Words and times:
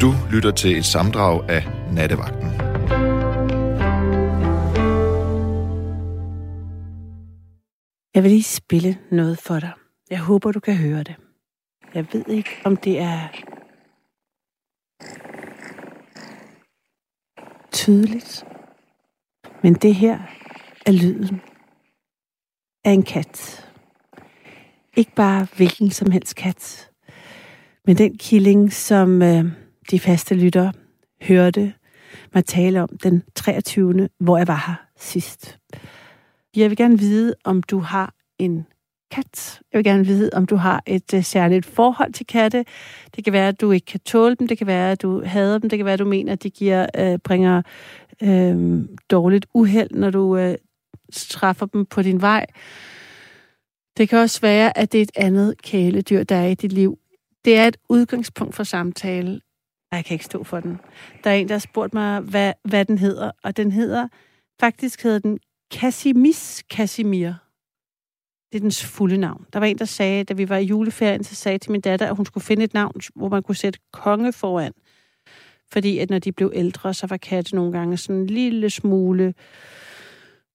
Du 0.00 0.14
lytter 0.30 0.50
til 0.50 0.78
et 0.78 0.84
samdrag 0.84 1.50
af 1.50 1.62
Nattevagten. 1.92 2.48
Jeg 8.14 8.22
vil 8.22 8.30
lige 8.30 8.42
spille 8.42 8.98
noget 9.10 9.38
for 9.38 9.60
dig. 9.60 9.72
Jeg 10.10 10.18
håber, 10.20 10.52
du 10.52 10.60
kan 10.60 10.76
høre 10.76 11.02
det. 11.02 11.14
Jeg 11.94 12.06
ved 12.12 12.24
ikke, 12.28 12.50
om 12.64 12.76
det 12.76 13.00
er 13.00 13.28
tydeligt. 17.72 18.44
Men 19.62 19.74
det 19.74 19.94
her 19.94 20.18
er 20.86 20.92
lyden 20.92 21.40
af 22.84 22.90
en 22.90 23.02
kat. 23.02 23.66
Ikke 24.96 25.14
bare 25.14 25.46
hvilken 25.56 25.90
som 25.90 26.10
helst 26.10 26.36
kat, 26.36 26.90
men 27.86 27.98
den 27.98 28.18
killing, 28.18 28.72
som 28.72 29.22
øh, 29.22 29.65
de 29.90 30.00
faste 30.00 30.34
lyttere 30.34 30.72
hørte 31.22 31.72
mig 32.34 32.44
tale 32.44 32.82
om 32.82 32.88
den 33.02 33.22
23. 33.34 34.08
hvor 34.18 34.38
jeg 34.38 34.48
var 34.48 34.64
her 34.66 34.74
sidst. 34.98 35.58
Jeg 36.56 36.70
vil 36.70 36.76
gerne 36.76 36.98
vide, 36.98 37.34
om 37.44 37.62
du 37.62 37.78
har 37.78 38.14
en 38.38 38.66
kat. 39.10 39.60
Jeg 39.72 39.78
vil 39.78 39.84
gerne 39.84 40.06
vide, 40.06 40.30
om 40.32 40.46
du 40.46 40.56
har 40.56 40.82
et 40.86 41.14
uh, 41.14 41.22
særligt 41.22 41.66
forhold 41.66 42.12
til 42.12 42.26
katte. 42.26 42.64
Det 43.16 43.24
kan 43.24 43.32
være, 43.32 43.48
at 43.48 43.60
du 43.60 43.70
ikke 43.70 43.84
kan 43.84 44.00
tåle 44.00 44.34
dem. 44.34 44.48
Det 44.48 44.58
kan 44.58 44.66
være, 44.66 44.92
at 44.92 45.02
du 45.02 45.24
hader 45.24 45.58
dem. 45.58 45.70
Det 45.70 45.78
kan 45.78 45.86
være, 45.86 45.92
at 45.92 45.98
du 45.98 46.04
mener, 46.04 46.32
at 46.32 46.42
de 46.42 46.50
giver, 46.50 46.86
uh, 46.98 47.18
bringer 47.24 47.62
uh, 48.22 48.84
dårligt 49.10 49.46
uheld, 49.54 49.90
når 49.90 50.10
du 50.10 50.48
uh, 50.48 50.54
træffer 51.12 51.66
dem 51.66 51.86
på 51.86 52.02
din 52.02 52.20
vej. 52.20 52.46
Det 53.96 54.08
kan 54.08 54.18
også 54.18 54.40
være, 54.40 54.78
at 54.78 54.92
det 54.92 54.98
er 54.98 55.02
et 55.02 55.12
andet 55.16 55.62
kæledyr, 55.62 56.22
der 56.24 56.36
er 56.36 56.46
i 56.46 56.54
dit 56.54 56.72
liv. 56.72 56.98
Det 57.44 57.58
er 57.58 57.66
et 57.66 57.76
udgangspunkt 57.88 58.54
for 58.54 58.64
samtale. 58.64 59.40
Jeg 59.92 60.04
kan 60.04 60.14
ikke 60.14 60.24
stå 60.24 60.44
for 60.44 60.60
den. 60.60 60.80
Der 61.24 61.30
er 61.30 61.34
en, 61.34 61.48
der 61.48 61.54
har 61.54 61.58
spurgt 61.58 61.94
mig, 61.94 62.20
hvad, 62.20 62.52
hvad 62.64 62.84
den 62.84 62.98
hedder, 62.98 63.30
og 63.42 63.56
den 63.56 63.72
hedder, 63.72 64.08
faktisk 64.60 65.02
hedder 65.02 65.18
den 65.18 65.38
Casimis 65.74 66.64
Casimir. 66.72 67.32
Det 68.52 68.58
er 68.58 68.60
dens 68.60 68.84
fulde 68.84 69.16
navn. 69.16 69.46
Der 69.52 69.58
var 69.58 69.66
en, 69.66 69.78
der 69.78 69.84
sagde, 69.84 70.24
da 70.24 70.34
vi 70.34 70.48
var 70.48 70.56
i 70.56 70.64
juleferien, 70.64 71.24
så 71.24 71.34
sagde 71.34 71.58
til 71.58 71.72
min 71.72 71.80
datter, 71.80 72.06
at 72.06 72.16
hun 72.16 72.26
skulle 72.26 72.44
finde 72.44 72.64
et 72.64 72.74
navn, 72.74 73.00
hvor 73.14 73.28
man 73.28 73.42
kunne 73.42 73.54
sætte 73.54 73.78
konge 73.92 74.32
foran. 74.32 74.72
Fordi 75.72 75.98
at 75.98 76.10
når 76.10 76.18
de 76.18 76.32
blev 76.32 76.52
ældre, 76.54 76.94
så 76.94 77.06
var 77.06 77.16
katte 77.16 77.54
nogle 77.54 77.72
gange 77.72 77.96
sådan 77.96 78.16
en 78.16 78.26
lille 78.26 78.70
smule 78.70 79.34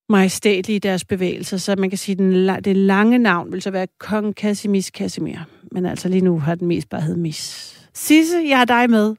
majestætlige 0.09 0.75
i 0.75 0.79
deres 0.79 1.05
bevægelser. 1.05 1.57
Så 1.57 1.75
man 1.75 1.89
kan 1.89 1.97
sige, 1.97 2.51
at 2.51 2.65
det 2.65 2.77
lange 2.77 3.17
navn 3.17 3.51
vil 3.51 3.61
så 3.61 3.71
være 3.71 3.87
Kong 3.99 4.33
Casimis 4.33 4.85
Casimir. 4.85 5.37
Men 5.71 5.85
altså 5.85 6.09
lige 6.09 6.21
nu 6.21 6.39
har 6.39 6.55
den 6.55 6.67
mest 6.67 6.89
bare 6.89 7.01
heddet 7.01 7.19
Mis. 7.19 7.77
Sisse, 7.93 8.37
jeg 8.47 8.57
har 8.57 8.65
dig 8.65 8.89
med. 8.89 9.15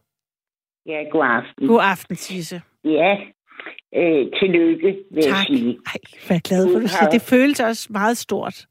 Ja, 0.86 1.02
god 1.10 1.24
aften. 1.24 1.66
God 1.68 1.80
aften, 1.82 2.16
Sisse. 2.16 2.62
Ja, 2.84 3.16
øh, 3.96 4.26
tillykke, 4.40 4.98
vil 5.10 5.22
Tak. 5.22 5.30
jeg 5.32 5.44
sige. 5.46 5.68
Ej, 5.86 6.00
hvad 6.26 6.36
er 6.36 6.40
glad 6.40 6.72
for, 6.72 6.80
Du 6.80 6.86
har- 7.00 7.10
Det 7.10 7.22
føles 7.22 7.60
også 7.60 7.86
meget 7.90 8.16
stort. 8.18 8.66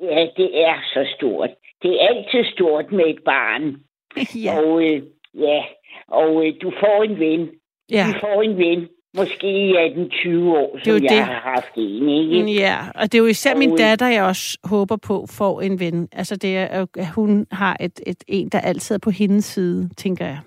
Ja, 0.00 0.26
det 0.36 0.62
er 0.66 0.74
så 0.94 1.06
stort. 1.16 1.50
Det 1.82 1.90
er 2.02 2.08
altid 2.08 2.52
stort 2.52 2.92
med 2.92 3.04
et 3.06 3.18
barn. 3.24 3.64
ja. 4.44 4.58
Og 4.60 4.82
øh, 4.84 5.02
ja, 5.34 5.62
og 6.08 6.46
øh, 6.46 6.52
du 6.62 6.72
får 6.80 7.02
en 7.02 7.18
ven. 7.18 7.48
ja. 7.90 8.04
Du 8.14 8.18
får 8.20 8.42
en 8.42 8.56
ven. 8.58 8.88
Måske 9.16 9.46
i 9.68 9.72
18-20 9.76 10.56
år, 10.56 10.78
som 10.84 10.92
jo 10.92 10.94
jeg 11.02 11.10
det. 11.10 11.24
har 11.24 11.40
haft 11.54 11.72
en, 11.76 12.08
ikke? 12.08 12.42
Mm, 12.42 12.48
Ja, 12.48 12.78
og 12.94 13.02
det 13.02 13.14
er 13.14 13.18
jo 13.18 13.26
især 13.26 13.56
min 13.56 13.70
Og- 13.72 13.78
datter, 13.78 14.06
jeg 14.08 14.24
også 14.24 14.58
håber 14.64 14.96
på, 14.96 15.26
får 15.30 15.60
en 15.60 15.80
ven. 15.80 16.08
Altså, 16.12 16.36
det 16.36 16.56
er, 16.56 16.66
at 16.66 17.08
hun 17.14 17.46
har 17.50 17.76
et, 17.80 18.00
et, 18.06 18.24
en, 18.28 18.48
der 18.48 18.60
altid 18.60 18.94
er 18.94 18.98
på 18.98 19.10
hendes 19.10 19.44
side, 19.44 19.90
tænker 19.96 20.26
jeg. 20.26 20.38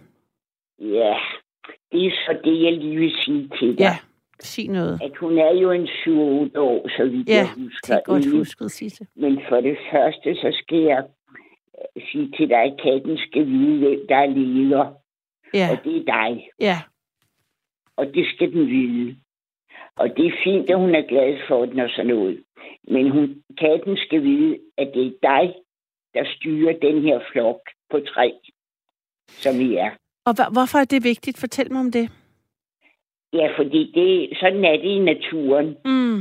Ja, 0.93 1.17
det 1.91 2.05
er 2.05 2.11
så 2.11 2.37
det, 2.43 2.63
jeg 2.63 2.73
lige 2.73 2.97
vil 2.99 3.11
sige 3.23 3.49
til 3.59 3.67
dig. 3.77 3.79
Ja, 3.79 3.97
sig 4.39 4.67
noget. 4.67 4.99
At 5.03 5.17
hun 5.17 5.37
er 5.37 5.51
jo 5.61 5.71
en 5.71 5.87
7-8 5.87 6.59
år, 6.59 6.97
så 6.97 7.03
vidt 7.05 7.29
Ja, 7.29 7.35
jeg 7.35 7.49
det 7.55 7.63
husker. 7.63 7.95
er 7.95 8.01
godt 8.05 8.25
ikke? 8.25 8.37
husket, 8.37 8.71
Sisse. 8.71 9.07
Men 9.15 9.41
for 9.49 9.61
det 9.61 9.77
første, 9.91 10.35
så 10.35 10.57
skal 10.61 10.77
jeg 10.77 11.03
øh, 11.97 12.03
sige 12.11 12.31
til 12.37 12.49
dig, 12.49 12.57
at 12.57 12.79
katten 12.83 13.17
skal 13.17 13.45
vide, 13.47 13.79
hvem 13.79 14.07
der 14.09 14.15
er 14.15 14.25
leder. 14.27 14.93
Ja, 15.53 15.67
Og 15.71 15.83
det 15.83 15.95
er 15.97 16.03
dig. 16.05 16.49
ja, 16.59 16.77
Og 17.97 18.05
det 18.13 18.25
skal 18.35 18.51
den 18.53 18.67
vide. 18.67 19.15
Og 19.95 20.17
det 20.17 20.25
er 20.27 20.31
fint, 20.43 20.69
at 20.69 20.77
hun 20.79 20.95
er 20.95 21.01
glad 21.07 21.37
for 21.47 21.65
den 21.65 21.79
og 21.79 21.89
sådan 21.89 22.07
noget. 22.15 22.43
Men 22.87 23.09
hun, 23.11 23.43
katten 23.57 23.97
skal 23.97 24.23
vide, 24.23 24.57
at 24.77 24.91
det 24.93 25.05
er 25.07 25.11
dig, 25.21 25.55
der 26.13 26.23
styrer 26.35 26.73
den 26.81 27.01
her 27.01 27.19
flok 27.31 27.59
på 27.89 27.99
tre, 27.99 28.33
som 29.27 29.59
vi 29.59 29.75
er. 29.75 29.91
Og 30.25 30.33
hvorfor 30.53 30.77
er 30.77 30.85
det 30.85 31.03
vigtigt? 31.03 31.39
Fortæl 31.39 31.71
mig 31.71 31.79
om 31.81 31.91
det. 31.91 32.09
Ja, 33.33 33.47
fordi 33.57 33.91
det, 33.95 34.37
sådan 34.39 34.65
er 34.65 34.71
det 34.77 34.83
i 34.83 34.99
naturen, 34.99 35.77
Mm, 35.85 36.19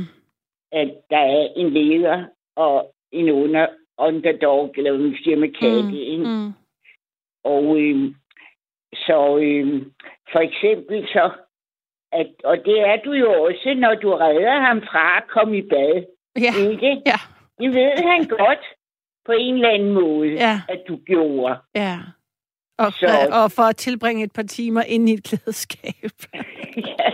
at 0.71 0.89
der 1.09 1.17
er 1.17 1.47
en 1.55 1.69
leder 1.69 2.25
og 2.55 2.93
en 3.11 3.29
under, 3.29 3.67
underdog, 3.97 4.73
eller 4.77 4.91
hvad 4.91 5.01
man 5.01 5.17
siger 5.23 5.37
med 5.37 5.53
katte. 5.53 5.99
ikke? 6.05 6.23
mm, 6.25 6.51
Og 7.43 7.77
øh, 7.81 8.13
så 8.93 9.37
øh, 9.41 9.81
for 10.31 10.39
eksempel 10.39 11.07
så, 11.07 11.31
at, 12.11 12.27
og 12.43 12.57
det 12.65 12.79
er 12.79 12.95
du 13.05 13.11
jo 13.11 13.43
også, 13.43 13.73
når 13.77 13.95
du 13.95 14.15
redder 14.15 14.59
ham 14.59 14.81
fra 14.81 15.17
at 15.17 15.23
komme 15.27 15.57
i 15.57 15.61
bad. 15.61 16.03
ja, 16.37 16.69
Ikke? 16.69 17.01
ja, 17.05 17.19
Det 17.59 17.73
ved 17.75 18.03
han 18.11 18.23
godt 18.27 18.65
på 19.25 19.31
en 19.31 19.55
eller 19.55 19.69
anden 19.69 19.93
måde, 19.93 20.27
Ja. 20.31 20.61
at 20.69 20.81
du 20.87 20.95
gjorde. 21.05 21.57
ja. 21.75 21.97
Og, 22.77 22.93
Så- 22.93 23.27
og 23.31 23.51
for 23.51 23.63
at 23.63 23.75
tilbringe 23.75 24.23
et 24.23 24.31
par 24.31 24.43
timer 24.43 24.81
inde 24.81 25.11
i 25.11 25.15
et 25.15 25.23
klædeskab. 25.23 26.11
ja, 26.77 27.09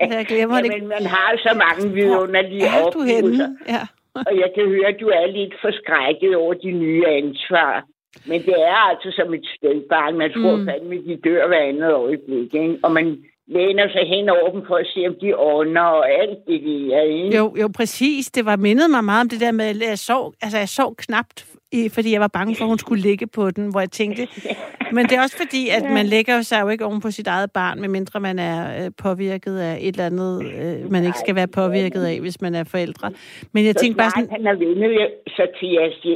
ja. 0.00 0.16
Jeg 0.16 0.26
glemmer 0.26 0.60
det. 0.62 0.70
Jamen, 0.72 0.88
man 0.88 1.06
har 1.06 1.36
så 1.46 1.52
mange 1.64 1.94
vidunderlige 1.94 2.66
er 2.66 2.80
du 2.80 2.86
oplevelser. 2.86 3.48
Ja. 3.68 3.80
Og 4.14 4.32
jeg 4.42 4.50
kan 4.56 4.64
høre, 4.68 4.86
at 4.88 4.96
du 5.00 5.08
er 5.08 5.26
lidt 5.26 5.54
forskrækket 5.62 6.36
over 6.36 6.54
de 6.54 6.70
nye 6.70 7.06
ansvar. 7.06 7.84
Men 8.26 8.42
det 8.42 8.54
er 8.62 8.74
altså 8.90 9.10
som 9.18 9.34
et 9.34 9.46
spædbarn. 9.56 10.18
Man 10.18 10.30
tror 10.32 10.56
Mm. 10.56 10.66
fandme, 10.68 10.94
de 10.96 11.20
dør 11.24 11.46
hver 11.48 11.60
andet 11.68 11.92
øjeblik. 11.92 12.54
Ikke? 12.54 12.78
Og 12.82 12.92
man 12.92 13.18
læner 13.48 13.88
sig 13.88 14.04
hen 14.08 14.28
over 14.28 14.50
dem 14.52 14.62
for 14.66 14.76
at 14.76 14.86
se, 14.94 15.00
om 15.08 15.14
de 15.20 15.38
ånder 15.38 15.80
og 15.82 16.10
alt 16.10 16.38
det 16.48 16.60
der. 16.62 17.00
Ikke? 17.02 17.36
Jo, 17.36 17.56
jo, 17.60 17.68
præcis. 17.76 18.26
Det 18.30 18.44
var 18.44 18.56
mindet 18.56 18.90
mig 18.90 19.04
meget 19.04 19.20
om 19.20 19.28
det 19.28 19.40
der 19.40 19.52
med, 19.52 19.64
at 19.64 19.88
jeg 19.88 19.98
sov, 19.98 20.34
altså 20.42 20.58
jeg 20.58 20.68
sov 20.68 20.94
knapt, 20.96 21.46
fordi 21.94 22.12
jeg 22.12 22.20
var 22.20 22.28
bange 22.28 22.56
for, 22.56 22.64
at 22.64 22.68
hun 22.68 22.78
skulle 22.78 23.02
ligge 23.02 23.26
på 23.26 23.50
den, 23.50 23.70
hvor 23.70 23.80
jeg 23.80 23.90
tænkte... 23.90 24.28
Men 24.96 25.04
det 25.06 25.12
er 25.18 25.22
også 25.22 25.36
fordi, 25.36 25.68
at 25.68 25.90
man 25.90 26.06
lægger 26.06 26.42
sig 26.42 26.60
jo 26.62 26.68
ikke 26.68 26.84
oven 26.84 27.00
på 27.00 27.10
sit 27.10 27.26
eget 27.26 27.50
barn, 27.52 27.80
medmindre 27.80 28.20
man 28.20 28.38
er 28.38 28.84
øh, 28.84 28.90
påvirket 29.02 29.58
af 29.58 29.78
et 29.80 29.88
eller 29.88 30.06
andet, 30.06 30.34
øh, 30.44 30.90
man 30.92 31.04
ikke 31.04 31.18
skal 31.18 31.34
være 31.34 31.48
påvirket 31.48 32.04
af, 32.04 32.20
hvis 32.20 32.40
man 32.40 32.54
er 32.54 32.64
forældre. 32.64 33.10
Men 33.52 33.64
jeg 33.64 33.74
Så 33.74 33.80
tænkte 33.80 33.98
bare 33.98 34.10
sådan... 34.10 34.30
han 34.30 34.46
har 34.46 34.54
vendet 34.54 35.08
sig 35.36 35.48
til 35.58 35.68
jeres, 35.68 36.06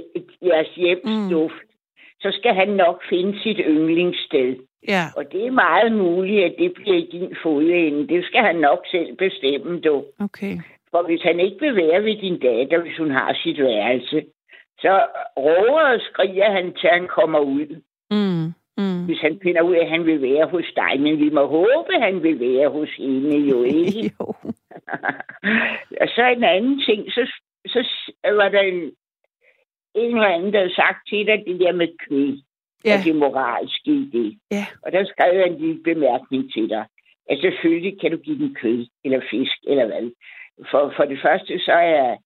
jeres 0.43 0.75
hjems 0.77 1.03
Mm. 1.05 1.49
så 2.21 2.29
skal 2.39 2.55
han 2.55 2.69
nok 2.69 3.03
finde 3.11 3.41
sit 3.43 3.61
yndlingssted. 3.69 4.57
Ja, 4.89 5.05
Og 5.17 5.25
det 5.33 5.47
er 5.47 5.51
meget 5.51 5.93
muligt, 5.93 6.45
at 6.45 6.55
det 6.59 6.73
bliver 6.75 6.97
i 6.97 7.09
din 7.13 7.37
fodende. 7.43 8.09
Det 8.15 8.25
skal 8.25 8.41
han 8.41 8.57
nok 8.57 8.81
selv 8.91 9.17
bestemme, 9.17 9.81
du. 9.81 10.05
okay. 10.21 10.55
For 10.91 11.03
hvis 11.07 11.23
han 11.23 11.41
ikke 11.41 11.57
vil 11.61 11.77
være 11.77 12.05
ved 12.05 12.17
din 12.21 12.39
datter, 12.41 12.83
hvis 12.83 12.97
hun 12.99 13.11
har 13.11 13.39
sit 13.43 13.59
værelse, 13.59 14.23
så 14.87 14.95
råber 15.37 15.85
og 15.95 16.01
skriger 16.09 16.51
han, 16.51 16.75
til 16.75 16.89
han 16.93 17.07
kommer 17.09 17.39
ud. 17.39 17.69
Mm, 18.11 18.47
mm. 18.83 19.05
Hvis 19.07 19.21
han 19.21 19.41
finder 19.43 19.63
ud 19.63 19.75
af, 19.75 19.85
at 19.85 19.91
han 19.91 20.07
vil 20.07 20.23
være 20.23 20.47
hos 20.47 20.69
dig. 20.77 21.01
Men 21.01 21.19
vi 21.19 21.29
må 21.31 21.47
håbe, 21.47 21.95
at 21.95 22.03
han 22.03 22.23
vil 22.23 22.41
være 22.41 22.69
hos 22.69 22.91
hende 22.97 23.39
jo 23.51 23.63
ikke. 23.79 24.13
jo. 24.21 24.27
og 26.03 26.09
så 26.17 26.23
en 26.37 26.45
anden 26.45 26.81
ting, 26.87 27.13
så, 27.13 27.23
så 27.67 27.81
var 28.25 28.49
der 28.49 28.61
en, 28.61 28.81
en 29.95 30.15
eller 30.17 30.35
anden, 30.35 30.53
der 30.53 30.59
havde 30.59 30.75
sagt 30.75 31.09
til 31.09 31.27
dig 31.27 31.45
det 31.47 31.61
der 31.61 31.73
med 31.73 31.89
kød. 32.09 32.39
Ja. 32.85 32.99
Og 32.99 33.05
det 33.05 33.17
moralske 33.17 33.91
i 33.91 34.11
det. 34.13 34.39
ja, 34.51 34.67
Og 34.83 34.93
der 34.93 35.05
skrev 35.05 35.39
jeg 35.39 35.47
en 35.47 35.59
lille 35.59 35.83
bemærkning 35.83 36.53
til 36.53 36.69
dig. 36.69 36.85
At 37.31 37.39
selvfølgelig 37.41 38.01
kan 38.01 38.11
du 38.11 38.17
give 38.17 38.39
den 38.39 38.55
kød, 38.55 38.87
eller 39.05 39.21
fisk, 39.31 39.59
eller 39.67 39.87
hvad. 39.87 40.11
For, 40.71 40.93
for 40.97 41.05
det 41.05 41.19
første, 41.23 41.59
så 41.59 41.73
er 41.73 42.17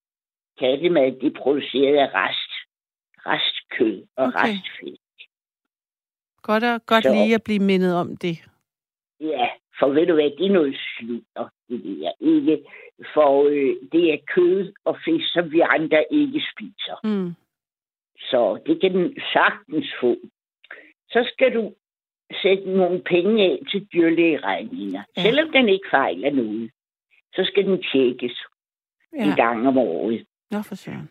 kattemad, 0.61 1.13
det 1.21 1.27
er 1.27 1.41
produceret 1.43 1.97
af 1.97 2.09
rest. 2.15 2.50
Restkød 3.27 4.07
og 4.17 4.25
Okay. 4.27 4.39
restfisk. 4.39 5.01
godt, 6.43 6.65
og, 6.65 6.87
godt 6.87 7.05
Så- 7.05 7.13
lige 7.13 7.35
at 7.35 7.43
blive 7.45 7.59
mindet 7.71 7.95
om 7.95 8.17
det. 8.17 8.37
Ja, 9.21 9.49
for 9.79 9.89
ved 9.89 10.07
du 10.07 10.15
hvad, 10.15 10.31
det 10.39 10.47
er 10.47 10.53
noget 10.53 10.77
slutter, 10.99 11.49
det 11.69 11.85
der. 11.85 12.13
Ikke? 12.21 12.65
For 13.15 13.49
øh, 13.49 13.77
det 13.93 14.13
er 14.13 14.19
kød 14.35 14.73
og 14.85 14.97
fisk, 15.05 15.33
som 15.33 15.53
vi 15.53 15.61
andre 15.61 16.05
ikke 16.11 16.43
spiser. 16.53 16.97
Mm. 17.05 17.35
Så 18.19 18.61
det 18.67 18.81
kan 18.81 18.93
den 18.95 19.17
sagtens 19.33 19.87
få. 20.01 20.17
Så 21.09 21.31
skal 21.35 21.55
du 21.55 21.75
sætte 22.43 22.71
nogle 22.77 23.03
penge 23.03 23.45
af 23.45 23.59
til 23.71 23.89
dyrlægeregninger. 23.93 25.03
Ja. 25.17 25.23
Selvom 25.23 25.53
den 25.53 25.69
ikke 25.69 25.87
fejler 25.91 26.31
noget, 26.31 26.71
så 27.35 27.45
skal 27.45 27.65
den 27.65 27.83
tjekkes. 27.93 28.39
Ja. 29.17 29.25
en 29.31 29.37
gang 29.37 29.69
om 29.69 29.79
året. 29.79 30.27
Nå, 30.51 30.63
for 30.63 30.75
søren. 30.75 31.11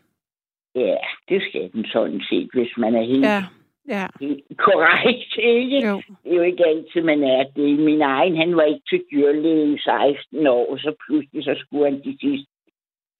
Ja, 0.75 0.95
det 1.29 1.41
skal 1.49 1.71
den 1.73 1.85
sådan 1.85 2.21
set, 2.29 2.49
hvis 2.53 2.71
man 2.77 2.95
er 2.95 3.01
helt... 3.01 3.25
Ja, 3.25 3.43
Ja. 3.89 4.03
Er 4.03 4.55
korrekt, 4.57 5.33
ikke? 5.37 5.87
Jo. 5.87 5.95
Det 6.23 6.31
er 6.31 6.35
jo 6.35 6.41
ikke 6.41 6.65
altid, 6.67 7.01
man 7.01 7.23
er 7.23 7.43
det. 7.55 7.79
Min 7.79 8.01
egen, 8.01 8.35
han 8.37 8.55
var 8.55 8.63
ikke 8.63 8.81
til 8.89 9.01
dyrlæge 9.11 9.73
i 9.75 9.77
16 9.79 10.47
år, 10.47 10.71
og 10.71 10.79
så 10.79 10.95
pludselig 11.07 11.43
så 11.43 11.55
skulle 11.57 11.85
han 11.85 11.99
de 12.03 12.17
sidste 12.21 12.51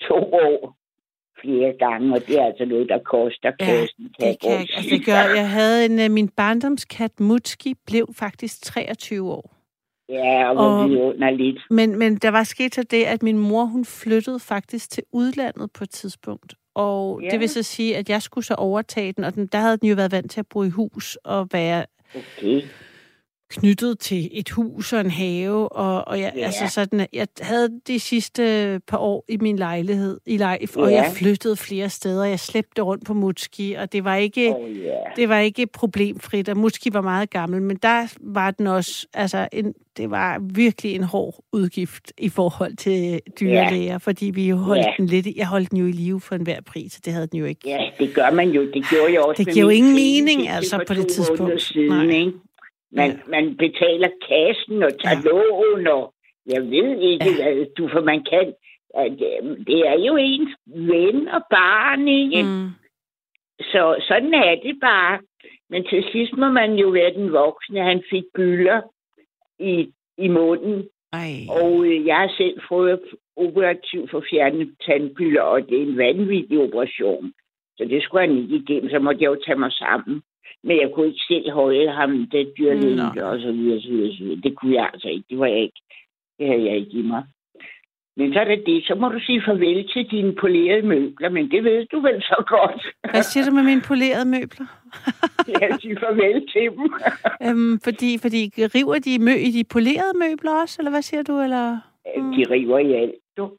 to 0.10 0.16
år 0.34 0.76
flere 1.42 1.74
gange, 1.80 2.14
og 2.16 2.22
det 2.28 2.40
er 2.40 2.46
altså 2.46 2.66
noget, 2.66 2.90
der 2.90 3.00
koster 3.00 3.52
Ja, 3.60 3.66
kassen. 3.66 4.04
Det 4.04 4.16
kan 4.18 4.28
jeg, 4.28 4.38
godt 4.42 4.60
altså, 4.78 4.90
det 4.96 5.06
gør, 5.06 5.24
jeg 5.42 5.50
havde 5.50 5.86
en, 5.86 6.00
øh, 6.00 6.12
min 6.12 6.30
barndomskat 6.38 7.20
Mutski 7.20 7.74
blev 7.88 8.06
faktisk 8.20 8.64
23 8.64 9.32
år. 9.32 9.56
Ja, 10.10 10.50
og 10.50 10.80
Og- 10.80 10.90
vi 10.90 10.96
under 10.96 11.30
lidt. 11.30 11.60
Men, 11.70 12.00
men 12.00 12.16
der 12.16 12.32
var 12.32 12.44
sket 12.44 12.76
så 12.76 12.84
det, 12.84 13.04
at 13.04 13.24
min 13.24 13.38
mor, 13.38 13.66
hun 13.66 13.86
flyttede 13.86 14.40
faktisk 14.40 14.92
til 14.92 15.04
udlandet 15.14 15.70
på 15.78 15.84
et 15.84 15.90
tidspunkt. 15.90 16.54
Og 16.80 17.22
Ja. 17.24 17.30
det 17.30 17.40
vil 17.40 17.50
så 17.50 17.64
sige, 17.64 17.98
at 17.98 18.10
jeg 18.10 18.22
skulle 18.22 18.46
så 18.46 18.54
overtage 18.54 19.12
den, 19.12 19.24
og 19.24 19.36
den, 19.36 19.48
der 19.48 19.60
havde 19.60 19.78
den 19.78 19.90
jo 19.90 19.96
været 19.96 20.12
vant 20.12 20.32
til 20.32 20.40
at 20.40 20.48
bo 20.48 20.64
i 20.64 20.70
hus 20.70 21.18
og 21.24 21.48
være 21.52 21.86
Okay. 22.16 22.62
Knyttet 23.50 24.00
til 24.00 24.30
et 24.32 24.50
hus 24.50 24.94
og 24.94 25.00
en 25.02 25.12
have, 25.12 25.70
og, 25.72 26.08
og 26.08 26.20
jeg, 26.20 26.32
Ja. 26.36 26.46
altså 26.46 26.68
sådan, 26.68 27.08
jeg 27.14 27.28
havde 27.42 27.70
de 27.88 28.00
sidste 28.00 28.82
par 28.88 28.98
år 28.98 29.26
i 29.30 29.38
min 29.38 29.56
lejlighed, 29.58 30.20
i 30.26 30.38
lej, 30.38 30.60
og 30.76 30.90
Ja. 30.90 30.96
jeg 30.96 31.12
flyttede 31.16 31.56
flere 31.56 31.90
steder, 31.90 32.26
jeg 32.26 32.40
slæbte 32.40 32.82
rundt 32.82 33.06
på 33.06 33.14
Mutski, 33.14 33.74
og 33.74 33.92
det 33.94 34.04
var 34.04 34.16
ikke, 34.16 34.56
Oh, 34.56 34.78
ja. 34.84 34.92
det 35.16 35.30
var 35.30 35.40
ikke 35.40 35.68
problemfrit, 35.68 36.50
og 36.50 36.58
Mutski 36.58 36.94
var 36.94 37.02
meget 37.02 37.30
gammel, 37.30 37.62
men 37.62 37.78
der 37.84 38.14
var 38.22 38.52
den 38.52 38.68
også, 38.68 39.08
altså 39.14 39.48
en, 39.52 39.74
det 39.98 40.12
var 40.12 40.40
virkelig 40.54 40.96
en 40.96 41.04
hård 41.04 41.44
udgift 41.54 42.14
i 42.18 42.30
forhold 42.30 42.76
til 42.78 43.20
dyrlæger, 43.40 43.98
fordi 43.98 44.26
vi 44.26 44.50
jo 44.50 44.56
holdt 44.56 44.86
Ja. 44.86 44.92
den 44.98 45.06
lidt, 45.06 45.28
jeg 45.36 45.48
holdt 45.48 45.70
den 45.72 45.78
jo 45.78 45.86
i 45.86 45.92
live 45.92 46.22
for 46.22 46.36
enhver 46.36 46.62
pris, 46.62 46.96
og 46.98 47.06
det 47.06 47.14
havde 47.14 47.28
den 47.28 47.40
jo 47.40 47.46
ikke. 47.46 47.62
Ja, 47.66 47.80
det 48.00 48.14
gør 48.14 48.32
man 48.32 48.50
jo. 48.50 48.62
Det 48.62 48.86
gjorde 48.90 49.14
jeg 49.14 49.22
også 49.22 49.44
Det 49.44 49.54
giver 49.54 49.66
jo 49.66 49.70
ingen 49.70 49.94
mening, 49.96 50.50
altså, 50.50 50.84
på 50.88 50.94
det 50.94 51.08
tidspunkt. 51.08 51.62
Siden, 51.62 51.90
Nej. 51.90 52.04
ikke? 52.04 52.32
Man, 52.92 53.10
Ja. 53.12 53.18
man 53.28 53.58
betaler 53.58 54.10
kassen 54.30 54.84
og 54.84 54.92
tager 55.00 55.22
Ja. 55.26 55.30
lån, 55.30 55.88
og 55.88 56.14
jeg 56.46 56.62
ved 56.62 56.98
ikke, 57.12 57.26
Ja. 57.40 57.54
hvad 57.54 57.66
du, 57.78 57.88
for 57.88 58.02
man 58.02 58.24
kan... 58.24 58.54
Det 59.68 59.80
er 59.88 59.98
jo 60.08 60.16
ens 60.16 60.50
ven 60.66 61.28
og 61.28 61.42
barn, 61.50 62.08
ikke? 62.08 62.44
Mm. 62.44 62.70
Så 63.60 64.04
sådan 64.08 64.34
er 64.34 64.56
det 64.56 64.78
bare. 64.82 65.20
Men 65.70 65.84
til 65.84 66.06
sidst 66.12 66.34
må 66.38 66.50
man 66.50 66.74
jo 66.76 66.90
være 66.90 67.14
den 67.14 67.32
voksne. 67.32 67.84
Han 67.84 68.04
fik 68.10 68.24
bylder 68.36 68.82
i, 69.60 69.94
i 70.18 70.28
munden, 70.28 70.88
Ej. 71.14 71.34
og 71.50 71.86
øh, 71.86 72.06
jeg 72.06 72.18
har 72.18 72.34
selv 72.38 72.60
fået 72.70 73.00
operativ 73.36 74.08
for 74.12 74.24
fjerne 74.30 74.68
tandbylder, 74.86 75.42
og 75.42 75.70
det 75.70 75.78
er 75.78 75.82
en 75.86 75.98
vanvittig 75.98 76.60
operation. 76.60 77.34
Så 77.78 77.86
det 77.86 78.04
skulle 78.04 78.28
han 78.28 78.38
ikke 78.38 78.56
igennem, 78.56 78.90
så 78.90 79.00
måtte 79.00 79.24
jeg 79.24 79.30
jo 79.30 79.42
tage 79.46 79.60
mig 79.60 79.72
sammen. 79.72 80.22
Men 80.64 80.78
jeg 80.82 80.90
kunne 80.94 81.08
ikke 81.08 81.26
selv 81.28 81.52
holde 81.52 81.92
ham, 81.92 82.28
det 82.32 82.54
dyrlægen, 82.58 82.98
Nå. 83.16 83.22
og 83.22 83.40
så 83.40 83.52
videre, 83.52 83.82
så 83.82 83.90
videre, 83.90 84.14
så 84.18 84.24
videre. 84.24 84.42
Det 84.44 84.56
kunne 84.58 84.76
jeg 84.76 84.90
altså 84.94 85.08
ikke. 85.08 85.26
Det 85.30 85.40
var 85.40 85.46
jeg 85.46 85.60
ikke. 85.62 85.82
Det 86.40 86.48
havde 86.48 86.66
jeg 86.66 86.76
ikke 86.78 86.92
i 86.92 87.02
mig. 87.02 87.24
Men 88.18 88.34
så 88.34 88.40
er 88.40 88.44
det 88.44 88.64
det. 88.66 88.84
Så 88.88 88.96
må 88.96 89.10
du 89.10 89.20
sige 89.20 89.42
farvel 89.46 89.88
til 89.94 90.12
dine 90.12 90.36
polerede 90.36 90.88
møbler, 90.88 91.30
men 91.30 91.52
det 91.52 91.64
ved 91.64 91.86
du 91.86 92.00
vel 92.00 92.22
så 92.22 92.44
godt. 92.48 92.88
Hvad 93.12 93.24
siger 93.24 93.46
du 93.50 93.56
med 93.56 93.64
mine 93.64 93.82
polerede 93.88 94.26
møbler? 94.26 94.68
Jeg 95.62 95.78
siger 95.82 96.00
farvel 96.00 96.48
til 96.54 96.62
dem. 96.78 96.94
øhm, 97.48 97.80
fordi, 97.84 98.18
fordi 98.22 98.42
river 98.76 99.00
de 99.00 99.20
mø 99.20 99.32
i 99.32 99.52
de 99.58 99.64
polerede 99.64 100.16
møbler 100.24 100.52
også, 100.62 100.76
eller 100.80 100.92
hvad 100.92 101.02
siger 101.02 101.24
du? 101.24 101.40
Eller 101.42 101.78
Mm. 102.18 102.32
De 102.34 102.44
river 102.54 102.78
i 102.80 102.94
alt, 102.94 103.16
du. 103.38 103.52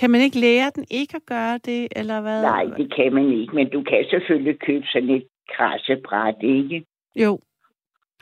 kan 0.00 0.10
man 0.10 0.20
ikke 0.20 0.38
lære 0.40 0.70
den 0.74 0.84
ikke 0.90 1.16
at 1.16 1.26
gøre 1.26 1.58
det, 1.58 1.88
eller 1.96 2.20
hvad? 2.20 2.42
Nej, 2.42 2.64
det 2.64 2.94
kan 2.94 3.14
man 3.14 3.32
ikke, 3.40 3.54
men 3.54 3.70
du 3.70 3.82
kan 3.82 4.04
selvfølgelig 4.10 4.58
købe 4.58 4.86
sådan 4.92 5.10
et 5.10 5.26
krassebræt, 5.56 6.34
ikke? 6.42 6.84
Jo. 7.16 7.40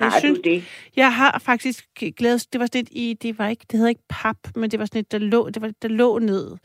Jeg 0.01 0.09
Har 0.11 0.19
synes, 0.19 0.39
du 0.39 0.51
det? 0.51 0.65
jeg 0.97 1.15
har 1.15 1.39
faktisk 1.39 1.87
glædet, 2.17 2.47
det 2.53 2.61
var 2.61 2.67
sådan 2.67 2.81
et 2.81 2.89
i, 2.93 3.15
det 3.23 3.39
var 3.39 3.49
ikke, 3.49 3.65
det 3.71 3.79
hedder 3.79 3.89
ikke 3.89 4.03
pap, 4.09 4.37
men 4.57 4.71
det 4.71 4.79
var 4.79 4.85
sådan 4.85 5.01
et, 5.01 5.13
der 5.13 5.19
lå, 5.19 5.51
det 5.51 5.63
var, 5.63 5.73
der 5.83 5.89
lå 5.89 6.19
ned. 6.19 6.57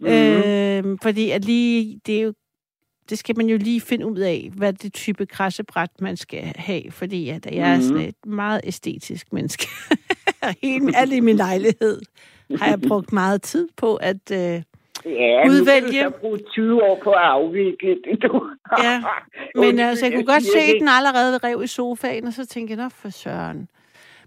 Mhm. 0.00 0.08
Øhm, 0.10 0.98
fordi 1.02 1.30
at 1.30 1.44
lige, 1.44 2.00
det 2.06 2.18
er 2.18 2.22
jo, 2.22 2.34
det 3.10 3.18
skal 3.18 3.36
man 3.36 3.46
jo 3.48 3.56
lige 3.56 3.80
finde 3.80 4.06
ud 4.06 4.18
af, 4.18 4.50
hvad 4.56 4.72
det 4.72 4.92
type 4.92 5.26
krassebræt, 5.26 5.90
man 6.00 6.16
skal 6.16 6.52
have, 6.56 6.90
fordi 6.90 7.28
at 7.28 7.46
jeg 7.46 7.70
er 7.72 7.74
Mhm. 7.76 7.82
sådan 7.82 8.02
et 8.08 8.26
meget 8.26 8.60
æstetisk 8.64 9.32
menneske. 9.32 9.66
Helt 10.62 10.96
alt 10.96 11.12
i 11.12 11.20
min 11.20 11.36
lejlighed 11.36 12.00
har 12.58 12.68
jeg 12.68 12.80
brugt 12.88 13.12
meget 13.12 13.42
tid 13.42 13.68
på 13.76 13.96
at... 13.96 14.30
Øh, 14.32 14.62
Ja, 15.04 15.44
Udvælge. 15.48 16.02
så 16.02 16.10
bruge 16.20 16.38
20 16.38 16.82
år 16.82 17.00
på 17.04 17.10
at 17.10 17.20
afvikle 17.22 17.88
det, 18.04 18.22
du. 18.22 18.50
Ja, 18.82 19.02
men 19.62 19.78
altså, 19.78 20.06
jeg 20.06 20.14
kunne 20.14 20.26
godt 20.26 20.42
se, 20.42 20.58
at 20.58 20.76
den 20.80 20.88
allerede 20.88 21.38
rev 21.38 21.62
i 21.64 21.66
sofaen, 21.66 22.24
og 22.26 22.32
så 22.32 22.46
tænkte 22.46 22.74
jeg, 22.74 22.82
nå 22.82 22.88
for 22.88 23.08
søren. 23.08 23.68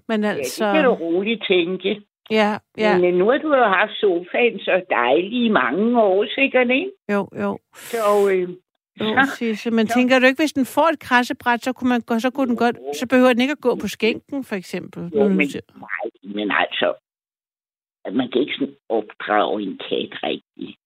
Men 0.07 0.23
Ja, 0.23 0.29
altså, 0.29 0.65
det 0.65 0.73
kan 0.73 0.83
du 0.83 0.91
roligt 0.93 1.43
tænke. 1.47 2.01
ja, 2.31 2.57
ja, 2.77 2.97
Men 2.97 3.05
øh, 3.05 3.13
nu 3.19 3.29
har 3.29 3.37
du 3.37 3.47
jo 3.55 3.63
haft 3.63 3.91
sofaen 3.91 4.59
så 4.59 4.81
dejlig 4.89 5.45
i 5.45 5.49
mange 5.49 6.01
år, 6.01 6.25
sikkert, 6.35 6.69
ikke? 6.69 6.91
jo, 7.11 7.27
jo. 7.39 7.59
Så, 7.75 8.29
øh, 8.31 8.49
Jo, 8.99 9.05
så 9.05 9.35
Sisse. 9.37 9.71
Men 9.71 9.87
tænker 9.87 10.19
du 10.19 10.25
ikke, 10.25 10.41
hvis 10.41 10.53
den 10.53 10.65
får 10.65 10.87
et 10.93 10.99
krassebræt, 10.99 11.63
så 11.63 11.73
kunne, 11.73 11.89
man, 11.89 12.01
gå- 12.01 12.19
så 12.19 12.29
kunne 12.29 12.47
den 12.47 12.55
godt, 12.57 12.75
så 12.99 13.07
behøver 13.07 13.33
den 13.33 13.41
ikke 13.41 13.51
at 13.51 13.61
gå 13.61 13.75
på 13.75 13.87
skænken, 13.87 14.43
for 14.43 14.55
eksempel. 14.55 15.11
jo, 15.15 15.27
men, 15.27 15.37
nej, 15.77 16.33
men 16.35 16.51
altså, 16.51 16.93
at 18.05 18.13
man 18.13 18.29
kan 18.31 18.41
ikke 18.41 18.53
sådan 18.59 18.75
opdrage 18.89 19.61
en 19.63 19.77
kat 19.89 20.13
rigtigt. 20.23 20.77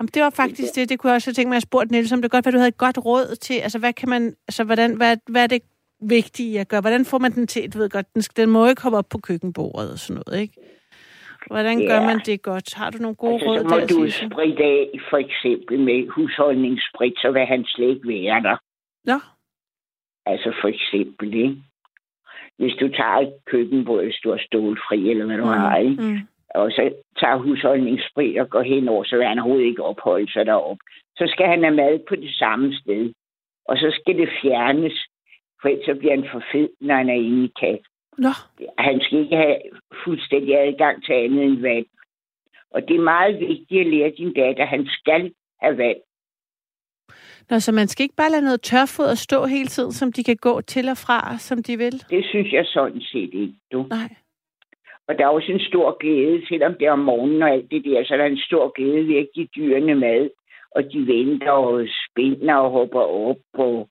Jamen, 0.00 0.08
det 0.14 0.22
var 0.22 0.30
faktisk 0.30 0.74
det, 0.74 0.88
det 0.88 0.98
kunne 0.98 1.10
jeg 1.10 1.14
også 1.14 1.34
tænkt 1.34 1.48
mig 1.48 1.56
at 1.56 1.62
spurgte 1.62 1.92
Niels, 1.92 2.12
om 2.12 2.22
det 2.22 2.30
godt, 2.30 2.44
hvad 2.44 2.52
du 2.52 2.58
havde 2.58 2.68
et 2.68 2.76
godt 2.86 2.98
råd 3.04 3.36
til. 3.36 3.54
Altså, 3.54 3.78
hvad 3.78 3.92
kan 3.92 4.08
man, 4.08 4.34
altså, 4.48 4.64
hvordan, 4.64 4.96
hvad, 4.96 5.16
hvad 5.28 5.42
er 5.42 5.46
det 5.46 5.62
vigtige 6.00 6.60
at 6.60 6.68
gøre? 6.68 6.80
Hvordan 6.80 7.04
får 7.04 7.18
man 7.18 7.32
den 7.32 7.46
til, 7.46 7.72
du 7.74 7.78
ved 7.78 7.90
godt, 7.90 8.14
den, 8.14 8.22
skal, 8.22 8.42
den 8.44 8.52
må 8.52 8.66
ikke 8.68 8.80
komme 8.80 8.98
op 8.98 9.08
på 9.10 9.18
køkkenbordet 9.18 9.92
og 9.92 9.98
sådan 9.98 10.22
noget, 10.26 10.40
ikke? 10.40 10.54
Hvordan 11.46 11.86
gør 11.86 12.00
Ja. 12.00 12.06
man 12.06 12.20
det 12.26 12.42
godt? 12.42 12.74
Har 12.74 12.90
du 12.90 12.98
nogle 12.98 13.16
gode 13.16 13.32
Altså, 13.34 13.46
råd 13.48 13.58
så 13.58 13.64
må 13.64 13.76
der, 13.80 13.86
du 13.86 14.10
spritte 14.10 14.64
af, 14.64 14.90
for 15.10 15.16
eksempel 15.16 15.80
med 15.80 16.08
husholdningssprit, 16.08 17.14
så 17.18 17.30
vil 17.32 17.46
han 17.46 17.64
slet 17.64 17.88
ikke 17.88 18.08
være 18.08 18.42
der. 18.42 18.56
Nå, 19.04 19.18
Altså 20.26 20.52
for 20.60 20.68
eksempel, 20.68 21.34
ikke? 21.34 21.56
Hvis 22.58 22.74
du 22.80 22.88
tager 22.88 23.18
et 23.18 23.32
køkkenbord, 23.46 24.04
hvis 24.04 24.20
du 24.24 24.30
er 24.30 24.38
stålfri, 24.46 25.10
eller 25.10 25.26
hvad 25.26 25.36
du 25.36 25.44
mm. 25.44 25.50
har, 25.50 25.76
ikke? 25.76 26.02
Mm. 26.02 26.18
Og 26.54 26.70
så 26.70 26.92
tager 27.20 27.36
husholdningssprit 27.36 28.40
og 28.40 28.50
går 28.50 28.62
hen 28.62 28.86
så 29.04 29.16
vil 29.16 29.26
han 29.26 29.38
overhovedet 29.38 29.66
ikke 29.66 29.82
opholde 29.82 30.32
sig 30.32 30.46
derop. 30.46 30.78
Så 31.16 31.24
skal 31.32 31.46
han 31.46 31.62
have 31.64 31.76
mad 31.76 31.98
på 32.08 32.16
det 32.16 32.34
samme 32.34 32.74
sted. 32.74 33.12
Og 33.68 33.76
så 33.76 33.98
skal 34.00 34.18
det 34.18 34.28
fjernes, 34.42 34.96
for 35.60 35.68
ellers 35.68 35.84
så 35.86 35.94
bliver 35.94 36.14
han 36.16 36.26
for 36.32 36.42
fed, 36.52 36.68
når 36.80 36.94
han 36.94 37.08
er 37.08 37.14
inde 37.14 37.44
i 37.44 37.52
kat. 37.60 37.82
Nå, 38.18 38.32
Han 38.78 39.00
skal 39.00 39.18
ikke 39.18 39.36
have 39.36 39.56
fuldstændig 40.04 40.58
adgang 40.58 41.04
til 41.04 41.12
andet 41.12 41.44
end 41.44 41.60
vand. 41.60 41.86
Og 42.70 42.88
det 42.88 42.96
er 42.96 43.10
meget 43.14 43.40
vigtigt 43.40 43.80
at 43.80 43.86
lære 43.86 44.12
din 44.18 44.34
datter, 44.34 44.62
at 44.62 44.68
han 44.68 44.86
skal 44.86 45.32
have 45.62 45.78
vand. 45.78 46.00
Nå, 47.50 47.58
så 47.58 47.72
man 47.72 47.88
skal 47.88 48.02
ikke 48.02 48.16
bare 48.16 48.30
lade 48.30 48.42
noget 48.42 48.62
tørfoder 48.62 49.14
stå 49.14 49.46
hele 49.46 49.66
tiden, 49.66 49.92
som 49.92 50.12
de 50.12 50.24
kan 50.24 50.36
gå 50.36 50.60
til 50.60 50.88
og 50.88 50.96
fra, 50.96 51.38
som 51.38 51.62
de 51.62 51.76
vil? 51.76 52.04
Det 52.10 52.24
synes 52.24 52.52
jeg 52.52 52.64
sådan 52.66 53.00
set 53.00 53.30
ikke, 53.34 53.54
du. 53.72 53.86
Nej. 53.90 54.08
Og 55.08 55.18
der 55.18 55.24
er 55.24 55.28
også 55.28 55.52
en 55.52 55.60
stor 55.60 55.98
glæde, 55.98 56.46
selvom 56.48 56.74
det 56.74 56.86
er 56.86 56.92
om 56.92 56.98
morgenen 56.98 57.42
og 57.42 57.50
alt 57.50 57.70
det 57.70 57.84
der, 57.84 58.04
så 58.04 58.14
er 58.14 58.18
der 58.18 58.24
en 58.24 58.46
stor 58.48 58.72
glæde 58.76 59.08
ved 59.08 59.16
at 59.16 59.28
give 59.34 59.48
dyrene 59.56 59.94
mad. 59.94 60.30
Og 60.70 60.92
de 60.92 61.06
venter 61.06 61.50
og 61.50 61.86
spinder 62.04 62.54
og 62.54 62.70
hopper 62.70 63.00
op 63.00 63.36
og 63.54 63.88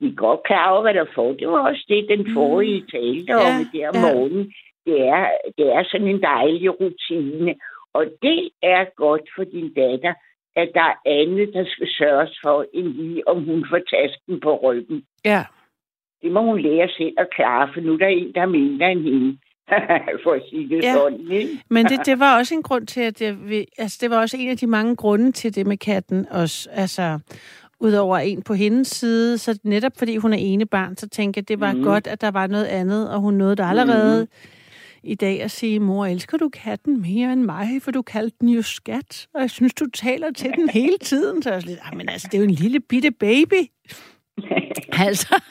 de 0.00 0.06
er 0.06 0.14
godt 0.14 0.42
klar 0.42 0.70
over, 0.70 0.82
hvad 0.82 0.94
der 0.94 1.04
får. 1.14 1.32
Det 1.32 1.48
var 1.48 1.68
også 1.68 1.84
det, 1.88 2.18
den 2.18 2.34
forrige 2.34 2.84
talte 2.92 3.30
om 3.34 3.54
Ja, 3.58 3.66
det 3.72 3.88
om 3.88 3.94
ja. 3.94 4.14
morgenen. 4.14 4.52
Det 4.86 5.00
er, 5.00 5.30
det 5.58 5.66
er 5.76 5.84
sådan 5.84 6.08
en 6.08 6.22
dejlig 6.22 6.80
rutine. 6.80 7.54
Og 7.92 8.04
det 8.22 8.50
er 8.62 8.84
godt 8.96 9.26
for 9.36 9.44
din 9.44 9.74
datter, 9.74 10.14
at 10.56 10.70
der 10.74 10.80
er 10.80 10.96
andet, 11.06 11.54
der 11.54 11.64
skal 11.64 11.88
sørges 11.98 12.38
for, 12.42 12.66
end 12.74 12.86
lige 12.86 13.28
om 13.28 13.44
hun 13.44 13.66
får 13.70 13.78
tasken 13.78 14.40
på 14.40 14.56
ryggen. 14.56 15.04
Ja. 15.24 15.42
Det 16.22 16.32
må 16.32 16.40
hun 16.40 16.60
lære 16.60 16.88
selv 16.88 17.14
at 17.18 17.30
klare, 17.30 17.70
for 17.74 17.80
nu 17.80 17.92
er 17.92 17.98
der 17.98 18.06
en, 18.06 18.32
der 18.34 18.40
er 18.40 18.46
mindre 18.46 18.92
end 18.92 19.02
hende. 19.02 19.38
for 20.24 20.32
at 20.32 20.42
sige 20.50 20.68
det 20.68 20.82
Ja. 20.82 20.92
sådan, 20.94 21.30
ikke? 21.30 21.62
Men 21.70 21.86
det, 21.86 22.06
det 22.06 22.18
var 22.18 22.38
også 22.38 22.54
en 22.54 22.62
grund 22.62 22.86
til, 22.86 23.00
at 23.00 23.22
vil, 23.48 23.66
altså 23.78 23.98
det 24.00 24.10
var 24.10 24.16
også 24.20 24.36
en 24.36 24.50
af 24.50 24.56
de 24.56 24.66
mange 24.66 24.96
grunde 24.96 25.32
til 25.32 25.54
det 25.54 25.66
med 25.66 25.76
katten 25.76 26.26
også. 26.30 26.68
Altså, 26.72 27.18
udover 27.80 28.18
en 28.18 28.42
på 28.42 28.54
hendes 28.54 28.88
side, 28.88 29.38
så 29.38 29.58
netop 29.64 29.92
fordi 29.98 30.16
hun 30.16 30.32
er 30.32 30.36
ene 30.36 30.66
barn, 30.66 30.96
så 30.96 31.08
tænkte 31.08 31.38
jeg, 31.38 31.48
det 31.48 31.60
var 31.60 31.72
mm. 31.72 31.82
Godt, 31.82 32.06
at 32.06 32.20
der 32.20 32.30
var 32.30 32.46
noget 32.46 32.64
andet, 32.64 33.10
og 33.10 33.20
hun 33.20 33.34
nåede 33.34 33.56
der 33.56 33.66
allerede 33.66 34.22
mm. 34.22 34.48
i 35.02 35.14
dag 35.14 35.42
at 35.42 35.50
sige, 35.50 35.80
mor, 35.80 36.06
elsker 36.06 36.38
du 36.38 36.48
katten 36.48 37.00
mere 37.02 37.32
end 37.32 37.42
mig, 37.42 37.68
for 37.82 37.90
du 37.90 38.02
kaldte 38.02 38.36
den 38.40 38.48
jo 38.48 38.62
skat, 38.62 39.26
og 39.34 39.40
jeg 39.40 39.50
synes, 39.50 39.74
du 39.74 39.86
taler 39.90 40.30
til 40.32 40.50
den 40.56 40.68
hele 40.80 40.98
tiden. 40.98 41.42
Så 41.42 41.50
jeg 41.52 41.62
sådan 41.62 41.70
lidt, 41.74 41.80
"Ah, 41.90 41.96
men 41.96 42.08
altså, 42.08 42.28
det 42.32 42.34
er 42.38 42.42
jo 42.42 42.44
en 42.48 42.54
lille 42.54 42.80
bitte 42.80 43.10
baby. 43.10 43.62
altså, 45.06 45.42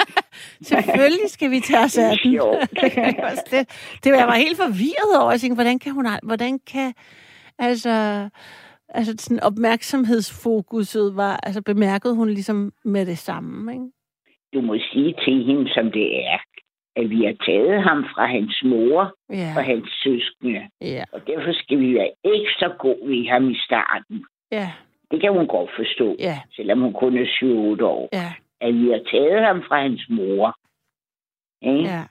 selvfølgelig 0.61 1.29
skal 1.29 1.51
vi 1.51 1.59
tage 1.59 1.83
os 1.83 1.97
af 1.97 2.17
den. 2.23 2.31
Sjovt. 2.33 2.57
det, 2.81 2.97
var 3.51 3.63
det 4.03 4.09
jeg 4.21 4.27
var 4.27 4.35
helt 4.45 4.57
forvirret 4.57 5.21
over. 5.21 5.31
Jeg 5.31 5.39
tænkte, 5.39 5.55
hvordan 5.55 5.79
kan 5.79 5.91
hun, 5.93 6.05
hvordan 6.23 6.59
kan, 6.71 6.93
altså, 7.59 8.29
altså 8.89 9.13
sådan 9.19 9.43
opmærksomhedsfokuset 9.43 11.15
var, 11.15 11.39
altså 11.43 11.61
bemærkede 11.61 12.15
hun 12.15 12.29
ligesom 12.29 12.71
med 12.85 13.05
det 13.05 13.17
samme, 13.17 13.73
ikke? 13.73 13.85
du 14.53 14.61
må 14.61 14.75
sige 14.91 15.15
til 15.25 15.45
hende, 15.45 15.73
som 15.73 15.91
det 15.91 16.25
er, 16.25 16.37
at 16.95 17.09
vi 17.09 17.23
har 17.25 17.35
taget 17.45 17.83
ham 17.83 18.03
fra 18.13 18.25
hans 18.25 18.61
mor 18.65 19.15
Ja. 19.29 19.53
og 19.57 19.63
hans 19.63 19.87
søskende. 20.03 20.61
Ja. 20.81 21.03
Og 21.13 21.19
derfor 21.27 21.51
skal 21.63 21.79
vi 21.79 21.93
være 21.93 22.11
ekstra 22.35 22.67
gode 22.79 22.99
ved 23.09 23.29
ham 23.29 23.49
i 23.49 23.57
starten. 23.65 24.25
Ja. 24.51 24.71
Det 25.11 25.21
kan 25.21 25.31
hun 25.33 25.47
godt 25.47 25.69
forstå, 25.79 26.15
Ja. 26.19 26.39
selvom 26.55 26.79
hun 26.81 26.93
kun 26.93 27.17
er 27.17 27.25
7-8 27.25 27.83
år. 27.85 28.09
Ja. 28.13 28.31
At 28.61 28.73
vi 28.73 28.87
har 28.91 29.01
taget 29.11 29.45
ham 29.45 29.63
fra 29.67 29.81
hans 29.81 30.05
mor. 30.09 30.57
Ikke? 31.61 31.89
Ja. 31.89 32.03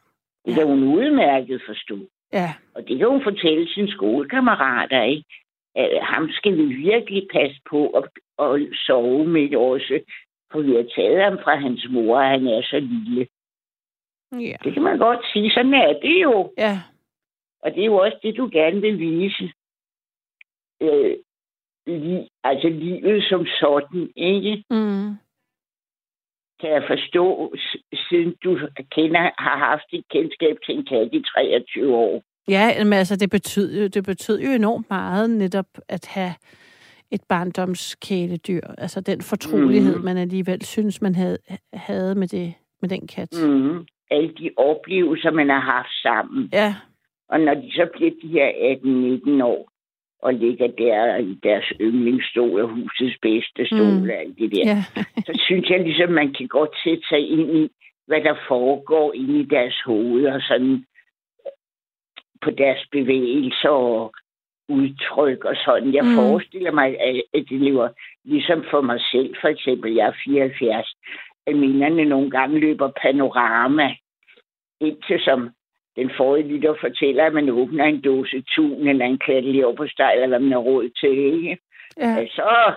Det 0.45 0.55
kan 0.55 0.67
hun 0.67 0.83
udmærket 0.83 1.63
forstå. 1.67 1.99
Ja. 2.33 2.55
Og 2.75 2.89
det 2.89 2.99
kan 2.99 3.09
hun 3.09 3.23
fortælle 3.23 3.75
sine 3.75 3.91
skolekammerater, 3.91 5.03
ikke? 5.03 5.25
At 5.75 6.03
ham 6.03 6.29
skal 6.33 6.57
vi 6.57 6.65
virkelig 6.65 7.29
passe 7.33 7.61
på 7.71 7.87
og, 7.87 8.09
og 8.37 8.61
sove 8.87 9.27
med 9.27 9.57
også. 9.57 10.01
For 10.53 10.61
vi 10.61 10.75
har 10.75 10.87
taget 10.97 11.25
ham 11.25 11.39
fra 11.45 11.55
hans 11.57 11.87
mor, 11.91 12.19
og 12.19 12.29
han 12.29 12.47
er 12.47 12.63
så 12.63 12.81
lille. 12.81 13.27
Ja. 14.33 14.57
Det 14.65 14.73
kan 14.75 14.83
man 14.83 14.99
godt 14.99 15.21
sige. 15.33 15.51
Sådan 15.51 15.75
er 15.75 15.93
det 15.93 16.23
jo. 16.23 16.53
Ja. 16.59 16.83
Og 17.63 17.75
det 17.75 17.81
er 17.81 17.87
jo 17.87 17.97
også 17.97 18.19
det, 18.23 18.37
du 18.37 18.49
gerne 18.53 18.81
vil 18.81 18.99
vise. 18.99 19.53
Øh, 20.83 21.17
li, 21.87 22.29
altså 22.45 22.69
livet 22.69 23.25
som 23.25 23.47
sådan, 23.47 24.13
ikke? 24.17 24.65
Mm. 24.71 25.11
Kan 26.61 26.71
jeg 26.71 26.85
forstå, 26.89 27.55
siden 28.09 28.35
du 28.45 28.59
kender, 28.97 29.21
har 29.39 29.59
haft 29.69 29.85
et 29.93 30.05
kendskab 30.11 30.57
til 30.67 30.75
en 30.79 30.85
kat 30.85 31.09
i 31.13 31.23
23 31.23 31.97
år. 31.97 32.23
Ja, 32.49 32.85
men 32.85 32.93
altså, 32.93 33.17
det 33.17 33.31
betød, 33.31 33.89
det 33.89 34.05
betød 34.05 34.41
jo 34.41 34.51
enormt 34.51 34.87
meget 34.91 35.31
netop 35.31 35.67
at 35.89 36.07
have 36.07 36.33
et 37.11 37.21
barndomskæledyr. 37.29 38.61
Altså 38.79 39.01
den 39.01 39.21
fortrolighed, 39.23 39.95
Mhm. 39.97 40.05
man 40.05 40.17
alligevel 40.17 40.65
synes, 40.65 41.03
man 41.03 41.15
havde, 41.15 41.39
havde 41.73 42.15
med, 42.15 42.29
det, 42.29 42.55
med 42.81 42.89
den 42.89 43.07
kat. 43.07 43.29
Mm. 43.43 43.87
Alle 44.11 44.29
de 44.39 44.51
oplevelser, 44.57 45.31
man 45.31 45.49
har 45.49 45.61
haft 45.61 45.93
sammen. 46.03 46.49
Ja, 46.53 46.75
Og 47.29 47.41
når 47.41 47.55
de 47.55 47.71
så 47.73 47.89
bliver 47.97 48.11
de 48.23 48.29
her 48.29 48.49
18-19 48.49 49.43
år, 49.43 49.70
og 50.23 50.35
ligger 50.35 50.67
der 50.67 51.17
i 51.17 51.39
deres 51.43 51.73
yndlingsstol 51.81 52.61
og 52.61 52.69
husets 52.69 53.19
bedste 53.23 53.67
stol 53.67 53.95
Mm. 54.01 54.03
og 54.03 54.15
alt 54.17 54.39
det 54.39 54.51
der, 54.53 54.65
ja, 54.67 54.77
så 55.27 55.33
synes 55.47 55.71
jeg 55.71 55.81
ligesom, 55.81 56.11
man 56.11 56.33
kan 56.33 56.49
godt 56.49 56.75
sætte 56.85 57.03
sig 57.09 57.31
ind 57.31 57.57
i, 57.57 57.71
hvad 58.07 58.21
der 58.21 58.35
foregår 58.49 59.13
inde 59.15 59.41
i 59.41 59.45
deres 59.45 59.81
hoved, 59.87 60.27
og 60.27 60.41
sådan 60.43 60.85
på 62.43 62.51
deres 62.51 62.87
bevægelser 62.93 63.69
og 63.69 64.13
udtryk 64.69 65.45
og 65.45 65.57
sådan. 65.65 65.95
Jeg 65.95 66.05
Mm. 66.05 66.15
forestiller 66.17 66.73
mig, 66.73 67.01
at 67.01 67.23
at 67.35 67.45
det 67.51 67.61
lever 67.61 67.89
ligesom 68.25 68.65
for 68.71 68.81
mig 68.81 69.01
selv, 69.13 69.35
for 69.41 69.49
eksempel, 69.49 69.95
jeg 69.95 70.07
er 70.09 70.13
74, 70.25 70.95
at 71.47 71.57
minderne 71.57 72.05
nogle 72.05 72.31
gange 72.31 72.59
løber 72.61 72.91
panorama, 73.03 73.95
indtil 74.81 75.21
som 75.21 75.51
den 76.01 76.11
forrige 76.17 76.49
lytter 76.49 76.75
fortæller, 76.81 77.25
at 77.25 77.33
man 77.33 77.49
åbner 77.49 77.85
en 77.85 78.01
dåse 78.01 78.43
tun 78.55 78.89
eller 78.89 79.07
en 79.07 79.19
katte 79.19 79.75
på 79.77 79.87
steg, 79.87 80.13
eller 80.15 80.29
hvad 80.29 80.41
man 80.41 80.53
har 80.53 80.59
råd 80.59 80.89
til, 81.01 81.19
ikke? 81.35 81.59
ja. 81.97 82.27
Så, 82.27 82.73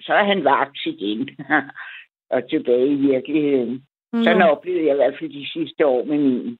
så 0.00 0.12
er 0.14 0.24
han 0.24 0.44
vaks 0.44 0.86
igen. 0.86 1.30
og 2.34 2.50
tilbage 2.50 2.88
i 2.88 3.00
virkeligheden. 3.12 3.86
Sådan 4.12 4.38
Nå. 4.38 4.44
oplevede 4.44 4.86
jeg 4.86 4.94
i 4.94 4.96
hvert 4.96 5.16
fald 5.18 5.30
de 5.30 5.48
sidste 5.52 5.86
år 5.86 6.04
med 6.04 6.18
min. 6.18 6.58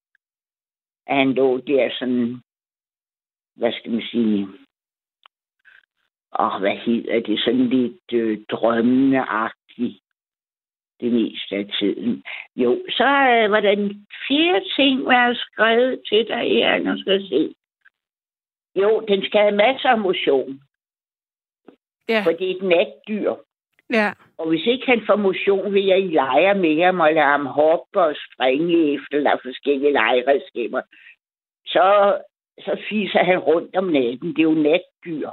At 1.07 1.17
han 1.17 1.33
lå 1.33 1.59
der 1.59 1.91
sådan, 1.99 2.41
hvad 3.57 3.73
skal 3.73 3.93
man 3.93 4.03
sige, 4.03 4.49
åh, 6.39 6.61
hvad 6.61 6.77
hedder 6.77 7.21
det, 7.21 7.41
sådan 7.41 7.69
lidt 7.69 8.13
øh, 8.13 8.39
drømmende-agtigt 8.51 10.04
det 11.01 11.13
meste 11.13 11.57
af 11.57 11.67
tiden. 11.79 12.25
Jo, 12.57 12.83
så 12.89 13.05
øh, 13.05 13.51
var 13.51 13.61
der 13.61 13.71
en 13.71 14.07
fjerde 14.29 14.65
ting, 14.77 15.07
jeg 15.13 15.21
har 15.21 15.35
skrevet 15.35 16.03
til 16.09 16.29
dig 16.29 16.43
her, 16.51 16.79
nu 16.79 17.01
skal 17.01 17.13
jeg 17.13 17.29
se. 17.29 17.55
Jo, 18.77 19.01
den 19.09 19.25
skal 19.25 19.41
have 19.41 19.57
masser 19.57 19.89
af 19.89 19.99
motion, 19.99 20.61
ja, 22.09 22.23
for 22.25 22.33
det 22.33 22.51
er 22.51 22.57
et 22.57 22.63
natdyr. 22.63 23.35
ja, 23.91 24.13
Og 24.39 24.49
hvis 24.49 24.67
ikke 24.67 24.87
han 24.87 25.03
får 25.07 25.17
motion, 25.17 25.75
vil 25.75 25.85
jeg 25.85 26.03
lege 26.03 26.55
med 26.55 26.85
ham 26.85 27.01
og 27.01 27.13
lade 27.15 27.27
ham 27.27 27.47
hoppe 27.47 28.01
og 28.01 28.17
springe 28.27 28.95
efter 28.95 29.21
der 29.21 29.31
er 29.31 29.39
forskellige 29.45 29.93
legeredskaber. 29.93 30.83
Så, 31.67 32.19
så 32.59 32.81
fiser 32.89 33.25
han 33.25 33.39
rundt 33.39 33.77
om 33.77 33.85
natten. 33.85 34.29
Det 34.29 34.39
er 34.39 34.43
jo 34.43 34.55
natdyr. 34.55 35.31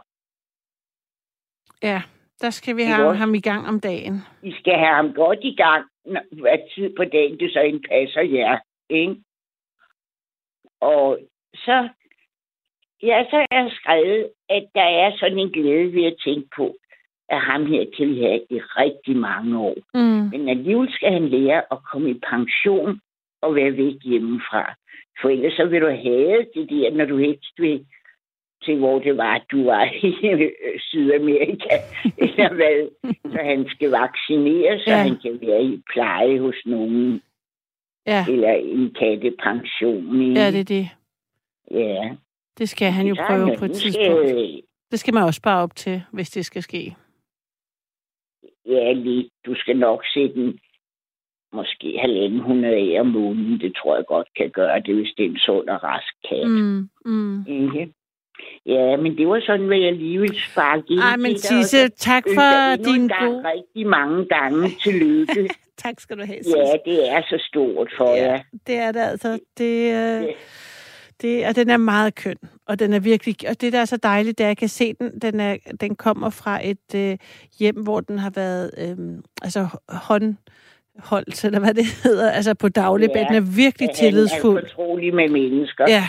ja. 1.83 2.01
Der 2.41 2.49
skal 2.49 2.77
vi 2.77 2.83
have 2.83 3.15
ham 3.15 3.33
i 3.33 3.39
gang 3.39 3.67
om 3.67 3.79
dagen. 3.79 4.15
I 4.43 4.51
skal 4.51 4.73
have 4.73 4.95
ham 4.95 5.13
godt 5.13 5.39
i 5.41 5.55
gang, 5.55 5.85
hvad 6.31 6.57
tid 6.75 6.95
på 6.97 7.03
dagen 7.03 7.39
det 7.39 7.53
så 7.53 7.59
en 7.59 7.83
passer 7.89 8.21
jer. 8.21 8.57
Ikke? 8.89 9.15
Og 10.81 11.19
så, 11.55 11.89
ja, 13.03 13.25
så 13.29 13.35
er 13.37 13.45
jeg 13.51 13.71
skrevet, 13.71 14.29
at 14.49 14.65
der 14.75 14.89
er 15.03 15.17
sådan 15.17 15.39
en 15.39 15.51
glæde 15.51 15.93
ved 15.93 16.05
at 16.05 16.15
tænke 16.25 16.47
på, 16.55 16.75
at 17.29 17.41
ham 17.41 17.65
her 17.65 17.85
kan 17.97 18.09
vi 18.09 18.21
have 18.21 18.41
i 18.49 18.59
rigtig 18.59 19.17
mange 19.17 19.59
år. 19.59 19.75
Mm. 19.93 20.29
Men 20.31 20.49
alligevel 20.49 20.93
skal 20.93 21.11
han 21.13 21.27
lære 21.29 21.63
at 21.71 21.83
komme 21.91 22.09
i 22.09 22.21
pension 22.29 23.01
og 23.41 23.55
være 23.55 23.77
væk 23.77 23.95
hjemmefra. 24.03 24.73
For 25.21 25.29
ellers 25.29 25.53
så 25.53 25.65
vil 25.65 25.81
du 25.81 25.87
have 25.87 26.45
det 26.55 26.69
der, 26.69 26.91
når 26.91 27.05
du 27.05 27.17
helst 27.17 27.53
vil 27.57 27.85
til, 28.63 28.77
hvor 28.77 28.99
det 28.99 29.17
var, 29.17 29.35
at 29.35 29.43
du 29.51 29.63
var 29.65 29.83
i 30.07 30.27
øh, 30.31 30.51
Sydamerika, 30.79 31.75
eller 32.25 32.53
hvad. 32.53 32.89
Så 33.31 33.37
han 33.43 33.65
skal 33.69 33.89
vaccineres, 33.91 34.81
så 34.83 34.89
Ja. 34.91 34.97
han 34.97 35.17
kan 35.21 35.39
være 35.41 35.63
i 35.63 35.81
pleje 35.93 36.39
hos 36.39 36.55
nogen, 36.65 37.21
Ja, 38.07 38.25
eller 38.29 38.51
en 38.53 38.93
kattepension. 38.99 40.21
ikke? 40.21 40.39
ja, 40.39 40.51
det 40.51 40.59
er 40.59 40.63
det. 40.63 40.89
Ja. 41.71 42.15
Det 42.57 42.69
skal 42.69 42.91
han 42.91 43.07
jo 43.07 43.15
Så 43.15 43.23
prøve 43.27 43.57
på 43.57 43.65
et 43.65 43.75
skal- 43.75 43.91
tidspunkt. 43.91 44.65
Det 44.91 44.99
skal 44.99 45.13
man 45.13 45.23
også 45.23 45.37
spare 45.37 45.63
op 45.63 45.75
til, 45.75 46.01
hvis 46.11 46.29
det 46.29 46.45
skal 46.45 46.63
ske. 46.63 46.95
Ja, 48.65 48.91
lidt. 48.93 49.27
Du 49.45 49.55
skal 49.55 49.77
nok 49.77 50.03
sætte 50.13 50.35
en 50.35 50.59
måske 51.53 51.97
halvanden 52.01 52.39
hundrede 52.39 52.75
af 52.95 52.99
om 52.99 53.07
måneden. 53.07 53.59
Det 53.59 53.75
tror 53.75 53.95
jeg 53.95 54.05
godt 54.07 54.27
kan 54.37 54.49
gøre 54.49 54.79
det, 54.79 54.95
hvis 54.95 55.13
det 55.17 55.25
er 55.25 55.29
en 55.29 55.37
sund 55.37 55.69
og 55.69 55.83
rask 55.83 56.13
kat. 56.29 56.47
Mm, 56.47 56.89
mm. 57.05 57.45
Ikke? 57.47 57.93
Ja, 58.65 58.97
men 58.97 59.17
det 59.17 59.27
var 59.27 59.41
sådan, 59.45 59.65
hvad 59.65 59.77
jeg 59.77 59.93
lige 59.93 60.19
ville 60.19 60.41
sparke 60.51 60.83
ind 60.89 60.99
Ej, 60.99 61.17
men 61.17 61.35
til 61.35 61.39
Sisse, 61.41 61.89
tak 61.89 62.23
for 62.35 62.75
din 62.75 63.07
gode... 63.07 63.43
rigtig 63.53 63.87
mange 63.87 64.25
gange 64.25 64.69
tillykke. 64.83 65.49
Tak 65.77 65.99
skal 65.99 66.17
du 66.17 66.25
have, 66.25 66.43
Sisse. 66.43 66.57
ja, 66.57 66.91
det 66.91 67.09
er 67.11 67.21
så 67.21 67.43
stort 67.47 67.89
for 67.97 68.15
Ja. 68.15 68.31
jer. 68.31 68.39
Det 68.67 68.75
er 68.75 68.91
det 68.91 68.99
altså. 68.99 69.39
Det, 69.57 69.75
øh, 69.75 69.91
Ja. 69.91 70.23
det, 71.21 71.45
og 71.47 71.55
den 71.55 71.69
er 71.69 71.77
meget 71.77 72.15
køn. 72.15 72.35
Og 72.67 72.79
den 72.79 72.93
er 72.93 72.99
virkelig... 72.99 73.35
Og 73.49 73.61
det, 73.61 73.73
der 73.73 73.79
er 73.79 73.85
så 73.85 73.97
dejligt, 73.97 74.37
det 74.37 74.43
er, 74.43 74.47
at 74.47 74.49
jeg 74.49 74.57
kan 74.57 74.67
se 74.67 74.93
den. 74.99 75.19
Den, 75.21 75.39
er, 75.39 75.55
den 75.81 75.95
kommer 75.95 76.29
fra 76.29 76.67
et 76.67 76.95
øh, 76.95 77.17
hjem, 77.59 77.75
hvor 77.75 77.99
den 77.99 78.19
har 78.19 78.29
været 78.35 78.71
øh, 78.77 79.17
altså 79.41 79.67
håndholdt, 79.89 81.45
eller 81.45 81.59
hvad 81.59 81.73
det 81.73 81.85
hedder, 82.03 82.31
altså 82.31 82.53
på 82.53 82.69
daglig 82.69 83.09
Ja, 83.15 83.19
ja, 83.19 83.25
Den 83.27 83.35
er 83.35 83.55
virkelig 83.55 83.89
tillidsfuld. 83.95 84.63
er 84.63 84.67
fortrolig 84.69 85.13
med 85.15 85.29
mennesker. 85.29 85.85
Ja. 85.87 86.03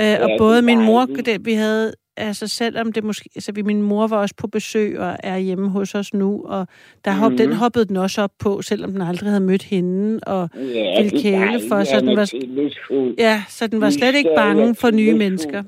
Øh, 0.00 0.16
og 0.22 0.28
det 0.28 0.34
er 0.34 0.38
både 0.38 0.62
min 0.62 0.80
mor, 0.84 1.06
det, 1.06 1.44
vi 1.46 1.52
havde, 1.52 1.92
altså 2.16 2.48
selvom 2.48 2.92
det 2.92 3.04
måske, 3.04 3.30
altså 3.36 3.52
vi, 3.52 3.62
min 3.62 3.82
mor 3.82 4.06
var 4.06 4.16
også 4.16 4.34
på 4.38 4.46
besøg 4.46 4.98
og 5.00 5.16
er 5.22 5.38
hjemme 5.38 5.68
hos 5.70 5.94
os 5.94 6.14
nu, 6.14 6.42
og 6.46 6.66
der 7.04 7.10
hop, 7.12 7.30
Mhm. 7.32 7.38
den 7.38 7.52
hoppede 7.52 7.84
den 7.84 7.96
også 7.96 8.22
op 8.22 8.30
på, 8.38 8.62
selvom 8.62 8.92
den 8.92 9.02
aldrig 9.02 9.28
havde 9.30 9.40
mødt 9.44 9.62
hende, 9.62 10.20
og 10.26 10.48
ja 10.56 11.02
ville 11.02 11.22
kæle 11.22 11.60
for, 11.68 11.84
så 11.84 12.00
den 12.00 12.16
var- 12.16 13.14
ja, 13.18 13.42
så 13.48 13.66
den 13.66 13.80
var 13.80 13.90
slet 13.90 14.14
ikke 14.14 14.30
bange 14.36 14.68
og 14.68 14.76
for 14.76 14.90
nye 14.90 15.14
mennesker. 15.14 15.62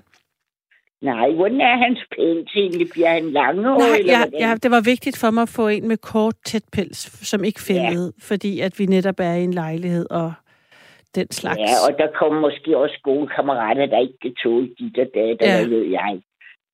Nej, 1.03 1.31
hvordan 1.35 1.61
er 1.61 1.77
hans 1.87 1.99
pels 2.17 2.53
egentlig? 2.57 2.89
Bliver 2.93 3.09
han 3.09 3.31
langhåret? 3.31 3.79
Nej, 3.79 3.97
eller 3.99 4.13
ja, 4.13 4.19
hvordan? 4.19 4.41
ja, 4.41 4.55
det 4.63 4.71
var 4.71 4.81
vigtigt 4.81 5.17
for 5.19 5.31
mig 5.31 5.43
at 5.43 5.49
få 5.49 5.69
en 5.69 5.89
med 5.89 5.97
kort, 5.97 6.35
tæt 6.47 6.63
pels, 6.73 7.27
som 7.29 7.45
ikke 7.45 7.61
fældede, 7.61 8.13
ja. 8.21 8.27
fordi 8.27 8.61
at 8.61 8.79
vi 8.79 8.87
netop 8.87 9.15
er 9.21 9.33
i 9.33 9.45
en 9.45 9.55
lejlighed 9.55 10.07
og 10.11 10.33
den 11.17 11.31
slags. 11.31 11.59
Ja, 11.59 11.75
og 11.89 11.99
der 11.99 12.09
kommer 12.19 12.41
måske 12.41 12.77
også 12.77 12.99
gode 13.03 13.27
kammerater, 13.37 13.87
der 13.87 13.99
ikke 14.01 14.19
kan 14.23 14.35
tåle 14.43 14.69
dit 14.79 14.99
og 14.99 15.07
dat, 15.15 15.37
Ja. 15.41 15.57
hvad 15.57 15.69
ved 15.69 15.85
jeg. 15.99 16.21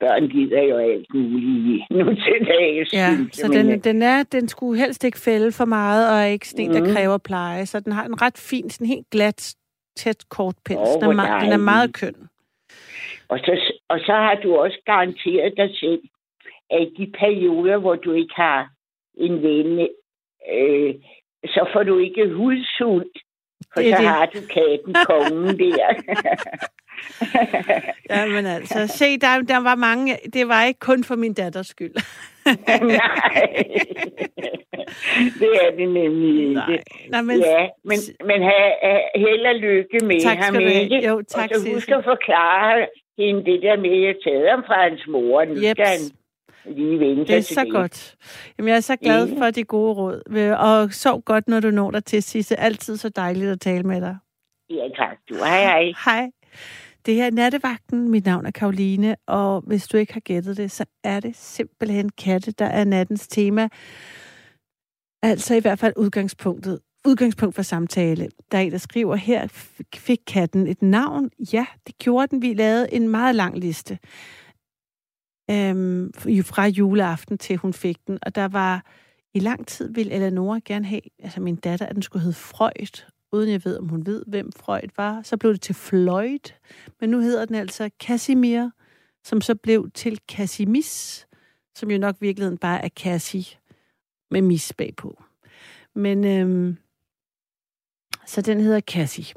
Børn 0.00 0.28
gider 0.28 0.62
jo 0.62 0.76
alt 0.76 1.06
muligt 1.14 1.82
nu 1.90 2.04
til 2.24 2.38
dags. 2.48 2.92
Ja, 2.94 3.08
så 3.32 3.50
jeg, 3.52 3.64
den, 3.64 3.80
den, 3.80 4.02
er, 4.02 4.22
den 4.22 4.48
skulle 4.48 4.80
helst 4.80 5.04
ikke 5.04 5.18
fælde 5.18 5.52
for 5.52 5.64
meget, 5.64 6.10
og 6.10 6.16
er 6.16 6.24
ikke 6.26 6.48
sådan 6.48 6.64
en, 6.64 6.74
der 6.74 6.80
Mhm. 6.84 6.92
kræver 6.94 7.18
pleje. 7.18 7.66
Så 7.66 7.80
den 7.80 7.92
har 7.92 8.04
en 8.04 8.22
ret 8.22 8.38
fin, 8.50 8.70
sådan 8.70 8.86
helt 8.86 9.10
glat, 9.10 9.54
tæt, 9.96 10.24
kort 10.28 10.54
pels. 10.64 10.78
Åh, 10.96 11.00
den, 11.02 11.10
er 11.10 11.14
meget, 11.14 11.28
den 11.28 11.34
er 11.36 11.38
dejligt. 11.40 11.64
meget 11.64 11.94
køn. 11.94 12.14
Og 13.28 13.38
så, 13.38 13.72
og 13.88 13.98
så 14.06 14.12
har 14.12 14.34
du 14.42 14.54
også 14.56 14.78
garanteret 14.86 15.52
dig 15.56 15.70
selv, 15.80 16.02
at 16.70 16.88
de 16.98 17.12
perioder, 17.18 17.76
hvor 17.78 17.94
du 17.94 18.12
ikke 18.12 18.34
har 18.36 18.70
en 19.14 19.42
ven, 19.42 19.88
øh, 20.54 20.94
så 21.44 21.68
får 21.72 21.82
du 21.82 21.98
ikke 21.98 22.28
hudsult. 22.34 23.16
For 23.74 23.80
Det 23.80 23.94
så 23.94 24.00
det. 24.00 24.08
har 24.08 24.26
du 24.26 24.40
katten, 24.40 24.94
kongen 25.06 25.58
der. 25.58 25.94
ja, 28.10 28.26
men 28.26 28.46
altså, 28.46 28.86
se, 28.86 29.18
der, 29.18 29.42
der 29.42 29.56
var 29.56 29.74
mange, 29.74 30.16
det 30.32 30.48
var 30.48 30.64
ikke 30.64 30.80
kun 30.80 31.04
for 31.04 31.16
min 31.16 31.34
datters 31.34 31.66
skyld. 31.66 31.94
Nej, 32.46 33.64
det 35.40 35.50
er 35.62 35.70
det 35.76 35.88
nemlig 35.88 36.42
ikke. 36.42 36.54
Nej, 36.54 36.82
nej 37.10 37.22
men... 37.22 37.38
Ja, 37.40 37.68
men, 37.84 37.98
men 38.24 38.42
have, 38.42 38.72
have 38.82 39.00
held 39.16 39.46
og 39.46 39.54
lykke 39.54 39.98
med 40.06 40.20
Tak 40.20 40.36
ham, 40.38 40.60
ikke? 40.60 41.08
Jo, 41.08 41.22
tak, 41.28 41.50
og 41.54 41.60
så 41.60 41.72
husk 41.74 41.88
at 41.88 42.04
forklare 42.04 42.86
hende 43.18 43.44
det 43.44 43.62
der 43.62 43.76
med, 43.76 43.90
at 43.90 44.02
jeg 44.06 44.14
taget 44.24 44.50
ham 44.50 44.64
fra 44.66 44.88
hans 44.88 45.06
mor. 45.08 45.44
Nu 45.44 45.56
skal 45.56 45.86
han 45.86 46.04
lige 46.66 46.98
vende 47.00 47.26
Det 47.26 47.36
er 47.36 47.40
så 47.40 47.66
godt. 47.70 48.16
Jamen, 48.58 48.68
jeg 48.68 48.76
er 48.76 48.80
så 48.80 48.96
glad 48.96 49.28
Ja. 49.28 49.40
for 49.40 49.50
de 49.50 49.64
gode 49.64 49.92
råd. 49.94 50.22
Og 50.58 50.92
sov 50.92 51.22
godt, 51.22 51.48
når 51.48 51.60
du 51.60 51.70
når 51.70 51.90
dig 51.90 52.04
til, 52.04 52.22
Sisse. 52.22 52.60
Altid 52.60 52.96
så 52.96 53.08
dejligt 53.08 53.50
at 53.50 53.60
tale 53.60 53.82
med 53.82 54.00
dig. 54.00 54.16
Ja, 54.70 54.88
tak. 54.96 55.16
Du, 55.28 55.34
hej, 55.34 55.62
hej. 55.62 55.92
Hej. 56.04 56.30
Det 57.06 57.14
her 57.14 57.26
er 57.26 57.30
Nattevagten. 57.30 58.08
Mit 58.10 58.24
navn 58.26 58.46
er 58.46 58.50
Karoline, 58.50 59.16
og 59.26 59.60
hvis 59.66 59.88
du 59.88 59.96
ikke 59.96 60.12
har 60.12 60.20
gættet 60.20 60.56
det, 60.56 60.70
så 60.70 60.84
er 61.04 61.20
det 61.20 61.36
simpelthen 61.36 62.08
katte, 62.08 62.52
der 62.52 62.64
er 62.66 62.84
nattens 62.84 63.28
tema. 63.28 63.68
Altså 65.22 65.54
i 65.54 65.60
hvert 65.60 65.78
fald 65.78 65.92
udgangspunktet. 65.96 66.80
Udgangspunkt 67.06 67.54
for 67.54 67.62
samtale. 67.62 68.28
Der 68.52 68.58
er 68.58 68.62
en, 68.62 68.72
der 68.72 68.78
skriver, 68.78 69.16
her 69.16 69.46
fik 69.94 70.18
katten 70.26 70.66
et 70.66 70.82
navn. 70.82 71.30
Ja, 71.52 71.66
det 71.86 71.98
gjorde 71.98 72.26
den. 72.26 72.42
Vi 72.42 72.54
lavede 72.54 72.94
en 72.94 73.08
meget 73.08 73.34
lang 73.34 73.58
liste. 73.58 73.98
Øhm, 75.52 76.12
fra 76.42 76.66
juleaften 76.66 77.38
til 77.38 77.56
hun 77.56 77.72
fik 77.72 78.06
den. 78.06 78.18
Og 78.22 78.34
der 78.34 78.48
var 78.48 78.86
i 79.34 79.38
lang 79.38 79.66
tid 79.66 79.92
ville 79.94 80.12
Eleonora 80.12 80.60
gerne 80.64 80.86
have, 80.86 81.00
altså 81.18 81.40
min 81.40 81.56
datter, 81.56 81.86
at 81.86 81.94
den 81.94 82.02
skulle 82.02 82.22
hedde 82.22 82.36
Freud, 82.36 83.04
uden 83.32 83.50
jeg 83.50 83.64
ved, 83.64 83.78
om 83.78 83.88
hun 83.88 84.06
ved, 84.06 84.24
hvem 84.26 84.52
Freud 84.52 84.88
var. 84.96 85.22
Så 85.22 85.36
blev 85.36 85.52
det 85.52 85.60
til 85.60 85.74
Floyd, 85.74 86.52
men 87.00 87.10
nu 87.10 87.20
hedder 87.20 87.44
den 87.44 87.54
altså 87.54 87.90
Casimir, 88.00 88.70
som 89.24 89.40
så 89.40 89.54
blev 89.54 89.90
til 89.94 90.18
Casimis, 90.30 91.26
som 91.74 91.90
jo 91.90 91.98
nok 91.98 92.16
i 92.16 92.24
virkeligheden 92.24 92.58
bare 92.58 92.84
er 92.84 92.88
Cassie 92.88 93.44
med 94.30 94.42
mis 94.42 94.72
bagpå. 94.78 95.22
Men 95.94 96.24
øhm, 96.24 96.76
så 98.26 98.40
den 98.40 98.60
hedder 98.60 98.80
Cassie. 98.80 99.34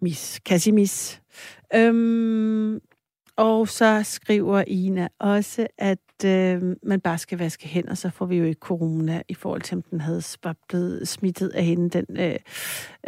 Mis. 0.00 0.40
Cassimis. 0.44 1.22
Øhm, 1.74 2.80
og 3.38 3.68
så 3.68 4.00
skriver 4.02 4.64
Ina 4.66 5.08
også, 5.18 5.66
at 5.78 6.24
øh, 6.24 6.76
man 6.82 7.00
bare 7.00 7.18
skal 7.18 7.38
vaske 7.38 7.68
hænder, 7.68 7.94
så 7.94 8.10
får 8.10 8.26
vi 8.26 8.36
jo 8.36 8.44
ikke 8.44 8.58
corona, 8.58 9.22
i 9.28 9.34
forhold 9.34 9.60
til, 9.62 9.76
om 9.76 9.82
den 9.82 10.00
havde 10.00 10.22
blevet 10.68 11.08
smittet 11.08 11.48
af 11.48 11.64
hende, 11.64 11.90
den, 11.90 12.06
øh, 12.24 12.38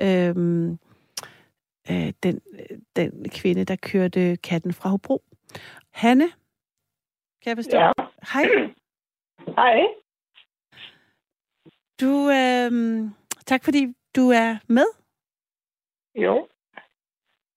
øh, 0.07 0.37
øh, 1.91 2.13
den, 2.23 2.41
øh, 2.59 2.79
den 2.97 3.29
kvinde, 3.31 3.65
der 3.65 3.77
kørte 3.77 4.37
katten 4.37 4.73
fra 4.73 4.89
Hobro. 4.89 5.23
Hanne, 5.93 6.29
kan 7.43 7.49
jeg 7.51 7.57
forstå? 7.57 7.77
Ja. 7.77 7.93
Hej. 8.33 8.45
Hej. 9.59 9.81
Du, 12.01 12.13
øh, 12.41 12.71
tak 13.47 13.65
fordi 13.65 13.95
du 14.17 14.31
er 14.31 14.57
med. 14.69 14.87
Jo. 16.15 16.49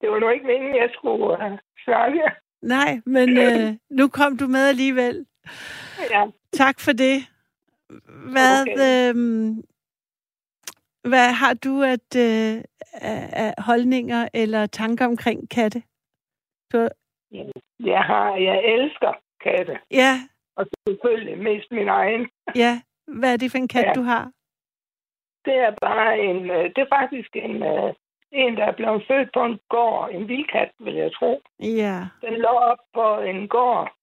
Det 0.01 0.09
var 0.11 0.19
nu 0.19 0.29
ikke 0.29 0.45
meningen, 0.45 0.75
jeg 0.75 0.89
skulle 0.93 1.23
uh, 1.23 1.59
snakke. 1.85 2.42
Nej, 2.63 3.01
men 3.05 3.37
øh, 3.37 3.75
nu 3.99 4.07
kom 4.07 4.37
du 4.37 4.47
med 4.47 4.67
alligevel. 4.67 5.25
Ja. 6.11 6.25
Tak 6.53 6.79
for 6.79 6.91
det. 6.91 7.17
Hvad, 8.33 8.61
Okay. 8.61 9.09
øhm, 9.09 9.63
hvad 11.09 11.29
har 11.41 11.53
du 11.53 11.81
at 11.81 12.09
øh, 12.17 12.63
af 12.93 13.29
af 13.43 13.53
holdninger 13.57 14.27
eller 14.33 14.65
tanker 14.65 15.05
omkring 15.05 15.49
katte? 15.49 15.83
Du, 16.73 16.87
Jeg 17.79 18.01
har, 18.01 18.35
jeg 18.35 18.57
elsker 18.65 19.13
katte. 19.43 19.79
ja, 19.91 20.13
Og 20.55 20.65
selvfølgelig 20.87 21.37
mest 21.37 21.71
min 21.71 21.87
egen. 21.89 22.29
ja. 22.55 22.81
Hvad 23.07 23.33
er 23.33 23.37
det 23.37 23.51
for 23.51 23.57
en 23.57 23.67
kat, 23.67 23.85
Ja. 23.85 23.93
du 23.95 24.01
har? 24.01 24.31
Det 25.45 25.55
er 25.55 25.75
bare 25.81 26.19
en, 26.19 26.49
øh, 26.51 26.63
det 26.75 26.77
er 26.77 26.95
faktisk 26.99 27.29
en, 27.35 27.55
øh, 27.63 27.93
en, 28.33 28.57
der 28.57 28.65
er 28.65 28.71
blevet 28.71 29.03
født 29.07 29.29
på 29.33 29.43
en 29.45 29.59
gård. 29.69 30.09
En 30.11 30.27
vildkat, 30.27 30.71
vil 30.79 30.93
jeg 30.93 31.11
tro. 31.13 31.41
Ja. 31.59 31.97
Den 32.21 32.33
lå 32.33 32.49
op 32.49 32.77
på 32.93 33.19
en 33.19 33.47
gård. 33.47 33.93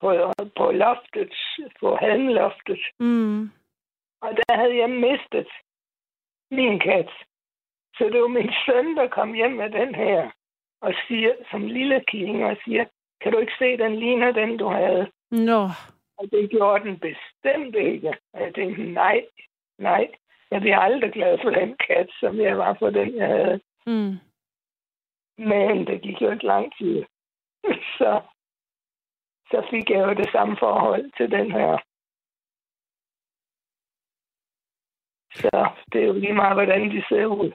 På, 0.00 0.32
på 0.56 0.70
loftet, 0.72 1.32
på 1.80 1.96
halmloftet. 1.96 2.80
Mm. 3.00 3.42
Og 4.20 4.30
der 4.36 4.56
havde 4.56 4.76
jeg 4.76 4.90
mistet 4.90 5.48
min 6.50 6.78
kat. 6.78 7.10
Så 7.96 8.04
det 8.12 8.20
var 8.20 8.28
min 8.28 8.52
søn, 8.66 8.96
der 8.96 9.08
kom 9.08 9.32
hjem 9.32 9.50
med 9.50 9.70
den 9.70 9.94
her. 9.94 10.30
Og 10.80 10.94
siger, 11.08 11.32
som 11.50 11.66
lille 11.66 12.04
king, 12.08 12.44
og 12.44 12.56
siger, 12.64 12.84
kan 13.20 13.32
du 13.32 13.38
ikke 13.38 13.52
se, 13.58 13.76
den 13.76 13.96
ligner 13.96 14.32
den, 14.32 14.56
du 14.56 14.68
havde? 14.68 15.10
Nå. 15.30 15.62
Og 16.18 16.24
det 16.32 16.50
gjorde 16.50 16.84
den 16.84 16.98
bestemt 16.98 17.74
ikke. 17.74 18.16
Og 18.32 18.40
jeg 18.40 18.54
tænkte, 18.54 18.82
nej, 18.82 19.24
nej. 19.78 20.08
Jeg 20.54 20.60
bliver 20.60 20.78
aldrig 20.78 21.12
glad 21.12 21.38
for 21.42 21.50
den 21.50 21.76
kat, 21.86 22.08
som 22.20 22.40
jeg 22.40 22.58
var 22.58 22.76
for 22.78 22.90
den, 22.90 23.16
jeg 23.16 23.28
havde. 23.28 23.60
Mm. 23.86 24.14
Men 25.38 25.86
det 25.86 26.02
gik 26.02 26.22
jo 26.22 26.30
ikke 26.30 26.46
lang 26.46 26.66
tid. 26.78 27.04
Så, 27.98 28.10
så 29.50 29.66
fik 29.70 29.90
jeg 29.90 29.98
jo 29.98 30.14
det 30.14 30.28
samme 30.32 30.56
forhold 30.58 31.04
til 31.16 31.30
den 31.30 31.50
her. 31.52 31.70
Så 35.40 35.70
det 35.92 36.02
er 36.02 36.06
jo 36.06 36.12
lige 36.12 36.34
meget, 36.34 36.56
hvordan 36.56 36.90
de 36.90 37.04
ser 37.08 37.26
ud. 37.26 37.52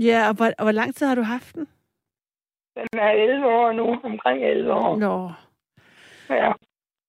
Ja, 0.00 0.28
og 0.28 0.34
hvor, 0.36 0.46
og 0.58 0.64
hvor 0.64 0.72
lang 0.72 0.94
tid 0.94 1.06
har 1.06 1.14
du 1.14 1.22
haft 1.22 1.54
den? 1.54 1.66
Den 2.76 2.98
er 2.98 3.10
11 3.10 3.46
år 3.46 3.72
nu, 3.72 4.00
omkring 4.04 4.44
11 4.44 4.72
år. 4.72 4.96
Nå. 4.96 5.30
Ja, 6.30 6.52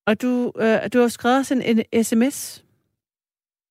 Og 0.08 0.22
du, 0.22 0.52
øh, 0.58 0.78
du 0.94 1.00
har 1.00 1.08
skrevet 1.08 1.40
os 1.40 1.52
en, 1.52 1.62
en 1.62 2.04
sms, 2.04 2.63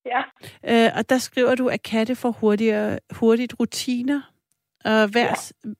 ja. 0.07 0.23
øh, 0.71 0.91
og 0.99 1.09
der 1.11 1.19
skriver 1.19 1.55
du, 1.55 1.69
at 1.69 1.83
katte 1.83 2.15
får 2.17 2.31
hurtigere, 2.41 2.99
hurtigt 3.21 3.55
rutiner. 3.61 4.21
Og 4.85 5.11
hver, 5.13 5.53
ja. 5.67 5.71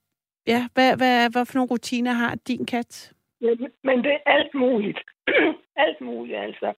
ja 0.47 0.69
hvad, 0.75 0.97
hvad, 0.97 1.31
hvad 1.33 1.47
for 1.47 1.55
nogle 1.55 1.71
rutiner 1.71 2.13
har 2.13 2.35
din 2.35 2.67
kat? 2.67 3.13
Men- 3.41 3.73
Men 3.85 3.99
det 4.05 4.13
er 4.13 4.31
alt 4.33 4.55
muligt. 4.55 5.01
alt 5.87 6.01
muligt, 6.01 6.39
altså. 6.39 6.73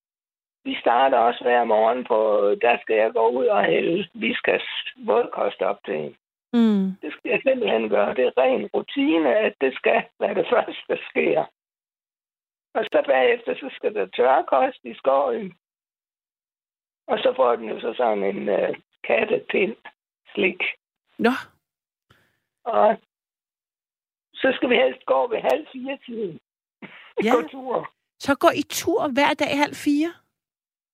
Vi 0.64 0.76
starter 0.80 1.18
også 1.18 1.44
hver 1.44 1.64
morgen 1.64 2.04
på, 2.04 2.18
der 2.62 2.78
skal 2.83 2.96
jeg 2.96 3.12
gå 3.12 3.28
ud 3.28 3.46
og 3.46 3.64
hælde 3.64 4.09
viskas 4.14 4.62
vådkost 5.07 5.61
op 5.62 5.78
til 5.85 5.94
hende. 5.94 6.16
Mm. 6.52 6.85
Det 7.02 7.12
skal 7.12 7.30
jeg 7.30 7.40
simpelthen 7.48 7.88
gøre. 7.88 8.14
Det 8.14 8.24
er 8.24 8.38
ren 8.38 8.66
rutine, 8.74 9.37
at 9.37 9.54
det 9.61 9.74
skal 9.74 10.02
være 10.20 10.35
det 10.35 10.46
første, 10.52 10.74
der 10.88 10.96
sker. 11.11 11.44
Og 12.74 12.85
så 12.85 13.02
bagefter, 13.07 13.54
så 13.54 13.68
skal 13.76 13.94
der 13.94 14.07
tørkost 14.07 14.80
i 14.85 14.94
skålen. 14.94 15.52
Og 17.07 17.19
så 17.19 17.33
får 17.37 17.57
den 17.57 17.69
jo 17.69 17.81
så 17.81 17.95
sådan 17.97 18.25
en 18.25 18.49
uh, 18.49 18.77
kattepind 19.05 19.77
slik. 20.35 20.62
Nå, 21.19 21.31
Og 22.64 22.97
så 24.35 24.53
skal 24.57 24.71
vi 24.71 24.77
helst 24.77 25.07
gå 25.07 25.27
ved 25.27 25.38
halv 25.38 25.67
fire 25.73 25.99
tiden. 26.07 26.40
Ja. 27.25 27.33
Gå 27.35 27.49
tur. 27.49 27.90
så 28.19 28.35
går 28.35 28.51
I 28.51 28.62
tur 28.62 29.09
hver 29.14 29.35
dag 29.35 29.59
halv 29.59 29.75
fire? 29.75 30.12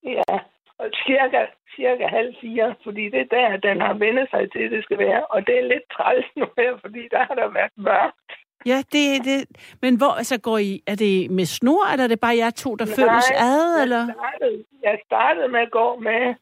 Ja, 0.03 0.35
og 0.79 0.91
cirka, 1.07 1.47
cirka 1.77 2.07
halv 2.07 2.35
fire, 2.41 2.75
fordi 2.85 3.05
det 3.11 3.21
er 3.21 3.31
der, 3.37 3.57
den 3.57 3.81
har 3.81 3.95
vendt 3.95 4.31
sig 4.31 4.53
til, 4.53 4.71
det 4.71 4.85
skal 4.85 4.99
være. 4.99 5.27
Og 5.27 5.47
det 5.47 5.59
er 5.59 5.69
lidt 5.69 5.87
træls 5.97 6.27
nu 6.37 6.47
her, 6.59 6.79
fordi 6.81 7.09
der 7.11 7.19
har 7.25 7.35
der 7.35 7.49
været 7.49 7.73
mørkt. 7.77 8.31
Ja, 8.67 8.83
det 8.93 9.05
er 9.17 9.23
det. 9.23 9.41
Men 9.83 9.97
hvor 9.97 10.11
altså 10.21 10.41
går 10.41 10.59
I? 10.59 10.83
Er 10.87 10.95
det 10.95 11.31
med 11.31 11.45
snor, 11.45 11.85
eller 11.93 12.05
er 12.05 12.09
det 12.09 12.21
bare 12.21 12.37
jer 12.37 12.51
to, 12.51 12.75
der 12.75 12.87
følges 12.87 13.31
ad, 13.31 13.75
jeg 13.77 13.83
eller? 13.83 14.03
startede, 14.13 14.65
jeg 14.83 14.99
startede 15.07 15.49
med 15.49 15.61
at 15.61 15.71
gå 15.71 15.97
med, 15.99 16.35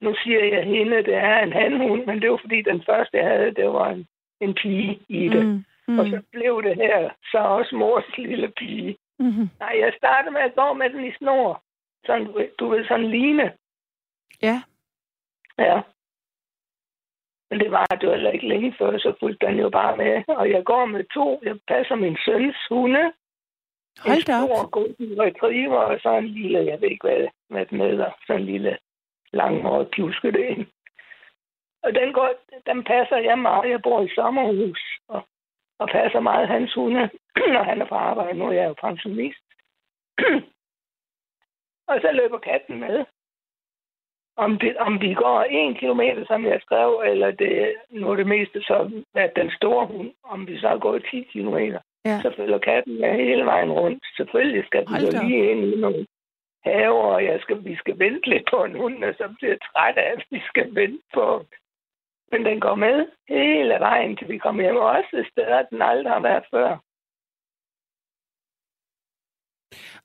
nu 0.00 0.14
siger 0.22 0.44
jeg 0.44 0.64
hende, 0.64 0.96
det 0.96 1.14
er 1.14 1.38
en 1.38 1.52
handhund, 1.52 2.06
men 2.06 2.22
det 2.22 2.30
var 2.30 2.36
fordi 2.36 2.62
den 2.62 2.82
første, 2.88 3.16
jeg 3.16 3.26
havde, 3.26 3.54
det 3.54 3.68
var 3.68 3.90
en, 3.90 4.06
en 4.40 4.54
pige 4.54 5.00
i 5.08 5.28
det. 5.28 5.46
Mm. 5.46 5.64
Mm. 5.88 5.98
Og 5.98 6.06
så 6.06 6.20
blev 6.32 6.62
det 6.62 6.76
her 6.76 7.10
så 7.30 7.38
også 7.38 7.76
mors 7.76 8.04
lille 8.18 8.48
pige. 8.48 8.96
Mm. 9.18 9.48
Nej, 9.60 9.74
jeg 9.80 9.92
startede 9.98 10.32
med 10.32 10.40
at 10.40 10.54
gå 10.54 10.72
med 10.72 10.90
den 10.90 11.04
i 11.04 11.12
snor. 11.18 11.62
Sådan, 12.06 12.24
du 12.26 12.32
ved- 12.38 12.48
du 12.58 12.68
ved, 12.68 12.84
sådan 12.88 13.10
line. 13.10 13.52
Ja. 14.42 14.62
Ja. 15.58 15.80
Men 17.52 17.60
det 17.60 17.70
var 17.70 17.86
det 18.00 18.08
var 18.08 18.14
heller 18.14 18.30
ikke 18.30 18.48
længe 18.48 18.74
før, 18.78 18.98
så 18.98 19.14
fulgte 19.20 19.46
den 19.46 19.58
jo 19.58 19.70
bare 19.70 19.96
med. 19.96 20.22
Og 20.28 20.50
jeg 20.50 20.64
går 20.64 20.84
med 20.86 21.04
to. 21.14 21.40
Jeg 21.42 21.56
passer 21.68 21.94
min 21.94 22.16
søns 22.24 22.56
hunde. 22.70 23.12
Hold 24.04 24.24
da 24.26 24.32
En 24.32 24.42
op. 24.42 24.48
stor 24.48 24.70
golden 24.70 25.20
retriever 25.20 25.82
og 25.90 26.00
så 26.02 26.10
en 26.16 26.28
lille, 26.28 26.58
jeg 26.70 26.80
ved 26.80 26.88
ikke 26.90 27.06
hvad, 27.08 27.28
hvad 27.48 27.66
den 27.66 27.80
hedder, 27.80 28.10
sådan 28.26 28.40
en 28.42 28.46
lille 28.46 28.78
langhåret 29.32 29.90
pjusket 29.94 30.36
en. 30.48 30.66
Og 31.82 31.94
den, 31.94 32.12
går, 32.12 32.30
den 32.66 32.84
passer 32.84 33.16
jeg 33.16 33.38
meget. 33.38 33.70
Jeg 33.70 33.82
bor 33.82 34.02
i 34.02 34.14
sommerhus 34.14 34.80
og, 35.08 35.22
og 35.78 35.88
passer 35.88 36.20
meget 36.20 36.48
hans 36.48 36.74
hunde, 36.74 37.10
når 37.54 37.62
han 37.62 37.80
er 37.80 37.86
på 37.86 37.94
arbejde. 37.94 38.38
Nu 38.38 38.46
er 38.46 38.52
jeg 38.52 38.68
jo 38.68 38.74
pensionist. 38.86 39.44
og 41.90 41.96
så 42.00 42.08
løber 42.12 42.38
katten 42.38 42.80
med. 42.80 43.04
Om, 44.36 44.58
det, 44.58 44.76
om 44.76 45.00
vi 45.00 45.14
går 45.14 45.42
en 45.50 45.74
kilometer, 45.74 46.24
som 46.26 46.44
jeg 46.46 46.60
skrev, 46.60 47.02
eller 47.06 47.30
det, 47.30 47.74
nu 47.90 48.10
er 48.10 48.16
det 48.16 48.26
meste 48.26 48.62
så, 48.62 49.02
at 49.14 49.32
den 49.36 49.50
store 49.50 49.86
hund, 49.86 50.10
om 50.24 50.46
vi 50.46 50.58
så 50.58 50.78
gået 50.80 51.04
10 51.10 51.26
kilometer, 51.32 51.78
Ja. 52.04 52.20
så 52.22 52.32
følger 52.36 52.58
katten 52.58 53.00
med 53.00 53.12
hele 53.14 53.44
vejen 53.44 53.72
rundt. 53.72 54.04
Selvfølgelig 54.16 54.64
skal 54.66 54.84
da 54.86 54.96
jo 55.04 55.26
lige 55.26 55.50
ind 55.50 55.64
i 55.64 55.76
nogle 55.80 56.06
haver, 56.64 57.02
og 57.14 57.24
jeg 57.24 57.40
skal, 57.40 57.64
vi 57.64 57.76
skal 57.76 57.98
vente 57.98 58.28
lidt 58.28 58.48
på 58.50 58.64
en 58.64 58.74
hund, 58.80 59.04
og 59.04 59.14
så 59.14 59.34
bliver 59.38 59.56
træt 59.56 59.96
af, 59.96 60.12
at 60.16 60.24
vi 60.30 60.40
skal 60.48 60.74
vente 60.74 61.02
på. 61.14 61.44
Men 62.32 62.44
den 62.44 62.60
går 62.60 62.74
med 62.74 63.06
hele 63.28 63.74
vejen, 63.74 64.16
til 64.16 64.28
vi 64.28 64.38
kommer 64.38 64.62
hjem, 64.62 64.76
og 64.76 64.90
også 64.90 65.24
steder, 65.32 65.62
den 65.62 65.82
aldrig 65.82 66.12
har 66.12 66.20
været 66.20 66.44
før. 66.50 66.76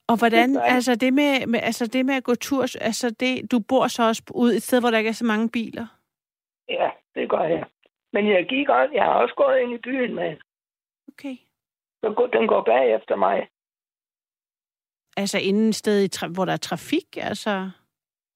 Og 0.10 0.18
hvordan, 0.20 0.54
Det 0.56 0.62
altså 0.76 0.96
det 0.96 1.14
med, 1.14 1.48
med, 1.48 1.60
altså 1.64 1.88
det 1.88 2.06
med 2.06 2.16
at 2.16 2.24
gå 2.24 2.36
tur, 2.36 2.62
altså 2.82 3.10
det, 3.20 3.52
du 3.52 3.60
bor 3.60 3.88
så 3.88 4.04
også 4.04 4.24
ud 4.34 4.52
et 4.54 4.64
sted, 4.64 4.80
hvor 4.82 4.92
der 4.92 4.98
ikke 4.98 5.08
er 5.16 5.22
så 5.24 5.26
mange 5.26 5.50
biler? 5.50 5.88
Ja, 6.70 6.90
det 7.16 7.30
gør 7.30 7.44
jeg. 7.44 7.66
Men 8.14 8.28
jeg 8.28 8.46
gik 8.50 8.70
også, 8.70 8.94
jeg 8.94 9.04
har 9.04 9.14
også 9.14 9.36
gået 9.36 9.60
ind 9.60 9.74
i 9.74 9.78
byen 9.78 10.16
med. 10.16 10.38
Okay. 11.12 11.36
Så 12.04 12.14
går- 12.18 12.28
den 12.28 12.48
går 12.48 12.64
bagefter 12.64 13.16
mig. 13.16 13.50
Altså 15.18 15.38
inden 15.40 15.70
et 15.70 15.76
sted, 15.76 16.04
i 16.04 16.10
tra- 16.16 16.34
hvor 16.34 16.46
der 16.46 16.54
er 16.54 16.58
trafik, 16.70 17.18
altså? 17.18 17.72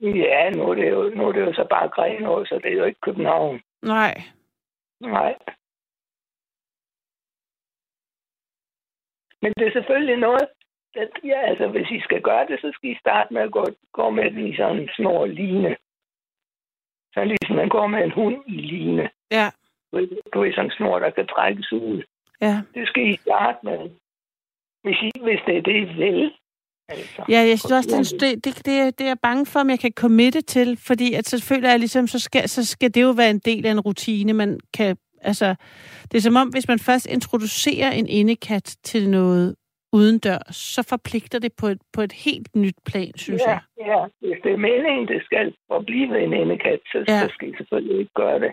Ja, 0.01 0.49
nu 0.49 0.63
er 0.69 0.75
det 0.75 0.89
jo, 0.89 1.09
nu 1.09 1.27
er 1.27 1.31
det 1.31 1.41
jo 1.41 1.53
så 1.53 1.67
bare 1.69 1.89
Grenaa, 1.89 2.45
så 2.45 2.59
det 2.63 2.71
er 2.71 2.77
jo 2.77 2.83
ikke 2.85 3.01
København. 3.01 3.61
Nej. 3.81 4.21
Nej. 4.99 5.37
Men 9.41 9.53
det 9.57 9.67
er 9.67 9.71
selvfølgelig 9.71 10.17
noget, 10.17 10.47
at, 10.95 11.09
ja, 11.23 11.39
altså 11.49 11.67
hvis 11.67 11.89
I 11.91 11.99
skal 11.99 12.21
gøre 12.21 12.47
det, 12.47 12.59
så 12.61 12.71
skal 12.73 12.89
I 12.89 12.97
starte 12.99 13.33
med 13.33 13.41
at 13.41 13.51
gå, 13.51 13.65
gå 13.93 14.09
med 14.09 14.31
den 14.31 14.47
i 14.47 14.55
sådan 14.55 14.79
en 14.79 14.89
snor 14.95 15.25
line. 15.25 15.75
Så 17.13 17.23
ligesom 17.23 17.55
man 17.55 17.69
går 17.69 17.87
med 17.87 18.03
en 18.03 18.11
hund 18.11 18.37
i 18.47 18.51
line. 18.51 19.09
Ja. 19.31 19.49
Du 20.33 20.39
er 20.43 20.51
sådan 20.51 20.65
en 20.65 20.71
snor, 20.77 20.99
der 20.99 21.09
kan 21.09 21.27
trækkes 21.27 21.71
ud. 21.73 22.03
Ja. 22.41 22.61
Det 22.75 22.87
skal 22.87 23.09
I 23.09 23.17
starte 23.17 23.59
med. 23.63 23.79
Hvis, 24.83 24.97
I, 25.01 25.11
hvis 25.23 25.39
det 25.47 25.57
er 25.57 25.61
det, 25.61 25.75
I 25.75 25.93
vil. 26.01 26.31
Altså. 26.89 27.23
Ja, 27.29 27.39
jeg 27.39 27.59
synes 27.59 27.71
også, 27.71 28.17
det, 28.19 28.45
det, 28.45 28.65
det, 28.65 28.73
er- 28.79 28.91
det 28.91 29.01
er 29.01 29.07
jeg 29.07 29.19
bange 29.23 29.45
for, 29.45 29.59
om 29.59 29.69
jeg 29.69 29.79
kan 29.79 29.91
committe 29.95 30.41
til, 30.41 30.77
fordi 30.87 31.13
at 31.13 31.25
så 31.27 31.45
føler 31.45 31.69
jeg 31.69 31.79
ligesom, 31.79 32.07
så 32.07 32.19
skal, 32.19 32.49
så 32.49 32.65
skal 32.65 32.93
det 32.93 33.01
jo 33.01 33.11
være 33.17 33.29
en 33.29 33.39
del 33.39 33.65
af 33.65 33.71
en 33.71 33.79
rutine, 33.79 34.33
man 34.33 34.59
kan, 34.73 34.97
altså, 35.21 35.55
det 36.11 36.17
er 36.17 36.21
som 36.21 36.35
om, 36.35 36.47
hvis 36.49 36.67
man 36.67 36.79
først 36.79 37.05
introducerer 37.05 37.91
en 37.91 38.07
indekat 38.07 38.77
til 38.83 39.09
noget 39.09 39.55
udendørs, 39.93 40.55
så 40.55 40.85
forpligter 40.89 41.39
det 41.39 41.53
på 41.59 41.67
et, 41.67 41.81
på 41.93 42.01
et 42.01 42.11
helt 42.11 42.55
nyt 42.55 42.75
plan, 42.85 43.11
synes 43.17 43.41
ja, 43.47 43.51
jeg. 43.51 43.61
ja, 43.91 44.05
hvis 44.27 44.39
det 44.43 44.51
er 44.51 44.57
meningen, 44.57 45.07
det 45.07 45.23
skal 45.23 45.55
forblive 45.71 46.23
en 46.23 46.33
indekat, 46.33 46.79
så, 46.91 46.97
Ja. 47.07 47.19
så 47.19 47.27
skal 47.33 47.49
I 47.49 47.55
selvfølgelig 47.57 47.99
ikke 47.99 48.11
gøre 48.15 48.39
det. 48.39 48.51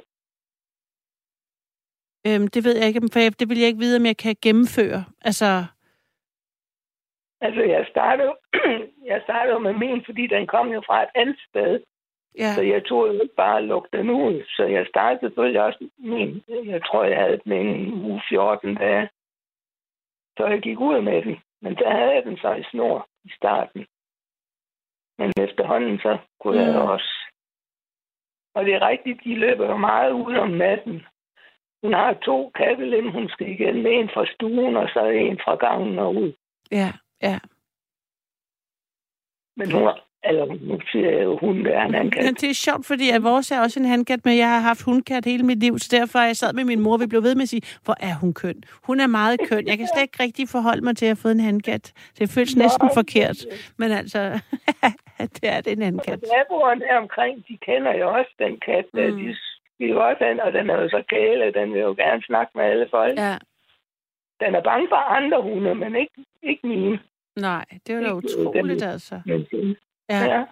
Øhm, 2.27 2.49
det 2.49 2.65
ved 2.65 2.77
jeg 2.79 2.87
ikke, 2.89 3.01
for 3.13 3.19
jeg, 3.21 3.41
det 3.41 3.49
vil 3.49 3.59
jeg 3.59 3.67
ikke 3.69 3.79
vide, 3.85 3.97
om 4.01 4.07
jeg 4.07 4.17
kan 4.17 4.37
gennemføre. 4.43 5.05
Altså, 5.21 5.65
Altså, 7.41 7.63
jeg 7.63 7.87
startede, 7.91 8.33
jeg 9.13 9.21
startede 9.25 9.61
med 9.61 9.73
min, 9.73 10.05
fordi 10.05 10.27
den 10.27 10.47
kom 10.47 10.69
jo 10.73 10.83
fra 10.87 11.03
et 11.03 11.09
andet 11.15 11.41
sted. 11.49 11.81
ja, 12.39 12.55
Så 12.55 12.63
jeg 12.63 12.85
tog 12.85 13.07
jo 13.09 13.13
ikke 13.13 13.35
bare 13.37 13.59
at 13.59 13.65
lukke 13.65 13.89
den 13.93 14.11
ud. 14.11 14.45
Så 14.57 14.65
jeg 14.65 14.87
startede 14.89 15.21
selvfølgelig 15.21 15.61
også 15.63 15.89
min. 15.99 16.43
Jeg 16.67 16.81
tror, 16.87 17.05
jeg 17.05 17.19
havde 17.19 17.41
den 17.45 17.53
en 17.53 17.93
uge 18.05 18.23
14 18.29 18.75
dage. 18.75 19.09
Så 20.39 20.47
jeg 20.47 20.61
gik 20.63 20.81
ud 20.81 21.01
med 21.01 21.23
den. 21.23 21.37
Men 21.63 21.75
der 21.77 21.91
havde 21.91 22.15
jeg 22.15 22.25
den 22.25 22.37
så 22.39 22.55
i 22.55 22.63
snor 22.71 23.09
i 23.25 23.31
starten. 23.37 23.87
Men 25.19 25.33
efterhånden 25.49 25.99
så 25.99 26.19
kunne 26.41 26.61
jeg 26.63 26.73
Mm. 26.83 26.89
også. 26.89 27.13
Og 28.55 28.65
det 28.65 28.75
er 28.75 28.89
rigtigt, 28.89 29.25
de 29.25 29.35
løber 29.35 29.67
jo 29.67 29.77
meget 29.77 30.13
ud 30.13 30.35
om 30.37 30.49
natten. 30.51 31.07
Hun 31.83 31.93
har 31.93 32.13
to 32.15 32.51
kattelem, 32.51 33.11
hun 33.11 33.29
skal 33.29 33.49
igen 33.49 33.83
med 33.83 33.91
en 33.93 34.09
fra 34.09 34.27
stuen, 34.35 34.77
og 34.77 34.89
så 34.89 35.05
en 35.05 35.39
fra 35.45 35.55
gangen 35.55 35.99
og 35.99 36.15
ud. 36.15 36.33
ja, 36.71 36.93
ja. 37.23 37.39
Men 39.57 39.73
hun, 39.73 39.89
eller 40.25 40.47
nu 40.47 40.81
siger 40.93 41.11
jeg 41.11 41.25
jo, 41.25 41.37
hun 41.37 41.67
er 41.67 41.83
en 41.85 41.95
anden 41.95 42.11
kat. 42.11 42.25
Men 42.25 42.35
det 42.35 42.51
er 42.51 42.55
sjovt, 42.55 42.87
fordi 42.87 43.11
at 43.11 43.23
vores 43.23 43.51
er 43.51 43.61
også 43.61 43.81
en 43.81 43.87
handkat, 43.87 44.21
men 44.25 44.39
jeg 44.39 44.49
har 44.49 44.61
haft 44.61 44.83
hundkat 44.83 45.25
hele 45.25 45.43
mit 45.43 45.61
liv, 45.61 45.79
så 45.79 45.89
derfor 45.99 46.19
jeg 46.19 46.37
sad 46.37 46.53
med 46.53 46.65
min 46.65 46.81
mor, 46.81 46.93
og 46.95 47.01
vi 47.01 47.07
blev 47.07 47.23
ved 47.23 47.35
med 47.35 47.43
at 47.43 47.49
sige, 47.49 47.63
hvor 47.85 47.97
er 48.01 48.15
hun 48.21 48.35
køn? 48.35 48.63
Hun 48.87 49.01
er 49.01 49.07
meget 49.07 49.41
køn. 49.49 49.67
Jeg 49.69 49.79
kan 49.79 49.87
slet 49.95 50.03
ikke 50.03 50.23
rigtig 50.23 50.49
forholde 50.49 50.85
mig 50.85 50.97
til 50.97 51.07
at 51.07 51.19
fået 51.19 51.33
en 51.33 51.41
handkat. 51.41 51.93
Det 52.19 52.31
føles 52.31 52.57
næsten 52.57 52.87
Nej. 52.87 52.95
forkert, 52.95 53.37
men 53.77 53.91
altså, 53.93 54.21
det 55.41 55.49
er 55.55 55.61
det 55.61 55.73
en 55.73 55.83
handkat. 55.83 56.19
Naboerne 56.37 56.85
her 56.91 56.99
omkring, 56.99 57.45
de 57.49 57.57
kender 57.67 57.95
jo 57.95 58.07
også 58.19 58.33
den 58.39 58.55
kat. 58.67 58.85
Mm. 58.95 59.01
Mm. 59.01 59.35
De 59.79 59.85
jo 59.87 60.09
også 60.09 60.25
hen, 60.29 60.41
og 60.41 60.53
den 60.53 60.71
er 60.71 60.75
jo 60.83 60.89
så 60.89 61.03
kæle. 61.09 61.53
Den 61.53 61.73
vil 61.75 61.81
jo 61.81 61.95
gerne 61.99 62.23
snakke 62.23 62.53
med 62.55 62.65
alle 62.65 62.87
folk. 62.91 63.19
Ja. 63.19 63.37
Den 64.41 64.55
er 64.55 64.63
bange 64.63 64.87
for 64.89 64.97
andre 65.19 65.43
hunde, 65.43 65.75
men 65.75 65.97
ikke, 65.97 66.15
ikke 66.43 66.67
mine. 66.67 66.99
nej, 67.37 67.65
det 67.87 67.93
er 67.93 67.99
jo 67.99 68.05
da 68.05 68.09
øh, 68.11 68.17
utroligt, 68.17 68.81
den- 68.81 68.89
altså. 68.89 69.21
Men, 69.27 69.47
Ja. 70.11 70.25
ja. 70.25 70.45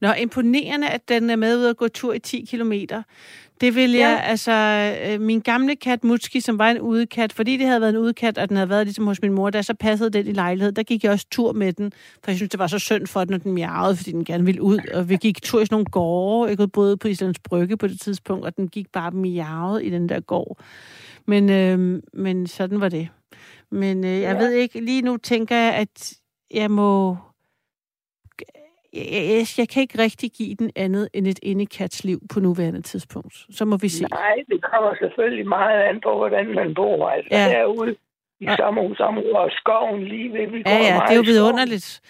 Nå, 0.00 0.12
imponerende, 0.12 0.88
at 0.88 1.08
den 1.08 1.30
er 1.30 1.36
med 1.36 1.58
ud 1.58 1.64
at 1.64 1.76
gå 1.76 1.88
tur 1.88 2.12
i 2.12 2.18
10 2.18 2.44
kilometer. 2.50 3.02
Det 3.60 3.74
vil 3.74 3.90
jeg, 3.90 4.18
Ja. 4.24 4.30
altså, 4.30 4.52
øh, 5.08 5.20
min 5.20 5.40
gamle 5.40 5.76
kat 5.76 6.04
Mutski, 6.04 6.40
som 6.40 6.58
var 6.58 6.70
en 6.70 6.80
udekat, 6.80 7.32
fordi 7.32 7.56
det 7.56 7.66
havde 7.66 7.80
været 7.80 7.90
en 7.90 7.96
udekat, 7.98 8.38
og 8.38 8.48
den 8.48 8.56
havde 8.56 8.68
været 8.68 8.86
ligesom 8.86 9.06
hos 9.06 9.22
min 9.22 9.32
mor, 9.32 9.50
der 9.50 9.62
så 9.62 9.74
passede 9.74 10.10
den 10.10 10.26
i 10.26 10.32
lejlighed, 10.32 10.72
der 10.72 10.82
gik 10.82 11.04
jeg 11.04 11.12
også 11.12 11.26
tur 11.30 11.52
med 11.52 11.72
den, 11.72 11.92
for 12.24 12.30
jeg 12.30 12.36
synes, 12.36 12.50
det 12.50 12.58
var 12.58 12.66
så 12.66 12.78
synd 12.78 13.06
for 13.06 13.20
den, 13.24 13.30
når 13.30 13.38
den 13.38 13.52
miavede, 13.52 13.96
fordi 13.96 14.12
den 14.12 14.24
gerne 14.24 14.44
ville 14.44 14.62
ud, 14.62 14.78
og 14.94 15.08
vi 15.08 15.16
gik 15.16 15.42
tur 15.42 15.60
i 15.60 15.64
sådan 15.66 15.74
nogle 15.74 15.86
gårde, 15.86 16.56
jeg 16.58 16.72
boede 16.72 16.96
på 16.96 17.08
Islands 17.08 17.38
Brygge 17.38 17.76
på 17.76 17.86
det 17.86 18.00
tidspunkt, 18.00 18.44
og 18.44 18.56
den 18.56 18.68
gik 18.68 18.86
bare 18.92 19.10
miavede 19.10 19.84
i 19.84 19.90
den 19.90 20.08
der 20.08 20.20
gård. 20.20 20.58
Men, 21.26 21.50
øh, 21.50 22.02
men 22.14 22.46
sådan 22.46 22.80
var 22.80 22.88
det. 22.88 23.08
Men 23.70 24.04
øh, 24.04 24.10
jeg 24.10 24.20
Ja. 24.20 24.38
ved 24.38 24.50
ikke, 24.52 24.80
lige 24.80 25.02
nu 25.02 25.16
tænker 25.16 25.56
jeg, 25.56 25.74
at 25.74 26.12
jeg 26.54 26.70
må 26.70 27.16
jeg, 28.94 29.46
jeg, 29.58 29.68
kan 29.68 29.80
ikke 29.82 29.98
rigtig 30.02 30.30
give 30.30 30.54
den 30.54 30.70
andet 30.76 31.08
end 31.14 31.26
et 31.26 31.38
indekatsliv 31.42 32.18
på 32.32 32.40
nuværende 32.40 32.82
tidspunkt. 32.82 33.34
Så 33.50 33.64
må 33.64 33.76
vi 33.76 33.88
se. 33.88 34.02
Nej, 34.04 34.34
det 34.48 34.62
kommer 34.62 34.94
selvfølgelig 35.00 35.48
meget 35.48 35.82
an 35.82 36.00
på, 36.04 36.16
hvordan 36.16 36.54
man 36.54 36.74
bor. 36.74 37.08
Altså 37.08 37.28
Ja. 37.30 37.44
ja. 37.44 37.50
derude 37.58 37.92
i 38.40 38.44
Ja. 38.44 38.56
sommerhusområdet 38.56 39.32
og 39.32 39.50
skoven 39.50 40.04
lige 40.04 40.32
ved. 40.32 40.46
Vi 40.50 40.62
Ja, 40.66 40.76
ja, 40.76 41.00
det 41.06 41.12
er 41.12 41.16
jo 41.16 41.22
vidunderligt. 41.26 42.00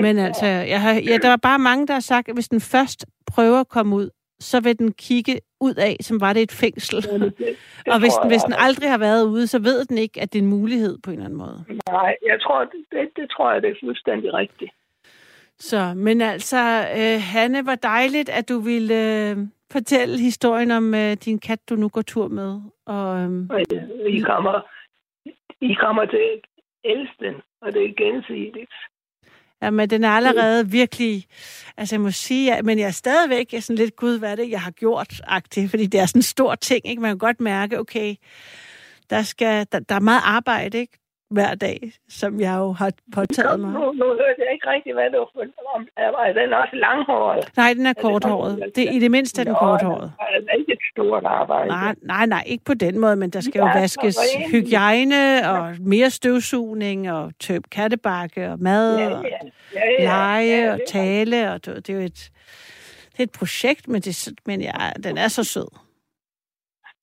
Men 0.00 0.18
altså, 0.18 0.46
jeg 0.46 0.80
har, 0.82 0.92
ja, 0.94 1.16
der 1.22 1.28
var 1.28 1.36
bare 1.36 1.58
mange, 1.58 1.86
der 1.86 1.92
har 1.92 2.00
sagt, 2.00 2.28
at 2.28 2.34
hvis 2.36 2.48
den 2.48 2.60
først 2.60 3.06
prøver 3.26 3.60
at 3.60 3.68
komme 3.68 3.96
ud, 3.96 4.10
så 4.40 4.60
vil 4.60 4.78
den 4.78 4.92
kigge 4.92 5.40
ud 5.60 5.74
af, 5.74 5.96
som 6.00 6.20
var 6.20 6.32
det 6.32 6.42
et 6.42 6.52
fængsel. 6.52 7.04
Jamen, 7.12 7.20
det- 7.22 7.38
det 7.38 7.56
Og 7.92 8.00
hvis 8.00 8.12
den, 8.22 8.30
hvis 8.30 8.42
den 8.42 8.54
aldrig 8.58 8.90
har 8.90 8.98
været 8.98 9.24
ude, 9.26 9.46
så 9.46 9.58
ved 9.58 9.84
den 9.84 9.98
ikke, 9.98 10.20
at 10.20 10.32
det 10.32 10.38
er 10.38 10.42
en 10.42 10.48
mulighed 10.50 10.98
på 11.04 11.10
en 11.10 11.14
eller 11.16 11.24
anden 11.24 11.38
måde. 11.38 11.64
Nej, 11.90 12.16
jeg 12.26 12.38
tror, 12.42 12.60
det, 12.64 12.80
det, 12.92 13.08
det 13.16 13.26
tror 13.30 13.52
jeg, 13.52 13.62
det 13.62 13.70
er 13.70 13.74
fuldstændig 13.84 14.34
rigtigt. 14.34 14.70
Så, 15.58 15.94
men 15.96 16.20
altså, 16.20 16.88
øh, 16.98 17.22
Hanne, 17.22 17.62
hvor 17.62 17.74
dejligt, 17.74 18.28
at 18.28 18.48
du 18.48 18.58
ville 18.58 18.94
øh, 19.30 19.36
fortælle 19.72 20.18
historien 20.18 20.70
om 20.70 20.94
øh, 20.94 21.12
din 21.12 21.38
kat, 21.38 21.68
du 21.68 21.76
nu 21.76 21.88
går 21.88 22.02
tur 22.02 22.28
med. 22.28 22.60
Og, 22.86 23.20
øh, 23.20 23.30
Og 23.50 23.60
I 24.08 24.20
kommer, 24.20 24.60
I 25.60 25.74
kommer 25.74 26.04
til 26.04 26.16
at 26.16 26.40
elske 26.84 27.16
den, 27.20 27.34
og 27.62 27.72
det 27.72 27.84
er 27.84 27.94
gensidigt. 27.96 28.74
Jamen, 29.62 29.90
den 29.90 30.04
er 30.04 30.10
allerede 30.10 30.70
virkelig... 30.70 31.24
Altså, 31.76 31.94
jeg 31.94 32.00
må 32.00 32.10
sige, 32.10 32.54
at, 32.54 32.64
men 32.64 32.78
jeg 32.78 32.86
er 32.86 32.90
stadigvæk 32.90 33.52
jeg 33.52 33.58
er 33.58 33.62
sådan 33.62 33.78
lidt, 33.78 33.96
gud, 33.96 34.18
hvad 34.18 34.32
er 34.32 34.36
det, 34.36 34.50
jeg 34.50 34.60
har 34.60 34.70
gjort-agtig, 34.70 35.70
fordi 35.70 35.86
det 35.86 36.00
er 36.00 36.06
sådan 36.06 36.18
en 36.18 36.22
stor 36.22 36.54
ting, 36.54 36.86
ikke? 36.86 37.02
Man 37.02 37.10
kan 37.10 37.18
godt 37.18 37.40
mærke, 37.40 37.78
okay, 37.78 38.14
der, 39.10 39.22
skal, 39.22 39.66
der, 39.72 39.78
der 39.80 39.94
er 39.94 40.00
meget 40.00 40.22
arbejde, 40.24 40.78
ikke? 40.78 40.98
Hver 41.34 41.54
dag, 41.54 41.92
som 42.08 42.40
jeg 42.40 42.56
jo 42.58 42.72
har 42.72 42.90
påtaget 43.14 43.60
mig. 43.60 43.72
Nu, 43.72 43.92
nu 43.92 44.06
hørte 44.20 44.38
jeg 44.44 44.50
ikke 44.52 44.66
rigtigt, 44.74 44.94
hvad 44.96 45.10
du 45.10 45.18
om. 45.74 45.88
Er 45.96 46.32
den 46.32 46.52
også 46.52 46.76
langhåret? 46.76 47.56
Nej, 47.56 47.72
den 47.72 47.86
er 47.86 47.92
korthåret. 47.92 48.70
Det, 48.76 48.88
I 48.92 48.98
det 48.98 49.10
mindste 49.10 49.40
er 49.40 49.44
den 49.44 49.54
korthåret. 49.54 50.12
Det 50.40 50.48
er 50.48 50.58
ikke 50.58 50.72
et 50.72 50.78
stort 50.92 51.24
arbejde. 51.24 51.68
Nej, 51.68 51.94
nej, 52.02 52.26
nej, 52.26 52.44
ikke 52.46 52.64
på 52.64 52.74
den 52.74 52.98
måde, 52.98 53.16
men 53.16 53.30
der 53.30 53.40
skal 53.40 53.58
jo 53.58 53.64
vaskes 53.64 54.18
hygiejne 54.50 55.50
og 55.50 55.74
mere 55.80 56.10
støvsugning 56.10 57.12
og 57.12 57.32
tøb 57.40 57.62
kattebakke 57.72 58.50
og 58.50 58.58
mad 58.60 59.12
og 59.12 59.24
lege 59.98 60.72
og 60.72 60.80
tale. 60.88 61.52
Og 61.52 61.66
det, 61.66 61.86
det 61.86 61.94
er 61.94 61.98
jo 61.98 62.04
et, 62.04 62.30
det 63.12 63.18
er 63.18 63.22
et 63.22 63.32
projekt, 63.32 63.88
men, 63.88 64.00
det, 64.02 64.28
men 64.46 64.60
ja, 64.60 64.72
den 65.04 65.18
er 65.18 65.28
så 65.28 65.44
sød. 65.44 65.68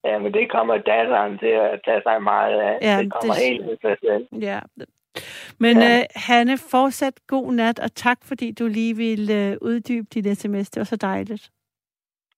Ja, 0.03 0.19
men 0.19 0.33
det 0.33 0.51
kommer 0.51 0.77
datteren 0.77 1.37
til 1.37 1.47
at 1.47 1.81
tage 1.85 2.01
sig 2.05 2.23
meget 2.23 2.59
af. 2.59 2.77
Ja, 2.81 3.03
det 3.03 3.11
kommer 3.13 3.33
det- 3.33 3.43
helt 3.49 3.69
af 3.69 3.77
sig 3.81 3.97
selv. 4.07 4.27
Ja. 4.41 4.59
Men 5.59 5.77
Ja. 5.77 5.99
øh, 5.99 6.05
Hanne, 6.15 6.57
fortsat 6.57 7.13
god 7.27 7.53
nat, 7.53 7.79
og 7.79 7.95
tak 7.95 8.17
fordi 8.23 8.51
du 8.51 8.67
lige 8.67 8.95
ville 8.95 9.33
øh, 9.51 9.57
uddybe 9.61 10.07
dit 10.13 10.37
sms. 10.37 10.69
Det 10.69 10.79
var 10.79 10.83
så 10.83 10.95
dejligt. 10.95 11.51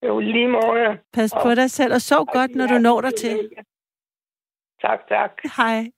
Jo, 0.06 0.20
lige 0.20 0.48
måde. 0.48 0.98
Pas 1.14 1.34
på 1.44 1.56
dig 1.56 1.72
selv, 1.72 1.94
og 1.94 2.02
sov 2.02 2.26
godt, 2.26 2.56
når 2.56 2.68
du 2.68 2.78
når 2.78 3.02
dig 3.02 3.16
til. 3.16 3.50
Tak, 4.82 5.00
tak. 5.08 5.32
Hej. 5.58 5.92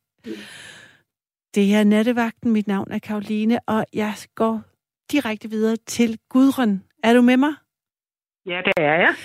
Det 1.56 1.75
er 1.75 1.84
Nattevagten. 1.84 2.51
Mit 2.51 2.67
navn 2.67 2.91
er 2.91 2.99
Karoline, 2.99 3.60
og 3.67 3.86
jeg 3.93 4.13
går 4.36 4.62
direkte 5.12 5.49
videre 5.49 5.75
til 5.75 6.19
Gudrun. 6.30 6.84
Er 7.04 7.13
du 7.13 7.21
med 7.21 7.38
mig? 7.38 7.54
Ja, 8.45 8.62
det 8.65 8.73
er 8.78 8.93
jeg. 8.93 9.15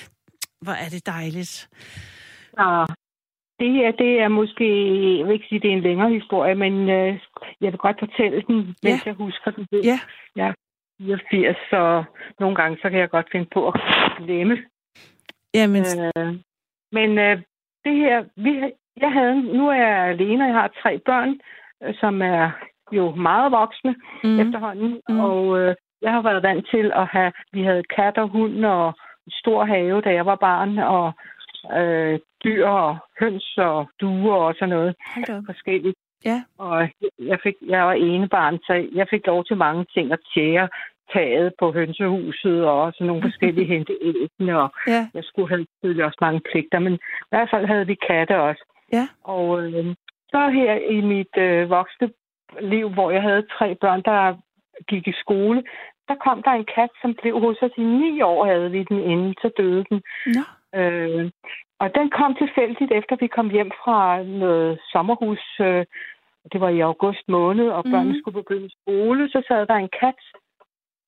Hvor 0.60 0.72
er 0.72 0.88
det 0.88 1.06
dejligt. 1.06 1.68
Og 2.66 2.88
det 3.60 3.70
her, 3.72 3.90
det 3.92 4.20
er 4.20 4.28
måske, 4.28 4.66
jeg 5.18 5.26
vil 5.26 5.32
ikke 5.34 5.46
sige, 5.48 5.60
det 5.60 5.68
er 5.70 5.76
en 5.76 5.80
længere 5.88 6.10
historie, 6.10 6.54
men 6.54 6.72
øh, 6.90 7.18
jeg 7.60 7.72
vil 7.72 7.78
godt 7.78 7.98
fortælle 7.98 8.42
den, 8.48 8.56
mens 8.56 8.76
Ja. 8.84 8.98
jeg 9.06 9.14
husker 9.14 9.50
den. 9.50 9.66
Ja. 9.72 9.98
Jeg 10.36 10.48
er 10.48 10.52
84, 11.00 11.56
så 11.70 12.04
nogle 12.40 12.56
gange, 12.56 12.78
så 12.82 12.90
kan 12.90 12.98
jeg 12.98 13.10
godt 13.10 13.28
finde 13.32 13.48
på 13.54 13.68
at 13.68 13.74
glemme. 14.18 14.58
Jamen, 15.54 15.84
Øh, 16.16 16.34
men 16.92 17.18
øh, 17.18 17.36
det 17.84 17.94
her, 17.96 18.24
vi, 18.36 18.72
jeg 18.96 19.12
havde, 19.12 19.42
nu 19.58 19.68
er 19.68 19.74
jeg 19.74 20.08
alene, 20.08 20.44
og 20.44 20.48
jeg 20.48 20.56
har 20.56 20.70
tre 20.82 20.98
børn, 20.98 21.40
øh, 21.82 21.94
som 22.00 22.22
er 22.22 22.50
jo 22.92 23.14
meget 23.14 23.52
voksne 23.52 23.94
mm, 24.24 24.40
efterhånden, 24.40 25.00
Mm. 25.08 25.20
og 25.20 25.58
øh, 25.58 25.74
jeg 26.02 26.12
har 26.12 26.22
været 26.22 26.42
vant 26.42 26.66
til 26.70 26.92
at 26.94 27.06
have, 27.06 27.32
vi 27.52 27.62
havde 27.62 27.82
kat 27.96 28.18
og 28.18 28.28
hund 28.28 28.64
og 28.64 28.94
stor 29.30 29.64
have, 29.64 30.00
da 30.00 30.10
jeg 30.12 30.26
var 30.26 30.34
barn, 30.36 30.78
og 30.78 31.12
øh, 31.78 32.18
dyr 32.44 32.66
og 32.66 32.96
høns 33.20 33.54
og 33.58 33.88
duer 34.00 34.34
og 34.36 34.54
sådan 34.54 34.68
noget 34.68 34.94
hold 35.14 35.46
forskelligt. 35.46 35.96
Ja. 36.24 36.42
Og 36.58 36.88
jeg, 37.18 37.38
fik, 37.42 37.54
jeg 37.66 37.82
var 37.86 37.92
ene 37.92 38.28
barn, 38.28 38.58
så 38.58 38.88
jeg 38.94 39.06
fik 39.10 39.26
lov 39.26 39.44
til 39.44 39.56
mange 39.56 39.86
ting 39.94 40.12
at 40.12 40.18
tjære 40.34 40.68
taget 41.14 41.52
på 41.58 41.72
hønsehuset 41.72 42.64
og 42.64 42.92
sådan 42.92 43.06
nogle 43.06 43.22
forskellige 43.28 43.66
hente 43.66 43.94
æggene, 44.02 44.60
og 44.62 44.68
Ja, 44.86 45.08
jeg 45.14 45.24
skulle 45.24 45.48
have 45.48 45.66
selvfølgelig 45.74 46.04
også 46.04 46.18
mange 46.20 46.40
pligter, 46.50 46.78
men 46.78 46.94
i 46.94 47.30
hvert 47.30 47.48
fald 47.50 47.66
havde 47.66 47.86
vi 47.86 47.94
katte 47.94 48.40
også. 48.40 48.64
ja. 48.92 49.08
Og 49.24 49.62
øh, 49.62 49.94
så 50.32 50.48
her 50.48 50.74
i 50.74 51.00
mit 51.00 51.36
øh, 51.38 51.70
voksne 51.70 52.10
liv, 52.60 52.88
hvor 52.90 53.10
jeg 53.10 53.22
havde 53.22 53.46
tre 53.58 53.74
børn, 53.74 54.02
der 54.02 54.36
gik 54.88 55.08
i 55.08 55.12
skole, 55.20 55.62
der 56.08 56.14
kom 56.26 56.42
der 56.42 56.50
en 56.50 56.66
kat, 56.74 56.90
som 57.02 57.14
blev 57.22 57.40
hos 57.40 57.62
os 57.62 57.70
i 57.76 57.82
ni 57.82 58.22
år, 58.22 58.46
havde 58.46 58.70
vi 58.70 58.82
den 58.84 58.98
inden, 59.12 59.34
så 59.42 59.50
døde 59.58 59.84
den. 59.90 60.02
Nå, 60.26 60.40
Øh, 60.74 61.30
og 61.78 61.94
den 61.94 62.10
kom 62.10 62.34
tilfældigt, 62.34 62.92
efter 62.92 63.16
vi 63.20 63.26
kom 63.26 63.50
hjem 63.50 63.70
fra 63.84 64.22
noget 64.22 64.80
sommerhus. 64.92 65.60
Øh, 65.60 65.84
det 66.52 66.60
var 66.60 66.68
i 66.68 66.80
august 66.80 67.28
måned, 67.28 67.68
og 67.68 67.82
Mhm. 67.84 67.92
børnene 67.92 68.18
skulle 68.20 68.40
begynde 68.42 68.70
skole. 68.80 69.28
Så 69.28 69.42
sad 69.48 69.66
der 69.66 69.74
en 69.74 69.94
kat 70.00 70.20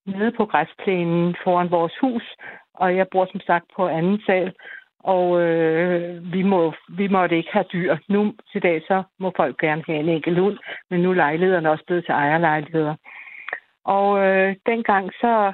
nede 0.07 0.33
på 0.33 0.47
græsplænen 0.47 1.37
foran 1.45 1.71
vores 1.71 1.99
hus, 2.01 2.37
og 2.75 2.97
jeg 2.97 3.07
bor 3.09 3.27
som 3.33 3.41
sagt 3.41 3.65
på 3.77 3.89
anden 3.89 4.21
sal. 4.27 4.53
Og 5.05 5.41
øh, 5.41 6.33
vi, 6.33 6.43
må, 6.43 6.75
vi 6.89 7.09
måtte 7.09 7.37
ikke 7.37 7.53
have 7.53 7.65
dyr. 7.73 7.97
Nu 8.09 8.35
til 8.53 8.63
dag 8.63 8.83
så 8.89 9.03
må 9.19 9.33
folk 9.37 9.59
gerne 9.61 9.83
have 9.87 9.99
en 9.99 10.09
enkelt 10.09 10.39
hund, 10.39 10.59
men 10.91 11.01
nu 11.01 11.11
er 11.11 11.15
lejlighederne 11.15 11.71
også 11.71 11.85
blevet 11.87 12.05
til 12.05 12.13
ejerlejligheder. 12.13 12.95
Og 13.85 14.27
øh, 14.27 14.57
dengang 14.67 15.13
så 15.21 15.53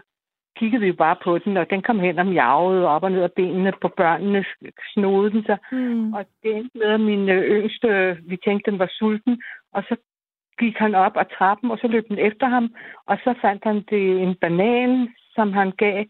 kiggede 0.59 0.81
vi 0.81 0.87
jo 0.87 0.95
bare 0.95 1.17
på 1.25 1.39
den, 1.39 1.57
og 1.57 1.71
den 1.71 1.83
kom 1.83 1.99
hen 2.01 2.19
og 2.19 2.27
miavede 2.27 2.89
op 2.89 3.03
og 3.03 3.13
ned 3.13 3.23
af 3.23 3.33
benene 3.33 3.73
på 3.83 3.89
børnene, 3.89 4.45
snodede 4.93 5.31
den 5.31 5.45
sig. 5.45 5.59
mm. 5.73 6.13
Og 6.15 6.25
det 6.43 6.57
endte 6.57 6.79
med, 6.79 6.87
at 6.87 7.01
min 7.01 7.29
øh, 7.29 7.43
yngste, 7.43 8.19
vi 8.31 8.37
tænkte, 8.45 8.71
den 8.71 8.79
var 8.79 8.91
sulten, 8.99 9.43
og 9.73 9.83
så 9.89 9.97
gik 10.59 10.77
han 10.77 10.95
op 10.95 11.17
ad 11.17 11.25
trappen, 11.39 11.71
og 11.71 11.79
så 11.79 11.89
løb 11.89 12.09
den 12.09 12.19
efter 12.19 12.47
ham, 12.47 12.75
og 13.07 13.19
så 13.25 13.35
fandt 13.41 13.65
han 13.65 13.85
det 13.91 14.23
en 14.23 14.35
banan, 14.41 15.09
som 15.35 15.53
han 15.53 15.71
gav, 15.71 16.05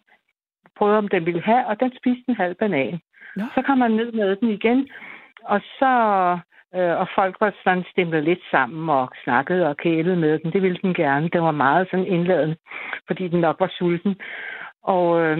prøvede 0.76 0.98
om 0.98 1.08
den 1.08 1.26
ville 1.26 1.42
have, 1.42 1.66
og 1.66 1.80
den 1.80 1.92
spiste 1.98 2.24
en 2.28 2.36
halv 2.36 2.54
banan. 2.54 3.00
Nå. 3.36 3.44
Så 3.54 3.62
kom 3.62 3.80
han 3.80 3.90
ned 3.90 4.12
med 4.12 4.36
den 4.36 4.50
igen, 4.50 4.88
og 5.44 5.60
så 5.60 5.92
Øh, 6.74 7.00
og 7.00 7.08
folk 7.14 7.36
var 7.40 7.54
sådan 7.64 7.84
stemlet 7.90 8.24
lidt 8.24 8.42
sammen 8.50 8.88
og 8.88 9.10
snakkede 9.24 9.68
og 9.68 9.76
kælede 9.76 10.16
med 10.16 10.38
den. 10.38 10.52
Det 10.52 10.62
ville 10.62 10.78
den 10.82 10.94
gerne. 10.94 11.28
Den 11.28 11.42
var 11.42 11.50
meget 11.50 11.88
sådan 11.90 12.06
indladende, 12.06 12.56
fordi 13.06 13.28
den 13.28 13.40
nok 13.40 13.60
var 13.60 13.72
sulten. 13.78 14.16
Og 14.82 15.20
øh, 15.20 15.38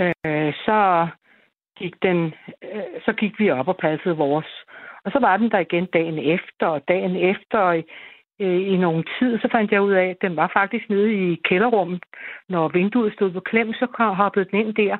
øh, 0.00 0.54
så 0.66 1.08
gik 1.76 1.94
den, 2.02 2.34
øh, 2.62 3.00
så 3.04 3.12
gik 3.12 3.38
vi 3.38 3.50
op 3.50 3.68
og 3.68 3.76
passede 3.76 4.16
vores. 4.16 4.64
Og 5.04 5.12
så 5.12 5.18
var 5.18 5.36
den 5.36 5.50
der 5.50 5.58
igen 5.58 5.86
dagen 5.86 6.18
efter, 6.18 6.66
og 6.66 6.88
dagen 6.88 7.16
efter, 7.16 7.58
og 7.58 7.78
i, 7.78 7.82
øh, 8.40 8.72
i 8.72 8.76
nogen 8.76 9.04
tid, 9.18 9.38
så 9.38 9.48
fandt 9.52 9.72
jeg 9.72 9.82
ud 9.82 9.92
af, 9.92 10.06
at 10.06 10.22
den 10.22 10.36
var 10.36 10.50
faktisk 10.52 10.90
nede 10.90 11.12
i 11.12 11.40
kælderrummet. 11.44 12.02
Når 12.48 12.68
vinduet 12.68 13.12
stod 13.12 13.30
på 13.30 13.40
klem, 13.40 13.72
så 13.72 13.86
kom- 13.86 14.16
hoppede 14.16 14.44
den 14.50 14.60
ind 14.60 14.74
der. 14.74 14.96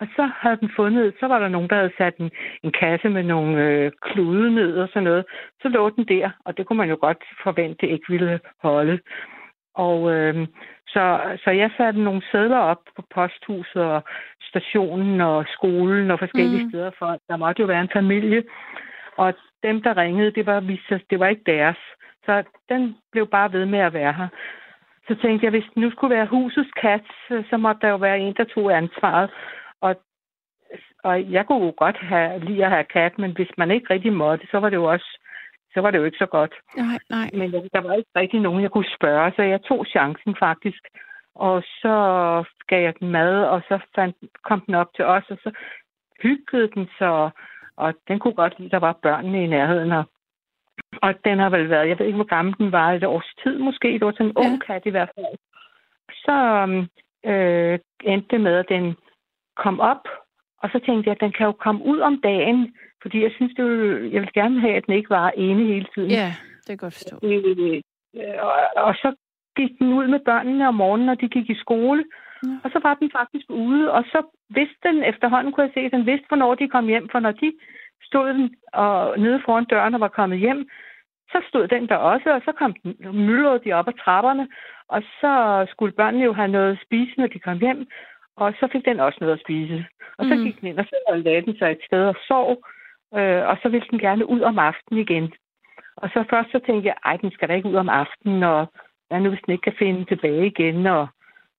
Og 0.00 0.06
så 0.16 0.30
havde 0.40 0.56
den 0.56 0.70
fundet, 0.76 1.14
så 1.20 1.26
var 1.26 1.38
der 1.38 1.48
nogen, 1.48 1.68
der 1.70 1.76
havde 1.76 1.92
sat 1.98 2.16
en, 2.16 2.30
en 2.62 2.72
kasse 2.72 3.08
med 3.08 3.22
nogle 3.22 3.62
øh, 3.64 3.92
klude 4.02 4.54
ned 4.54 4.76
og 4.78 4.88
sådan 4.88 5.02
noget. 5.02 5.24
Så 5.62 5.68
lå 5.68 5.90
den 5.90 6.04
der, 6.04 6.30
og 6.44 6.56
det 6.56 6.66
kunne 6.66 6.76
man 6.76 6.88
jo 6.88 6.98
godt 7.00 7.22
forvente 7.42 7.88
ikke 7.88 8.04
ville 8.08 8.40
holde. 8.62 8.98
Og 9.74 10.12
øh, 10.14 10.46
så, 10.88 11.20
så 11.44 11.50
jeg 11.50 11.70
satte 11.76 12.00
nogle 12.02 12.22
sædler 12.32 12.58
op 12.58 12.80
på 12.96 13.02
posthuset 13.14 13.82
og 13.82 14.02
stationen 14.42 15.20
og 15.20 15.44
skolen 15.52 16.10
og 16.10 16.18
forskellige 16.18 16.64
Mm. 16.64 16.70
steder, 16.70 16.90
for 16.98 17.18
der 17.28 17.36
måtte 17.36 17.60
jo 17.60 17.66
være 17.66 17.80
en 17.80 17.90
familie. 17.92 18.42
Og 19.16 19.34
dem, 19.62 19.82
der 19.82 19.96
ringede, 19.96 20.30
det 20.30 20.46
var, 20.46 20.60
det 21.10 21.20
var 21.20 21.26
ikke 21.26 21.42
deres. 21.46 21.76
Så 22.24 22.42
den 22.68 22.96
blev 23.12 23.26
bare 23.26 23.52
ved 23.52 23.66
med 23.66 23.78
at 23.78 23.92
være 23.92 24.12
her. 24.12 24.28
Så 25.08 25.14
tænkte 25.22 25.44
jeg, 25.44 25.50
hvis 25.50 25.64
det 25.64 25.76
nu 25.76 25.90
skulle 25.90 26.14
være 26.16 26.26
husets 26.26 26.70
kat, 26.82 27.00
så- 27.28 27.42
så 27.50 27.56
måtte 27.56 27.80
der 27.82 27.88
jo 27.88 27.96
være 27.96 28.18
en, 28.20 28.34
der 28.34 28.44
tog 28.44 28.76
ansvaret. 28.76 29.30
Og, 31.04 31.32
jeg 31.32 31.46
kunne 31.46 31.64
jo 31.64 31.74
godt 31.76 31.96
have, 31.96 32.44
lide 32.44 32.64
at 32.64 32.70
have 32.70 32.84
kat, 32.84 33.18
men 33.18 33.32
hvis 33.32 33.50
man 33.58 33.70
ikke 33.70 33.94
rigtig 33.94 34.12
måtte, 34.12 34.46
så 34.50 34.58
var 34.58 34.68
det 34.70 34.76
jo 34.76 34.84
også 34.84 35.18
så 35.74 35.80
var 35.80 35.90
det 35.90 35.98
jo 35.98 36.04
ikke 36.04 36.18
så 36.18 36.26
godt. 36.26 36.54
Nej, 36.76 36.98
nej. 37.10 37.30
Men 37.32 37.52
der, 37.52 37.68
der 37.74 37.80
var 37.80 37.94
ikke 37.94 38.10
rigtig 38.16 38.40
nogen, 38.40 38.62
jeg 38.62 38.70
kunne 38.70 38.96
spørge, 38.98 39.32
så 39.36 39.42
jeg 39.42 39.62
tog 39.62 39.86
chancen 39.86 40.36
faktisk. 40.38 40.82
Og 41.34 41.62
så 41.62 41.94
gav 42.68 42.82
jeg 42.82 42.94
den 43.00 43.10
mad, 43.10 43.44
og 43.44 43.62
så 43.68 43.78
fandt, 43.94 44.16
kom 44.44 44.60
den 44.60 44.74
op 44.74 44.94
til 44.96 45.04
os, 45.04 45.24
og 45.30 45.38
så 45.42 45.50
hyggede 46.22 46.70
den 46.74 46.88
så, 46.98 47.30
og 47.76 47.94
den 48.08 48.18
kunne 48.18 48.34
godt 48.34 48.58
lide, 48.58 48.66
at 48.66 48.72
der 48.72 48.78
var 48.78 48.98
børnene 49.02 49.44
i 49.44 49.46
nærheden. 49.46 49.92
Og, 49.92 50.04
og 51.02 51.14
den 51.24 51.38
har 51.38 51.50
vel 51.50 51.70
været, 51.70 51.88
jeg 51.88 51.98
ved 51.98 52.06
ikke, 52.06 52.16
hvor 52.16 52.34
gammel 52.36 52.54
den 52.58 52.72
var, 52.72 52.92
et 52.92 53.04
års 53.04 53.34
tid 53.42 53.58
måske, 53.58 53.88
det 53.92 54.06
var 54.06 54.12
sådan 54.12 54.26
en 54.26 54.32
Ja. 54.38 54.46
ung 54.46 54.62
kat 54.66 54.82
i 54.86 54.90
hvert 54.90 55.10
fald. 55.14 55.36
Så 56.24 56.36
øh, 57.30 57.78
endte 58.04 58.28
det 58.30 58.40
med, 58.40 58.56
at 58.56 58.68
den 58.68 58.96
kom 59.56 59.80
op, 59.80 60.04
og 60.62 60.70
så 60.72 60.78
tænkte 60.86 61.08
jeg, 61.08 61.16
at 61.16 61.20
den 61.20 61.32
kan 61.32 61.46
jo 61.46 61.52
komme 61.52 61.84
ud 61.84 61.98
om 61.98 62.20
dagen, 62.20 62.74
fordi 63.02 63.22
jeg 63.22 63.32
synes, 63.36 63.52
det 63.56 63.64
ville, 63.64 64.12
jeg 64.12 64.20
vil 64.20 64.32
gerne 64.32 64.60
have, 64.60 64.74
at 64.74 64.86
den 64.86 64.94
ikke 64.94 65.10
var 65.10 65.30
ene 65.30 65.64
hele 65.64 65.86
tiden. 65.94 66.10
Ja, 66.10 66.32
det 66.56 66.66
kan 66.66 66.72
jeg 66.72 66.78
godt 66.78 66.94
forstå. 66.94 67.16
Øh, 67.22 67.82
og, 68.48 68.52
og 68.76 68.94
så 68.94 69.14
gik 69.56 69.78
den 69.78 69.92
ud 69.92 70.06
med 70.06 70.20
børnene 70.24 70.68
om 70.68 70.74
morgenen, 70.74 71.06
når 71.06 71.14
de 71.14 71.28
gik 71.28 71.50
i 71.50 71.54
skole. 71.54 72.04
Ja. 72.44 72.48
Og 72.64 72.70
så 72.70 72.78
var 72.82 72.94
den 72.94 73.10
faktisk 73.18 73.46
ude, 73.48 73.92
og 73.92 74.04
så 74.04 74.22
vidste 74.48 74.88
den 74.88 75.04
efterhånden, 75.04 75.52
kunne 75.52 75.66
jeg 75.66 75.74
se, 75.74 75.80
at 75.80 75.92
den 75.92 76.06
vidste, 76.06 76.28
hvornår 76.28 76.54
de 76.54 76.68
kom 76.68 76.86
hjem. 76.86 77.08
For 77.12 77.20
når 77.20 77.32
de 77.32 77.52
stod 78.02 78.28
den 78.28 78.54
og, 78.72 79.18
nede 79.18 79.42
foran 79.44 79.64
døren 79.64 79.94
og 79.94 80.00
var 80.00 80.08
kommet 80.08 80.38
hjem, 80.38 80.68
så 81.32 81.38
stod 81.48 81.68
den 81.68 81.88
der 81.88 81.96
også, 81.96 82.34
og 82.34 82.40
så 82.44 82.52
kom 82.52 82.74
den, 82.82 82.96
myldrede 83.26 83.60
de 83.64 83.72
op 83.72 83.88
ad 83.88 83.92
trapperne, 84.04 84.48
og 84.88 85.02
så 85.20 85.66
skulle 85.70 85.92
børnene 85.92 86.24
jo 86.24 86.32
have 86.32 86.48
noget 86.48 86.72
at 86.72 86.82
spise, 86.86 87.12
når 87.16 87.26
de 87.26 87.38
kom 87.38 87.58
hjem, 87.58 87.86
og 88.36 88.54
så 88.60 88.68
fik 88.72 88.84
den 88.84 89.00
også 89.00 89.18
noget 89.20 89.34
at 89.34 89.40
spise. 89.40 89.86
Og 90.18 90.24
så 90.24 90.34
Mm. 90.34 90.44
gik 90.44 90.60
den 90.60 90.68
ind 90.68 90.78
og 90.78 90.84
så 90.84 91.22
lagde 91.24 91.42
den 91.42 91.56
sig 91.58 91.70
et 91.72 91.82
sted 91.86 92.04
og 92.06 92.16
sov, 92.28 92.50
øh, 93.14 93.42
og 93.50 93.58
så 93.62 93.68
ville 93.68 93.86
den 93.90 93.98
gerne 93.98 94.26
ud 94.26 94.40
om 94.40 94.58
aftenen 94.58 95.00
igen. 95.00 95.32
Og 95.96 96.08
så 96.12 96.24
først 96.30 96.50
så 96.52 96.58
tænkte 96.66 96.86
jeg, 96.88 96.96
ej, 97.04 97.16
den 97.16 97.30
skal 97.30 97.48
da 97.48 97.54
ikke 97.54 97.68
ud 97.68 97.74
om 97.74 97.88
aftenen, 97.88 98.42
og 98.42 98.66
hvad 99.08 99.20
nu, 99.20 99.28
hvis 99.28 99.40
den 99.46 99.52
ikke 99.52 99.62
kan 99.62 99.78
finde 99.78 100.04
tilbage 100.04 100.46
igen, 100.46 100.86
og, 100.86 101.08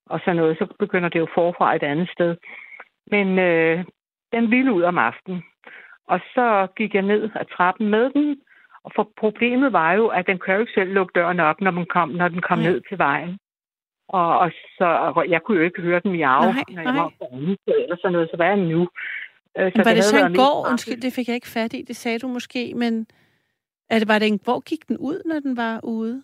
og 0.05 0.19
sådan 0.19 0.35
noget, 0.35 0.57
så 0.57 0.65
begynder 0.79 1.09
det 1.09 1.19
jo 1.19 1.27
forfra 1.33 1.75
et 1.75 1.83
andet 1.83 2.09
sted. 2.09 2.35
Men 3.07 3.39
øh, 3.39 3.83
den 4.31 4.51
ville 4.51 4.73
ud 4.73 4.81
om 4.81 4.97
aftenen. 4.97 5.43
Og 6.07 6.19
så 6.33 6.67
gik 6.75 6.93
jeg 6.93 7.01
ned 7.01 7.29
ad 7.35 7.45
trappen 7.45 7.89
med 7.89 8.09
den, 8.09 8.41
og 8.83 8.91
for 8.95 9.11
problemet 9.17 9.73
var 9.73 9.93
jo, 9.93 10.07
at 10.07 10.27
den 10.27 10.39
kan 10.39 10.53
jo 10.53 10.59
ikke 10.59 10.73
selv 10.73 10.93
lukke 10.93 11.11
døren 11.15 11.39
op, 11.39 11.61
når, 11.61 11.71
man 11.71 11.85
kom, 11.85 12.09
når 12.09 12.27
den 12.27 12.41
kom 12.41 12.57
Nej. 12.59 12.67
ned 12.67 12.81
til 12.89 12.97
vejen. 12.97 13.37
Og, 14.19 14.39
og 14.39 14.51
så, 14.77 14.87
og 15.15 15.29
jeg 15.29 15.41
kunne 15.43 15.57
jo 15.59 15.63
ikke 15.63 15.81
høre 15.81 15.99
den 16.03 16.11
miau, 16.11 16.41
Nej, 16.41 16.63
når 16.75 16.81
jeg 16.81 16.91
nej. 16.93 17.01
var 17.01 17.11
på 17.19 17.25
eller 17.83 17.97
sådan 18.01 18.11
noget, 18.11 18.29
så 18.31 18.35
hvad 18.35 18.47
er 18.47 18.55
det 18.55 18.67
nu? 18.75 18.81
Øh, 19.57 19.63
Men 19.63 19.71
var 19.77 19.83
det 19.83 19.85
havde 19.87 20.01
så 20.15 20.25
en 20.25 20.31
mest 20.31 20.39
går? 20.39 20.55
bare- 20.63 20.71
Undskyld, 20.71 21.01
det 21.01 21.13
fik 21.13 21.27
jeg 21.27 21.35
ikke 21.35 21.47
fat 21.57 21.73
i. 21.73 21.81
Det 21.81 21.95
sagde 21.95 22.19
du 22.19 22.27
måske, 22.27 22.73
men 22.75 23.07
er 23.89 23.99
det, 23.99 24.07
var 24.07 24.19
det 24.19 24.27
en, 24.27 24.39
hvor 24.43 24.59
gik 24.69 24.87
den 24.87 24.97
ud, 24.97 25.17
når 25.29 25.39
den 25.39 25.57
var 25.57 25.79
ude? 25.83 26.23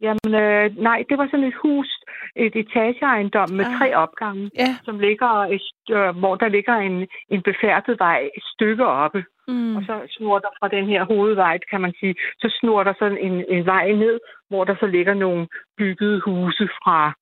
Jamen, 0.00 0.30
øh, 0.44 0.76
nej, 0.88 0.98
det 1.08 1.18
var 1.18 1.26
sådan 1.30 1.46
et 1.46 1.54
hus, 1.62 1.88
et 2.36 2.56
etageejendom 2.56 3.50
med 3.50 3.64
Ah. 3.64 3.78
tre 3.78 3.96
opgange, 3.96 4.50
Ja. 4.58 4.76
som 4.84 4.98
ligger, 4.98 5.58
øh, 5.90 6.16
hvor 6.18 6.34
der 6.36 6.48
ligger 6.48 6.74
en, 6.74 7.08
en 7.28 7.42
befærdet 7.42 7.98
vej 7.98 8.30
et 8.36 8.42
stykke 8.54 8.86
oppe. 8.86 9.24
Mm. 9.48 9.76
Og 9.76 9.82
så 9.86 10.00
snor 10.10 10.38
der 10.38 10.48
fra 10.60 10.68
den 10.68 10.86
her 10.86 11.04
hovedvej, 11.04 11.58
kan 11.70 11.80
man 11.80 11.94
sige, 12.00 12.14
så 12.38 12.56
snor 12.60 12.82
der 12.84 12.94
sådan 12.98 13.18
en, 13.18 13.44
en 13.48 13.66
vej 13.66 13.92
ned, 13.92 14.20
hvor 14.48 14.64
der 14.64 14.76
så 14.80 14.86
ligger 14.86 15.14
nogle 15.14 15.48
byggede 15.78 16.20
huse 16.20 16.68
fra 16.82 17.12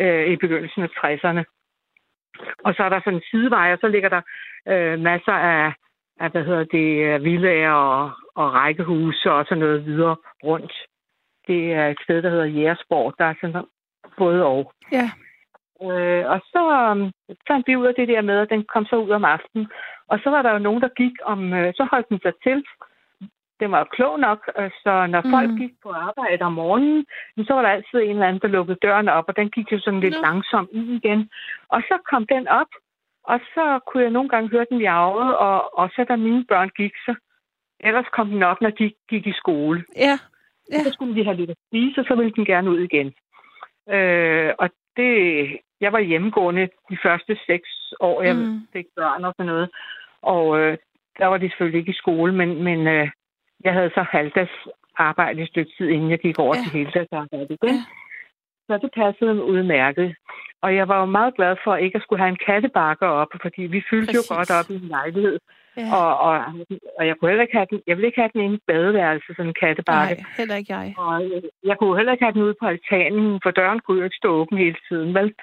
øh, 0.00 0.26
i 0.32 0.36
begyndelsen 0.36 0.82
af 0.82 0.88
60'erne. 0.88 1.42
Og 2.64 2.74
så 2.74 2.82
er 2.82 2.88
der 2.88 3.00
sådan 3.00 3.14
en 3.14 3.22
sidevej, 3.30 3.72
og 3.72 3.78
så 3.80 3.88
ligger 3.88 4.08
der 4.08 4.20
øh, 4.68 5.00
masser 5.00 5.32
af, 5.32 5.72
af, 6.20 6.30
hvad 6.30 6.44
hedder 6.44 6.64
det, 6.64 6.88
øh, 7.14 7.24
villager 7.24 7.72
og, 7.72 8.10
og 8.34 8.52
rækkehuse 8.54 9.32
og 9.32 9.44
sådan 9.44 9.58
noget 9.58 9.86
videre 9.86 10.16
rundt. 10.44 10.72
Det 11.46 11.72
er 11.72 11.88
et 11.88 11.98
sted, 12.04 12.22
der 12.22 12.30
hedder 12.30 12.44
Jægersborg. 12.44 13.14
Der 13.18 13.24
er 13.24 13.34
sådan 13.40 13.64
både 14.18 14.44
og. 14.44 14.72
Ja. 14.92 15.10
Øh, 15.82 16.24
og 16.30 16.40
så 16.52 16.62
um, 16.90 17.12
fandt 17.48 17.68
vi 17.68 17.76
ud 17.76 17.86
af 17.86 17.94
det 17.94 18.08
der 18.08 18.20
med, 18.20 18.38
at 18.38 18.50
den 18.50 18.64
kom 18.64 18.84
så 18.86 18.96
ud 18.96 19.10
om 19.10 19.24
aftenen. 19.24 19.66
Og 20.08 20.18
så 20.22 20.30
var 20.30 20.42
der 20.42 20.52
jo 20.52 20.58
nogen, 20.58 20.82
der 20.82 20.88
gik 20.88 21.12
om, 21.24 21.52
øh, 21.52 21.74
så 21.74 21.86
holdt 21.90 22.08
den 22.08 22.20
sig 22.22 22.32
til. 22.42 22.64
Det 23.60 23.70
var 23.70 23.84
klog 23.84 24.20
nok, 24.20 24.50
øh, 24.58 24.70
så 24.82 25.06
når 25.06 25.22
mm. 25.24 25.30
folk 25.30 25.50
gik 25.58 25.74
på 25.82 25.90
arbejde 25.90 26.42
om 26.42 26.52
morgenen, 26.52 27.06
så 27.46 27.54
var 27.54 27.62
der 27.62 27.68
altid 27.68 27.98
en 27.98 28.10
eller 28.10 28.26
anden, 28.26 28.42
der 28.42 28.48
lukkede 28.48 28.78
døren 28.82 29.08
op, 29.08 29.24
og 29.28 29.36
den 29.36 29.50
gik 29.50 29.72
jo 29.72 29.78
sådan 29.80 30.00
lidt 30.00 30.14
Nå. 30.14 30.20
langsomt 30.20 30.70
ind 30.72 30.90
igen. 30.90 31.30
Og 31.68 31.80
så 31.88 31.98
kom 32.10 32.26
den 32.26 32.48
op, 32.48 32.72
og 33.24 33.40
så 33.54 33.80
kunne 33.86 34.02
jeg 34.02 34.10
nogle 34.10 34.28
gange 34.28 34.48
høre 34.48 34.66
den 34.70 34.80
jage, 34.80 35.36
og, 35.36 35.78
og 35.78 35.90
så 35.94 36.04
da 36.08 36.16
mine 36.16 36.44
børn 36.44 36.70
gik, 36.76 36.92
så 37.06 37.14
ellers 37.80 38.06
kom 38.12 38.28
den 38.30 38.42
op, 38.42 38.60
når 38.60 38.70
de 38.70 38.92
gik 39.08 39.26
i 39.26 39.32
skole. 39.32 39.84
Ja. 39.96 40.18
Ja. 40.72 40.82
Så 40.84 40.92
skulle 40.92 41.14
de 41.14 41.24
have 41.24 41.36
lidt 41.36 41.50
at 41.50 41.56
spise, 41.68 42.00
og 42.00 42.06
så 42.08 42.14
ville 42.14 42.32
den 42.32 42.44
gerne 42.44 42.70
ud 42.70 42.78
igen. 42.78 43.12
Øh, 43.90 44.52
og 44.58 44.70
det, 44.96 45.58
jeg 45.80 45.92
var 45.92 46.00
hjemmegående 46.00 46.68
de 46.90 46.98
første 47.02 47.38
seks 47.46 47.68
år, 48.00 48.22
jeg 48.22 48.36
Mm. 48.36 48.60
fik 48.72 48.86
børn 48.96 49.24
og 49.24 49.34
sådan 49.36 49.46
noget. 49.52 49.70
Og 50.22 50.58
øh, 50.60 50.78
der 51.18 51.26
var 51.26 51.36
de 51.38 51.48
selvfølgelig 51.48 51.78
ikke 51.78 51.90
i 51.90 52.02
skole, 52.02 52.32
men, 52.34 52.62
men 52.62 52.86
øh, 52.86 53.08
jeg 53.64 53.72
havde 53.72 53.90
så 53.94 54.02
halvdags 54.10 54.50
arbejde 54.96 55.42
et 55.42 55.48
stykke 55.48 55.72
tid, 55.78 55.88
inden 55.88 56.10
jeg 56.10 56.18
gik 56.18 56.38
over 56.38 56.56
ja. 56.56 56.62
til 56.62 56.70
heldagsarbejde 56.78 57.54
igen. 57.54 57.74
Ja. 57.74 57.84
Så 58.66 58.78
det 58.82 58.90
passede 58.94 59.34
mig 59.34 59.44
udmærket. 59.44 60.16
Og 60.62 60.76
jeg 60.76 60.88
var 60.88 61.00
jo 61.00 61.06
meget 61.06 61.34
glad 61.34 61.56
for 61.64 61.76
ikke 61.76 61.96
at 61.96 62.02
skulle 62.02 62.22
have 62.22 62.28
en 62.28 62.44
kattebakke 62.46 63.06
op, 63.06 63.28
fordi 63.42 63.62
vi 63.62 63.82
fyldte 63.90 64.06
Præcis. 64.12 64.30
jo 64.30 64.36
godt 64.36 64.50
op 64.50 64.70
i 64.70 64.74
en 64.74 64.88
lejlighed. 64.88 65.38
Ja. 65.76 65.86
Og, 65.98 66.10
og, 66.26 66.34
og 66.98 67.06
jeg 67.06 67.14
kunne 67.16 67.30
heller 67.30 67.46
ikke 67.46 67.56
have 67.56 67.70
den, 67.70 67.80
jeg 67.86 67.96
ville 67.96 68.06
ikke 68.06 68.20
have 68.20 68.30
den 68.32 68.40
inde 68.40 68.56
i 68.56 68.66
badeværelse, 68.66 69.26
sådan 69.36 69.46
en 69.46 69.60
kattebakke. 69.60 70.22
Nej, 70.22 70.30
heller 70.38 70.56
ikke 70.56 70.72
jeg. 70.74 70.94
Og 70.98 71.24
øh, 71.24 71.42
jeg 71.70 71.76
kunne 71.78 71.96
heller 71.96 72.12
ikke 72.12 72.24
have 72.24 72.34
den 72.34 72.42
ude 72.42 72.56
på 72.60 72.66
altanen, 72.66 73.40
for 73.42 73.50
døren 73.50 73.80
kunne 73.80 73.98
jo 73.98 74.04
ikke 74.04 74.22
stå 74.22 74.28
åben 74.40 74.58
hele 74.58 74.76
tiden, 74.88 75.14
vel? 75.14 75.34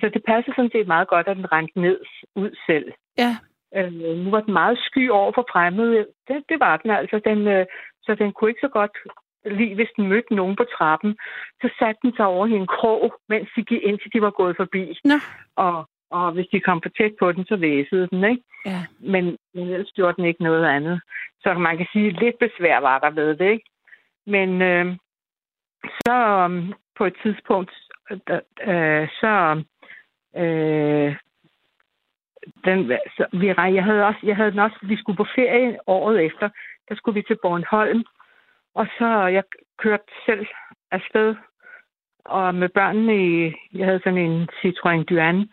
Så 0.00 0.10
det 0.14 0.22
passede 0.30 0.56
sådan 0.56 0.74
set 0.74 0.86
meget 0.86 1.08
godt, 1.08 1.28
at 1.28 1.36
den 1.36 1.52
rendte 1.52 1.80
ned 1.80 1.98
ud 2.34 2.50
selv. 2.66 2.92
Ja. 3.18 3.32
Øh, 3.76 3.92
nu 3.92 4.30
var 4.30 4.40
den 4.40 4.52
meget 4.52 4.78
sky 4.78 5.10
over 5.10 5.32
for 5.34 5.46
fremmede. 5.52 6.06
Det, 6.28 6.44
det 6.48 6.60
var 6.60 6.76
den 6.76 6.90
altså. 6.90 7.20
Den, 7.24 7.48
øh, 7.48 7.66
så 8.02 8.14
den 8.14 8.32
kunne 8.32 8.50
ikke 8.50 8.66
så 8.66 8.68
godt 8.68 8.96
lide, 9.44 9.74
hvis 9.74 9.92
den 9.96 10.08
mødte 10.08 10.34
nogen 10.34 10.56
på 10.56 10.64
trappen. 10.78 11.16
Så 11.60 11.68
satte 11.78 12.00
den 12.02 12.12
sig 12.16 12.26
over 12.26 12.46
i 12.46 12.52
en 12.52 12.66
krog, 12.66 13.14
mens 13.28 13.48
de 13.56 13.62
gik, 13.62 13.82
indtil 13.82 14.12
de 14.12 14.22
var 14.22 14.30
gået 14.30 14.56
forbi. 14.56 14.98
Nå. 15.04 15.18
Og, 15.56 15.88
og 16.10 16.32
hvis 16.32 16.46
de 16.52 16.60
kom 16.60 16.82
for 16.82 16.88
tæt 16.88 17.12
på 17.18 17.32
den, 17.32 17.44
så 17.46 17.56
væsede 17.56 18.08
den, 18.08 18.24
ikke? 18.24 18.42
Ja. 18.66 18.86
Men, 19.00 19.24
men 19.54 19.68
ellers 19.68 19.92
gjorde 19.92 20.16
den 20.16 20.24
ikke 20.24 20.42
noget 20.42 20.66
andet. 20.66 21.00
Så 21.40 21.54
man 21.54 21.76
kan 21.76 21.86
sige, 21.92 22.10
lidt 22.10 22.38
besvær 22.38 22.78
var 22.80 22.98
der 22.98 23.10
ved 23.10 23.36
det, 23.36 23.50
ikke? 23.50 23.70
Men 24.26 24.62
øh, 24.62 24.96
så 25.84 26.44
um, 26.44 26.74
på 26.98 27.04
et 27.04 27.16
tidspunkt, 27.22 27.70
øh, 28.10 28.18
øh, 28.60 29.08
så, 29.20 29.62
øh, 30.36 31.16
den, 32.64 32.92
så 33.16 33.26
vi, 33.32 33.46
jeg 33.46 33.84
havde 33.84 34.06
også, 34.06 34.20
jeg 34.22 34.36
havde 34.36 34.50
den 34.50 34.58
også, 34.58 34.76
vi 34.82 34.96
skulle 34.96 35.16
på 35.16 35.26
ferie 35.34 35.78
året 35.86 36.24
efter, 36.24 36.48
der 36.88 36.94
skulle 36.94 37.14
vi 37.14 37.22
til 37.22 37.38
Bornholm, 37.42 38.04
og 38.74 38.86
så 38.98 39.06
jeg 39.26 39.44
kørte 39.78 40.12
selv 40.26 40.46
afsted, 40.90 41.34
og 42.24 42.54
med 42.54 42.68
børnene 42.68 43.16
i, 43.26 43.54
jeg 43.72 43.86
havde 43.86 44.00
sådan 44.04 44.18
en 44.18 44.48
Citroën 44.52 45.04
Duan, 45.04 45.48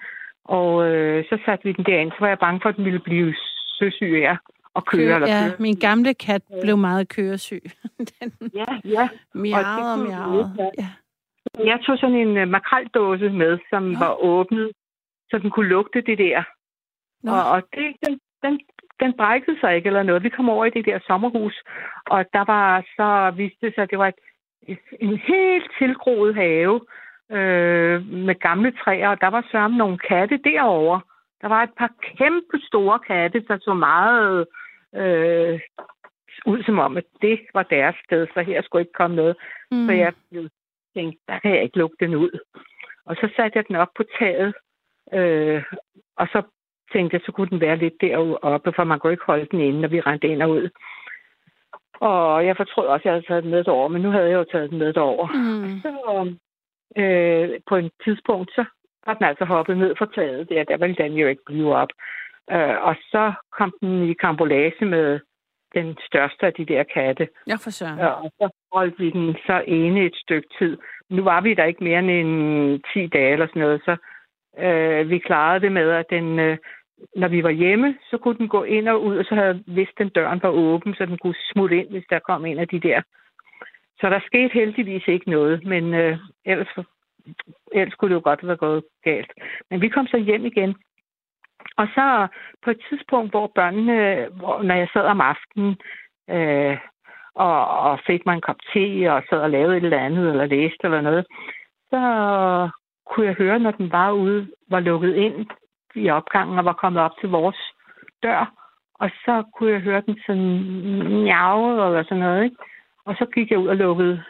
og 0.46 0.88
øh, 0.88 1.26
så 1.30 1.38
satte 1.46 1.64
vi 1.64 1.72
den 1.72 1.86
derind, 1.86 2.12
så 2.12 2.18
var 2.20 2.28
jeg 2.28 2.40
bange 2.40 2.60
for, 2.62 2.70
at 2.70 2.76
den 2.76 2.86
ville 2.86 3.00
blive 3.00 3.36
søsyg 3.80 4.24
af 4.26 4.38
at 4.76 4.86
køre. 4.86 5.06
Køre, 5.06 5.16
eller 5.16 5.28
ja, 5.28 5.48
køre. 5.48 5.56
min 5.60 5.76
gamle 5.76 6.14
kat 6.14 6.42
blev 6.62 6.78
meget 6.78 7.10
køresyg. 7.10 7.64
Den 8.20 8.52
ja, 8.54 8.66
ja. 8.86 9.10
miavede 9.34 9.94
og 9.94 10.00
miavede. 10.00 10.72
Ja. 10.78 10.90
Jeg 11.66 11.80
tog 11.86 11.98
sådan 11.98 12.16
en 12.16 12.38
uh, 12.38 12.48
makraldåse 12.48 13.30
med, 13.30 13.60
som 13.70 13.84
Nå. 13.84 14.00
var 14.00 14.24
åbnet, 14.24 14.72
så 15.30 15.38
den 15.38 15.50
kunne 15.50 15.68
lugte 15.68 16.02
det 16.02 16.18
der. 16.18 16.44
Nå, 17.24 17.32
Og, 17.32 17.52
og 17.52 17.62
det, 17.74 17.96
den, 18.06 18.20
den, 18.44 18.60
den 19.00 19.14
brækkede 19.18 19.60
sig 19.60 19.76
ikke 19.76 19.88
eller 19.88 20.04
noget. 20.04 20.24
Vi 20.24 20.30
kom 20.30 20.50
over 20.50 20.66
i 20.66 20.70
det 20.70 20.86
der 20.86 21.00
sommerhus, 21.08 21.64
og 22.06 22.26
der 22.34 22.46
var 22.46 22.82
så 22.96 23.38
viste 23.38 23.66
det 23.66 23.76
sig, 23.76 23.82
at 23.84 23.90
det 23.90 24.00
var 24.00 24.08
et, 24.08 24.80
en 25.00 25.18
helt 25.18 25.72
tilgroet 25.80 26.36
have 26.36 26.82
øh, 27.34 28.06
med 28.28 28.36
gamle 28.40 28.72
træer, 28.72 29.10
og 29.10 29.22
der 29.22 29.28
var 29.28 29.48
sørme 29.52 29.78
nogle 29.78 29.98
katte 29.98 30.38
derovre. 30.38 31.02
Der 31.42 31.48
var 31.48 31.64
et 31.64 31.74
par 31.78 31.92
kæmpe 32.18 32.58
store 32.68 33.00
katte, 33.00 33.40
der 33.40 33.58
så 33.62 33.74
meget 33.74 34.48
øh, 34.96 35.60
ud 36.46 36.64
som 36.64 36.80
om, 36.80 36.98
at 36.98 37.04
det 37.22 37.40
var 37.54 37.64
deres 37.64 37.96
sted, 38.06 38.28
så 38.34 38.42
her 38.42 38.62
skulle 38.62 38.82
ikke 38.82 38.94
komme 38.94 39.16
noget. 39.16 39.36
mm. 39.72 39.86
Så 39.88 39.92
jeg 39.94 40.14
tænkte, 40.96 41.20
der 41.28 41.40
kan 41.40 41.52
jeg 41.52 41.64
ikke 41.64 41.78
lukke 41.78 41.96
den 42.00 42.16
ud. 42.16 42.40
Og 43.06 43.16
så 43.16 43.30
satte 43.36 43.58
jeg 43.58 43.68
den 43.68 43.76
op 43.76 43.94
på 43.98 44.04
taget, 44.20 44.54
øh, 45.14 45.64
og 46.18 46.28
så 46.28 46.42
tænkte 46.94 47.16
jeg, 47.16 47.22
så 47.26 47.32
kunne 47.32 47.50
den 47.50 47.62
være 47.62 47.78
lidt 47.78 48.02
deroppe, 48.02 48.74
for 48.76 48.84
man 48.84 49.00
kunne 49.00 49.14
ikke 49.14 49.26
holde 49.26 49.48
den 49.52 49.60
inde, 49.60 49.82
når 49.82 49.88
vi 49.88 50.00
rendte 50.00 50.28
ind 50.28 50.42
og 50.42 50.50
ud. 50.50 50.70
Og 52.00 52.46
jeg 52.46 52.58
fortrød 52.58 52.88
også, 52.88 53.02
at 53.02 53.06
jeg 53.06 53.14
havde 53.14 53.26
taget 53.28 53.44
den 53.44 53.52
med 53.52 53.64
derover, 53.64 53.88
men 53.88 54.02
nu 54.02 54.10
havde 54.10 54.30
jeg 54.30 54.36
jo 54.36 54.44
taget 54.52 54.70
den 54.70 54.80
med 54.80 54.94
derover. 54.94 55.28
Mm. 55.28 55.80
Så 55.82 56.36
øh, 56.98 57.60
på 57.70 57.76
et 57.76 57.92
tidspunkt, 58.04 58.52
så 58.52 58.66
var 59.06 59.14
den 59.14 59.26
altså 59.26 59.46
hoppet 59.46 59.78
ned 59.78 59.96
fra 59.96 60.08
taget 60.16 60.50
der. 60.50 60.64
Der 60.64 60.78
ville 60.78 60.96
den 60.96 61.14
jo 61.14 61.28
ikke 61.28 61.46
blive 61.46 61.76
op. 61.76 61.90
Øh, 62.52 62.78
og 62.88 62.96
så 63.12 63.34
kom 63.52 63.74
den 63.82 64.10
i 64.10 64.14
kambolage 64.14 64.86
med 64.86 65.20
den 65.76 65.98
største 66.08 66.46
af 66.46 66.54
de 66.54 66.66
der 66.66 66.84
katte. 66.84 67.28
Ja, 67.48 67.56
for 67.56 67.70
søren. 67.70 68.00
Ja, 68.00 68.08
og 68.08 68.32
så 68.40 68.50
holdt 68.74 69.00
vi 69.00 69.10
den 69.10 69.36
så 69.46 69.64
ene 69.68 70.06
et 70.06 70.16
stykke 70.16 70.48
tid. 70.60 70.78
Nu 71.10 71.24
var 71.24 71.42
vi 71.42 71.54
der 71.54 71.64
ikke 71.64 71.84
mere 71.84 72.00
end 72.00 72.12
en 72.12 72.82
10 72.94 73.08
dage 73.08 73.34
eller 73.34 73.48
sådan 73.48 73.62
noget, 73.62 73.82
så 73.86 73.96
øh, 74.60 75.10
vi 75.10 75.20
klarede 75.20 75.60
det 75.60 75.72
med, 75.72 75.90
at 75.90 76.06
den, 76.10 76.40
øh, 76.40 76.58
når 77.16 77.28
vi 77.28 77.44
var 77.44 77.50
hjemme, 77.50 77.98
så 78.10 78.18
kunne 78.18 78.38
den 78.38 78.48
gå 78.48 78.64
ind 78.64 78.88
og 78.88 79.04
ud, 79.04 79.18
og 79.18 79.26
så 79.26 79.36
havde 79.36 79.64
hvis 79.68 79.90
den 79.98 80.10
døren 80.10 80.40
var 80.44 80.50
åben, 80.50 80.96
så 80.96 81.06
den 81.06 81.18
kunne 81.18 81.36
smutte 81.54 81.78
ind, 81.78 81.90
hvis 81.90 82.06
der 82.10 82.20
kom 82.20 82.46
en 82.46 82.60
af 82.60 82.68
de 82.68 82.80
der. 82.80 83.02
Så 84.04 84.10
der 84.10 84.20
skete 84.26 84.54
heldigvis 84.54 85.08
ikke 85.08 85.30
noget, 85.30 85.66
men 85.66 85.94
øh, 85.94 86.18
ellers, 86.46 86.68
ellers 87.72 87.96
kunne 87.96 88.10
det 88.10 88.16
jo 88.16 88.22
godt 88.24 88.48
være 88.48 88.58
gået 88.58 88.84
galt. 89.04 89.32
Men 89.70 89.82
vi 89.82 89.90
kom 89.90 90.08
så 90.08 90.18
hjem 90.18 90.46
igen, 90.46 90.76
og 91.78 91.88
så 91.96 92.28
på 92.64 92.72
et 92.72 92.82
tidspunkt, 92.90 93.32
hvor 93.32 93.52
børnene, 93.56 94.28
hvor, 94.32 94.64
når 94.64 94.76
jeg 94.76 94.88
sad 94.94 95.06
om 95.06 95.22
aftenen, 95.22 95.78
øh, 96.30 96.78
og, 97.36 97.68
og 97.68 98.00
fik 98.08 98.26
mig 98.26 98.34
en 98.36 98.42
kop 98.42 98.62
te, 98.74 99.14
og 99.14 99.24
sad 99.30 99.40
og 99.40 99.50
lavede 99.50 99.78
et 99.78 99.84
eller 99.84 100.06
andet, 100.06 100.30
eller 100.30 100.46
læste 100.46 100.84
eller 100.84 101.02
noget, 101.02 101.26
så 101.90 102.00
kunne 103.10 103.26
jeg 103.26 103.36
høre, 103.36 103.60
når 103.60 103.72
den 103.72 103.92
var 103.92 104.12
ude, 104.12 104.48
var 104.70 104.80
lukket 104.80 105.16
ind 105.16 105.46
i 105.96 106.10
opgangen 106.10 106.60
og 106.60 106.66
var 106.66 106.74
kommet 106.74 107.02
op 107.02 107.12
til 107.20 107.30
vores 107.30 107.58
dør. 108.24 108.54
Og 108.94 109.10
så 109.10 109.44
kunne 109.56 109.72
jeg 109.72 109.82
høre 109.82 110.02
den 110.02 110.20
sådan 110.26 110.64
miave 111.24 111.86
eller 111.86 112.04
sådan 112.04 112.24
noget, 112.24 112.44
ikke? 112.44 112.56
Og 113.06 113.16
så 113.16 113.26
gik 113.26 113.52
jeg 113.52 113.60
ud 113.60 113.68
og 113.68 113.76
lukkede, 113.76 114.24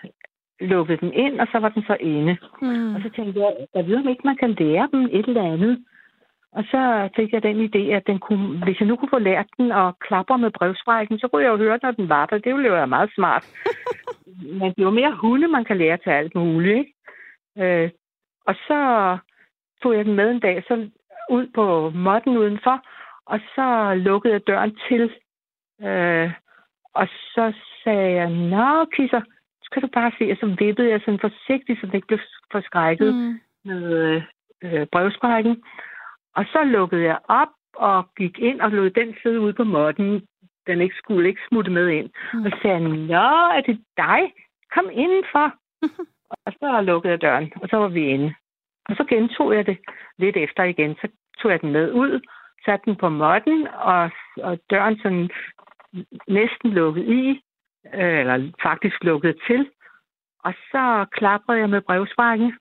lukkede 0.60 0.98
den 0.98 1.14
ind, 1.14 1.40
og 1.40 1.48
så 1.52 1.60
var 1.60 1.70
den 1.70 1.84
så 1.88 1.98
inde. 2.00 2.38
Mm. 2.62 2.96
Og 2.96 3.02
så 3.02 3.10
tænkte 3.16 3.40
jeg, 3.40 3.54
jeg 3.76 3.88
ved 3.88 3.96
om 3.96 4.10
ikke, 4.10 4.28
man 4.28 4.38
kan 4.38 4.56
lære 4.60 4.90
dem 4.92 5.10
et 5.12 5.28
eller 5.28 5.52
andet. 5.54 5.86
Og 6.52 6.64
så 6.64 7.10
fik 7.16 7.34
jeg 7.34 7.44
den 7.44 7.66
idé, 7.66 7.80
at 7.80 8.08
den 8.08 8.20
kunne, 8.20 8.64
hvis 8.66 8.80
jeg 8.80 8.88
nu 8.88 8.96
kunne 8.96 9.10
få 9.10 9.20
lært 9.20 9.48
den 9.58 9.72
at 9.72 10.00
klapper 10.00 10.38
med 10.38 10.52
brevsprækken, 10.52 11.20
så 11.20 11.28
kunne 11.28 11.44
jeg 11.44 11.50
jo 11.50 11.58
høre, 11.58 11.80
når 11.84 11.92
den 11.92 12.10
var 12.10 12.26
der. 12.26 12.38
Det 12.38 12.54
ville 12.54 12.68
jo 12.68 12.74
være 12.74 12.88
meget 12.88 13.12
smart. 13.16 13.46
Men 14.60 14.74
jo 14.78 14.90
mere 14.90 15.16
hunde, 15.16 15.48
man 15.48 15.66
kan 15.66 15.78
lære 15.78 15.98
til 15.98 16.10
alt 16.10 16.36
muligt. 16.36 16.78
Ikke? 16.78 16.94
Øh, 17.58 17.90
og 18.48 18.56
så 18.56 18.80
tog 19.84 19.96
jeg 19.96 20.06
den 20.06 20.16
med 20.16 20.32
en 20.32 20.40
dag 20.40 20.64
så 20.68 20.90
ud 21.30 21.48
på 21.56 21.90
måtten 21.90 22.38
udenfor, 22.38 22.86
og 23.26 23.40
så 23.56 23.94
lukkede 23.96 24.34
jeg 24.34 24.48
døren 24.48 24.78
til. 24.90 25.04
Øh, 25.82 26.32
og 26.94 27.08
så 27.08 27.54
sagde 27.84 28.12
jeg, 28.14 28.30
nå 28.30 28.86
kisser, 28.86 29.22
så 29.64 29.70
kan 29.74 29.82
du 29.82 29.88
bare 29.88 30.12
se, 30.18 30.32
og 30.32 30.38
så 30.40 30.56
vippede 30.60 30.90
jeg 30.90 31.02
sådan 31.06 31.20
forsigtigt, 31.20 31.80
så 31.80 31.86
det 31.86 31.94
ikke 31.94 32.08
blev 32.08 32.20
forskrækket 32.52 33.14
Mm. 33.14 33.40
med 33.66 34.22
øh, 34.64 34.88
brevsprækken. 34.92 35.64
Og 36.36 36.46
så 36.46 36.64
lukkede 36.64 37.04
jeg 37.04 37.18
op 37.28 37.54
og 37.76 38.10
gik 38.18 38.40
ind 38.40 38.62
og 38.62 38.72
lod 38.72 38.90
den 38.90 39.16
sidde 39.24 39.40
ude 39.40 39.54
på 39.54 39.64
måtten. 39.64 40.28
Den 40.68 40.82
ikke 40.82 40.96
skulle 40.96 41.30
ikke 41.30 41.42
smutte 41.50 41.72
med 41.72 41.88
ind. 41.88 42.10
Mm. 42.34 42.46
Og 42.46 42.52
sagde 42.62 43.08
Nå, 43.08 43.30
er 43.58 43.62
det 43.68 43.82
dig? 43.98 44.34
Kom 44.74 44.90
indenfor. 44.92 45.54
og 46.46 46.54
så 46.60 46.82
lukkede 46.82 47.12
jeg 47.12 47.22
døren, 47.22 47.54
og 47.56 47.70
så 47.70 47.78
var 47.78 47.88
vi 47.88 48.08
inde. 48.08 48.34
Og 48.90 48.96
så 48.96 49.04
gentog 49.10 49.56
jeg 49.56 49.66
det 49.66 49.78
lidt 50.18 50.38
efter 50.38 50.64
igen. 50.64 50.96
Så 50.96 51.08
tog 51.40 51.52
jeg 51.52 51.62
den 51.62 51.72
med 51.72 51.92
ud, 51.92 52.22
satte 52.66 52.86
den 52.86 52.96
på 52.96 53.10
måtten, 53.10 53.68
og, 53.68 54.12
og 54.38 54.60
døren 54.70 55.00
sådan 55.00 55.30
næsten 56.28 56.70
lukket 56.72 57.04
i, 57.04 57.42
øh, 57.94 58.20
eller 58.20 58.52
faktisk 58.62 59.04
lukket 59.04 59.36
til. 59.48 59.70
Og 60.44 60.54
så 60.72 61.06
klaprede 61.12 61.60
jeg 61.60 61.70
med 61.70 61.82
brevsprækken, 61.82 62.54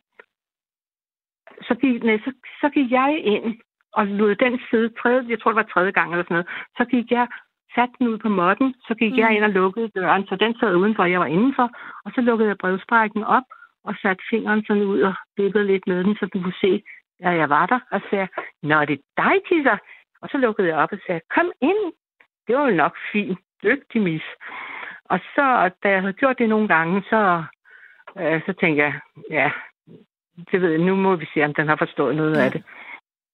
så 1.62 1.74
gik, 1.74 2.03
nej, 2.03 2.18
så, 2.24 2.33
så 2.61 2.68
gik 2.68 2.91
jeg 2.91 3.20
ind 3.24 3.61
og 3.93 4.07
lod 4.07 4.35
den 4.35 4.61
sidde 4.70 4.89
tredje, 5.03 5.28
jeg 5.28 5.41
tror 5.41 5.51
det 5.51 5.57
var 5.57 5.72
tredje 5.72 5.91
gang 5.91 6.12
eller 6.12 6.24
sådan 6.24 6.35
noget, 6.35 6.49
så 6.76 6.85
gik 6.85 7.11
jeg, 7.11 7.28
satte 7.74 7.95
den 7.99 8.09
ud 8.09 8.18
på 8.18 8.28
måtten, 8.28 8.74
så 8.87 8.95
gik 8.95 9.12
mm. 9.12 9.18
jeg 9.18 9.37
ind 9.37 9.45
og 9.45 9.51
lukkede 9.51 9.89
døren, 9.89 10.26
så 10.26 10.37
den 10.37 10.55
sad 10.61 10.74
udenfor, 10.76 11.05
jeg 11.05 11.20
var 11.20 11.26
indenfor, 11.26 11.70
og 12.05 12.12
så 12.14 12.20
lukkede 12.20 12.49
jeg 12.49 12.59
brevsprækken 12.59 13.24
op 13.24 13.43
og 13.85 13.95
satte 14.03 14.22
fingeren 14.30 14.64
sådan 14.66 14.83
ud 14.83 15.01
og 15.01 15.14
vippede 15.37 15.66
lidt 15.66 15.87
med 15.87 16.05
den, 16.05 16.16
så 16.16 16.28
den 16.33 16.43
kunne 16.43 16.61
se 16.61 16.83
ja, 17.22 17.30
jeg 17.30 17.49
var 17.49 17.66
der, 17.66 17.80
og 17.91 18.01
sagde, 18.11 18.28
Nå, 18.62 18.80
det 18.85 18.95
er 18.99 19.22
dig, 19.22 19.35
Kisser. 19.49 19.78
Og 20.22 20.28
så 20.28 20.39
lukkede 20.39 20.68
jeg 20.68 20.76
op 20.76 20.93
og 20.93 20.99
sagde, 21.07 21.20
kom 21.35 21.53
ind. 21.61 21.83
Det 22.47 22.57
var 22.57 22.68
jo 22.68 22.74
nok 22.76 22.97
fint. 23.12 23.38
Dygtig 23.62 24.03
mis. 24.03 24.22
Og 25.05 25.18
så, 25.34 25.70
da 25.82 25.88
jeg 25.90 26.01
havde 26.01 26.12
gjort 26.12 26.38
det 26.38 26.49
nogle 26.49 26.68
gange, 26.68 27.03
så, 27.03 27.45
øh, 28.18 28.43
så 28.47 28.53
tænkte 28.53 28.82
jeg, 28.82 29.01
ja, 29.30 29.51
det 30.51 30.61
ved 30.61 30.70
jeg, 30.70 30.80
nu 30.80 30.95
må 30.95 31.16
vi 31.16 31.26
se, 31.34 31.45
om 31.45 31.55
den 31.55 31.68
har 31.68 31.76
forstået 31.76 32.16
noget 32.16 32.36
ja. 32.36 32.45
af 32.45 32.51
det. 32.51 32.64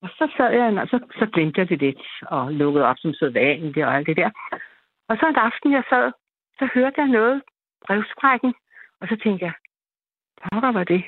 Og 0.02 0.08
så 0.08 0.32
sad 0.36 0.50
jeg, 0.52 0.78
og 0.82 0.88
så, 0.88 0.98
så 1.18 1.26
glemte 1.26 1.60
jeg 1.60 1.68
det 1.68 1.78
lidt, 1.78 2.02
og 2.22 2.52
lukkede 2.52 2.84
op 2.84 2.96
som 2.98 3.14
sædvanligt 3.14 3.86
og 3.86 3.94
alt 3.94 4.06
det 4.06 4.16
der. 4.16 4.30
Og 5.08 5.16
så 5.16 5.26
en 5.28 5.36
aften, 5.36 5.72
jeg 5.72 5.82
sad, 5.88 6.12
så 6.58 6.68
hørte 6.74 7.00
jeg 7.00 7.08
noget, 7.08 7.42
brevsprækken, 7.86 8.54
og 9.00 9.08
så 9.08 9.16
tænkte 9.16 9.44
jeg, 9.44 9.52
pokker 10.52 10.72
var 10.72 10.84
det? 10.84 11.04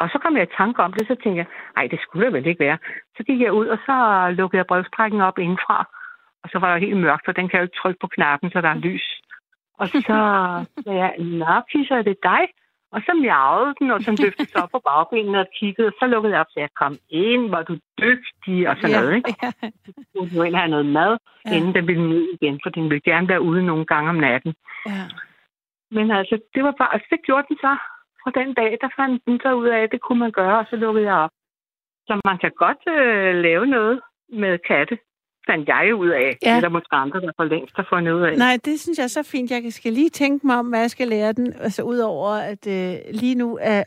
Og 0.00 0.08
så 0.12 0.18
kom 0.22 0.36
jeg 0.36 0.42
i 0.42 0.56
tanke 0.56 0.82
om 0.82 0.92
det, 0.92 1.06
så 1.06 1.14
tænkte 1.14 1.38
jeg, 1.42 1.46
nej, 1.76 1.86
det 1.86 2.00
skulle 2.00 2.26
det 2.26 2.32
vel 2.32 2.46
ikke 2.46 2.64
være. 2.64 2.78
Så 3.16 3.22
gik 3.22 3.40
jeg 3.40 3.52
ud, 3.52 3.66
og 3.66 3.78
så 3.86 3.96
lukkede 4.38 4.58
jeg 4.58 4.66
brevsprækken 4.66 5.20
op 5.20 5.38
indenfra. 5.38 5.99
Og 6.42 6.50
så 6.52 6.58
var 6.58 6.72
det 6.72 6.86
helt 6.86 6.96
mørkt, 6.96 7.24
for 7.24 7.32
den 7.32 7.48
kan 7.48 7.58
jo 7.58 7.62
ikke 7.62 7.80
trykke 7.82 8.00
på 8.00 8.06
knappen, 8.06 8.50
så 8.50 8.60
der 8.60 8.68
er 8.68 8.74
lys. 8.88 9.20
Og 9.78 9.88
så 9.88 10.00
sagde 10.84 10.98
jeg, 10.98 11.14
nå, 11.18 11.54
Kisser, 11.70 11.96
er 11.96 12.02
det 12.02 12.16
dig? 12.22 12.42
Og 12.92 13.00
så 13.06 13.12
miavede 13.22 13.74
den, 13.78 13.90
og 13.90 14.00
så 14.02 14.10
løftede 14.22 14.50
sig 14.50 14.62
op 14.62 14.70
på 14.70 14.80
bagbenene 14.88 15.40
og 15.40 15.46
kiggede, 15.58 15.88
og 15.88 15.94
så 15.98 16.06
lukkede 16.06 16.32
jeg 16.32 16.40
op, 16.40 16.50
så 16.50 16.60
jeg 16.60 16.72
kom 16.82 16.94
ind, 17.08 17.50
var 17.50 17.62
du 17.62 17.74
dygtig, 17.98 18.68
og 18.68 18.76
sådan 18.76 18.90
ja, 18.90 19.00
noget, 19.00 19.16
ikke? 19.16 19.34
Ja. 19.42 19.50
Så 19.94 20.00
skulle 20.08 20.36
jo 20.36 20.42
ind 20.42 20.54
have 20.54 20.74
noget 20.74 20.86
mad, 20.86 21.12
ja. 21.46 21.56
inden 21.56 21.74
den 21.74 21.86
ville 21.86 22.08
ned 22.08 22.24
igen, 22.36 22.60
for 22.62 22.70
den 22.70 22.84
ville 22.90 23.06
gerne 23.10 23.28
være 23.28 23.42
ude 23.42 23.66
nogle 23.66 23.86
gange 23.86 24.10
om 24.10 24.16
natten. 24.16 24.54
Ja. 24.86 25.04
Men 25.90 26.10
altså, 26.10 26.38
det 26.54 26.62
var 26.64 26.74
bare, 26.78 26.92
altså, 26.94 27.08
det 27.10 27.20
gjorde 27.26 27.46
den 27.48 27.56
så. 27.56 27.76
Fra 28.22 28.30
den 28.40 28.54
dag, 28.54 28.78
der 28.80 28.88
fandt 28.96 29.22
den 29.26 29.40
så 29.42 29.52
ud 29.54 29.68
af, 29.68 29.80
at 29.82 29.92
det 29.92 30.00
kunne 30.00 30.18
man 30.18 30.32
gøre, 30.32 30.58
og 30.58 30.66
så 30.70 30.76
lukkede 30.76 31.06
jeg 31.06 31.14
op. 31.14 31.30
Så 32.06 32.20
man 32.24 32.38
kan 32.38 32.52
godt 32.56 32.82
øh, 32.96 33.34
lave 33.34 33.66
noget 33.66 34.00
med 34.28 34.58
katte 34.68 34.98
fandt 35.46 35.68
jeg 35.68 35.94
ud 35.94 36.08
af. 36.08 36.38
Ja. 36.42 36.48
Det 36.48 36.56
er 36.56 36.60
der 36.60 36.68
måske 36.68 36.94
andre, 36.94 37.20
der 37.20 37.32
for 37.36 37.44
længst 37.44 37.76
har 37.76 37.86
fundet 37.92 38.12
ud 38.12 38.22
af. 38.22 38.38
Nej, 38.38 38.58
det 38.64 38.80
synes 38.80 38.98
jeg 38.98 39.04
er 39.04 39.08
så 39.08 39.22
fint. 39.22 39.50
Jeg 39.50 39.72
skal 39.72 39.92
lige 39.92 40.10
tænke 40.10 40.46
mig 40.46 40.56
om, 40.58 40.66
hvad 40.66 40.80
jeg 40.80 40.90
skal 40.90 41.08
lære 41.08 41.32
den. 41.32 41.52
Altså 41.52 41.82
udover, 41.82 42.30
at 42.30 42.66
øh, 42.66 42.94
lige 43.12 43.34
nu 43.34 43.58
er, 43.60 43.82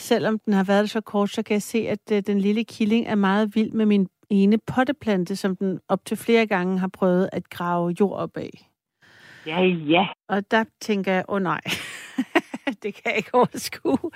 selvom 0.00 0.38
den 0.38 0.52
har 0.52 0.64
været 0.64 0.90
så 0.90 1.00
kort, 1.00 1.30
så 1.30 1.42
kan 1.42 1.54
jeg 1.54 1.62
se, 1.62 1.78
at 1.78 2.12
øh, 2.12 2.22
den 2.26 2.40
lille 2.40 2.64
killing 2.64 3.06
er 3.06 3.14
meget 3.14 3.50
vild 3.54 3.72
med 3.72 3.86
min 3.86 4.08
ene 4.30 4.58
potteplante, 4.58 5.36
som 5.36 5.56
den 5.56 5.80
op 5.88 6.04
til 6.04 6.16
flere 6.16 6.46
gange 6.46 6.78
har 6.78 6.88
prøvet 6.88 7.28
at 7.32 7.50
grave 7.50 7.94
jord 8.00 8.18
op 8.18 8.36
af. 8.36 8.70
Ja, 9.46 9.60
ja. 9.62 10.06
Og 10.28 10.50
der 10.50 10.64
tænker 10.80 11.12
jeg, 11.12 11.24
åh 11.28 11.34
oh, 11.34 11.42
nej, 11.42 11.60
det 12.86 12.94
kan 12.94 13.02
jeg 13.04 13.16
ikke 13.16 13.34
overskue. 13.34 14.10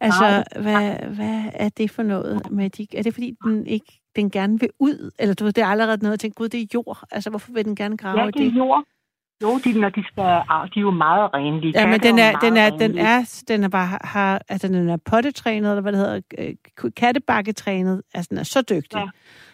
Altså, 0.00 0.44
hvad, 0.60 1.14
hvad 1.14 1.42
er 1.54 1.68
det 1.68 1.90
for 1.90 2.02
noget? 2.02 2.50
Med 2.50 2.70
de, 2.70 2.86
er 2.94 3.02
det 3.02 3.14
fordi, 3.14 3.36
den 3.44 3.66
ikke 3.66 4.00
den 4.16 4.30
gerne 4.30 4.60
vil 4.60 4.70
ud? 4.78 5.10
Eller 5.18 5.34
du 5.34 5.44
ved, 5.44 5.52
det 5.52 5.62
er 5.62 5.66
allerede 5.66 6.02
noget, 6.02 6.12
at 6.12 6.20
tænke, 6.20 6.34
gud, 6.34 6.48
det 6.48 6.60
er 6.62 6.66
jord. 6.74 6.98
Altså, 7.10 7.30
hvorfor 7.30 7.52
vil 7.52 7.64
den 7.64 7.76
gerne 7.76 7.96
grave 7.96 8.20
ja, 8.20 8.30
det? 8.30 8.46
er 8.46 8.50
jord. 8.50 8.84
Jo, 9.42 9.48
de, 9.64 9.80
når 9.80 9.88
de 9.88 10.04
skal, 10.06 10.24
de 10.74 10.78
er 10.80 10.86
jo 10.88 10.90
meget 10.90 11.34
renlige. 11.34 11.72
Ja, 11.80 11.86
men 11.86 12.00
den 12.00 12.18
er, 12.18 12.32
den 12.32 12.56
er, 12.56 12.70
den 12.70 12.98
er, 12.98 13.42
den 13.48 13.64
er 13.64 13.68
bare, 13.68 13.98
har, 14.00 14.42
altså 14.48 14.68
den 14.68 14.88
er 14.88 14.96
pottetrænet, 15.10 15.70
eller 15.70 15.82
hvad 15.82 15.92
det 15.92 16.00
hedder, 16.00 16.20
øh, 16.38 16.90
kattebakketrænet. 16.96 18.02
Altså, 18.14 18.28
den 18.30 18.38
er 18.38 18.42
så 18.42 18.60
dygtig. 18.62 19.02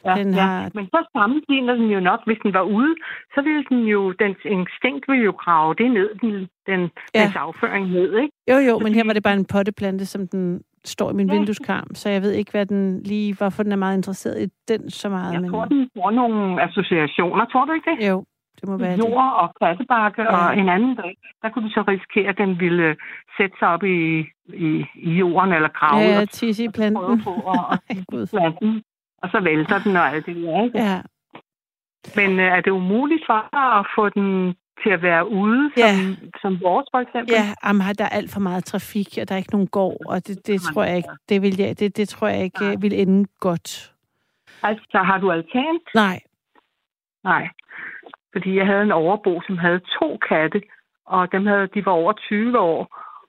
Ja, 0.05 0.11
ja, 0.11 0.15
den 0.19 0.35
ja. 0.35 0.41
Har... 0.41 0.71
men 0.75 0.87
så 0.87 1.09
sammenligner 1.17 1.75
den 1.75 1.89
jo 1.91 2.01
nok, 2.01 2.21
hvis 2.27 2.39
den 2.43 2.53
var 2.55 2.63
ude, 2.63 2.95
så 3.35 3.43
ville 3.43 3.65
den 3.69 3.79
jo, 3.79 4.13
dens 4.13 4.39
instinkt 4.45 5.05
ville 5.09 5.25
jo 5.25 5.31
grave 5.33 5.75
det 5.75 5.91
ned, 5.91 6.09
den, 6.23 6.49
den 6.67 6.91
ja. 7.15 7.23
dens 7.23 7.37
afføring 7.37 7.91
ned, 7.91 8.17
ikke? 8.23 8.35
Jo, 8.51 8.57
jo, 8.69 8.79
men 8.79 8.95
her 8.95 9.05
var 9.05 9.13
det 9.13 9.23
bare 9.23 9.35
en 9.35 9.45
potteplante, 9.45 10.07
som 10.07 10.29
den 10.29 10.63
står 10.85 11.11
i 11.11 11.15
min 11.15 11.29
ja. 11.29 11.35
vindueskarm, 11.35 11.95
så 11.95 12.09
jeg 12.09 12.23
ved 12.23 12.33
ikke, 12.33 12.51
hvad 12.51 12.67
den 12.67 13.03
lige, 13.03 13.35
hvorfor 13.35 13.63
den 13.63 13.73
er 13.73 13.77
meget 13.77 13.97
interesseret 13.97 14.43
i 14.43 14.47
den 14.69 14.91
så 14.91 15.09
meget. 15.09 15.33
Jeg 15.33 15.41
men... 15.41 15.51
tror, 15.51 15.65
den 15.65 15.89
får 15.97 16.11
nogle 16.11 16.63
associationer, 16.63 17.45
tror 17.45 17.65
du 17.65 17.73
ikke 17.73 17.91
det? 17.91 18.09
Jo, 18.09 18.25
det 18.61 18.69
må 18.69 18.77
være 18.77 18.97
Jord 18.99 19.11
det. 19.11 19.35
og 19.43 19.49
kattebakke, 19.61 20.23
ja. 20.23 20.37
og 20.37 20.59
en 20.59 20.69
anden 20.69 20.95
dag, 20.95 21.17
der 21.43 21.49
kunne 21.51 21.65
du 21.69 21.73
så 21.73 21.85
risikere, 21.89 22.29
at 22.29 22.39
den 22.39 22.61
ville 22.61 22.97
sætte 23.37 23.57
sig 23.59 23.69
op 23.69 23.83
i, 23.83 24.01
i, 24.67 24.85
i 24.95 25.11
jorden 25.11 25.53
eller 25.53 25.69
grave. 25.69 26.03
Ja, 26.03 26.25
tisse 26.25 26.65
i 26.65 26.69
planten. 26.69 27.23
På, 27.23 27.31
og, 27.31 27.65
og, 27.71 28.29
planten, 28.37 28.83
og 29.23 29.29
så 29.33 29.41
vælter 29.41 29.79
den 29.79 29.97
og 29.97 30.09
alt 30.09 30.27
det 30.27 30.37
der, 30.37 30.65
ikke? 30.65 30.79
Ja. 30.79 31.01
Men 32.17 32.41
øh, 32.41 32.47
er 32.57 32.61
det 32.61 32.71
umuligt 32.71 33.23
for 33.27 33.49
dig 33.53 33.67
at 33.79 33.87
få 33.97 34.09
den 34.09 34.55
til 34.83 34.91
at 34.91 35.03
være 35.03 35.29
ude, 35.29 35.71
som, 35.77 35.83
ja. 35.83 35.93
som 36.43 36.61
vores 36.63 36.87
for 36.93 36.99
eksempel? 36.99 37.35
Ja, 37.35 37.55
jamen, 37.65 37.83
der 37.99 38.05
er 38.05 38.09
alt 38.09 38.33
for 38.33 38.41
meget 38.41 38.65
trafik, 38.65 39.19
og 39.21 39.29
der 39.29 39.35
er 39.35 39.39
ikke 39.39 39.53
nogen 39.53 39.67
gård, 39.69 39.97
og 40.07 40.27
det, 40.27 40.47
det 40.47 40.61
tror 40.63 40.85
jeg 40.85 40.97
ikke, 40.97 41.09
det 41.29 41.43
vil, 41.43 41.57
jeg, 41.59 41.79
det, 41.79 41.97
det 41.97 42.09
tror 42.09 42.29
jeg 42.29 42.43
ikke 42.45 42.61
Nej. 42.61 42.77
vil 42.81 43.01
ende 43.01 43.29
godt. 43.41 43.93
Altså, 44.63 44.99
har 45.05 45.19
du 45.19 45.31
altan? 45.33 45.79
Nej. 45.95 46.21
Nej. 47.25 47.49
Fordi 48.33 48.57
jeg 48.57 48.67
havde 48.67 48.83
en 48.83 48.93
overbo, 48.93 49.41
som 49.47 49.59
havde 49.59 49.81
to 49.99 50.19
katte, 50.29 50.63
og 51.07 51.33
dem 51.33 51.47
havde, 51.47 51.67
de 51.75 51.87
var 51.87 51.93
over 51.93 52.13
20 52.13 52.59
år, 52.59 52.81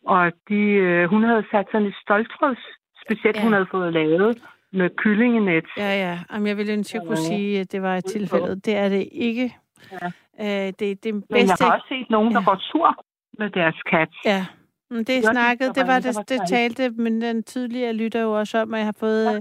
og 0.05 0.31
de, 0.49 0.61
øh, 0.85 1.09
hun 1.09 1.23
havde 1.23 1.45
sat 1.51 1.65
sådan 1.71 1.87
et 1.87 1.95
stoltråds, 2.03 2.63
specielt 3.05 3.37
ja. 3.37 3.43
hun 3.43 3.53
havde 3.53 3.67
fået 3.71 3.93
lavet 3.93 4.37
med 4.73 4.89
kyllingenet. 4.97 5.65
Ja, 5.77 5.91
ja. 6.05 6.19
Jamen, 6.33 6.47
jeg 6.47 6.57
ville 6.57 6.73
ønske, 6.73 6.97
at 6.97 7.07
kunne 7.07 7.17
sige, 7.17 7.59
at 7.59 7.71
det 7.71 7.81
var 7.81 7.95
et 7.97 8.05
tilfælde. 8.05 8.59
Det 8.59 8.75
er 8.75 8.89
det 8.89 9.09
ikke. 9.11 9.55
Ja. 9.91 10.07
Øh, 10.41 10.73
det, 10.79 10.79
det 10.79 11.13
bedste... 11.13 11.25
Men 11.29 11.47
jeg 11.47 11.55
har 11.59 11.73
også 11.73 11.85
set 11.89 12.09
nogen, 12.09 12.33
der 12.33 12.39
ja. 12.39 12.45
går 12.45 12.61
tur 12.71 13.05
med 13.39 13.49
deres 13.49 13.81
kat. 13.91 14.09
Ja, 14.25 14.45
men 14.89 15.03
det 15.03 15.23
snakket, 15.23 15.75
det 15.75 15.87
var 15.87 15.99
det, 15.99 16.29
det 16.29 16.41
talte, 16.47 16.89
men 16.89 17.21
den 17.21 17.43
tydelige 17.43 17.93
lytter 17.93 18.21
jo 18.21 18.31
også 18.39 18.61
om, 18.61 18.73
at 18.73 18.77
jeg 18.77 18.87
har 18.87 18.95
fået 18.99 19.25
ja. 19.25 19.39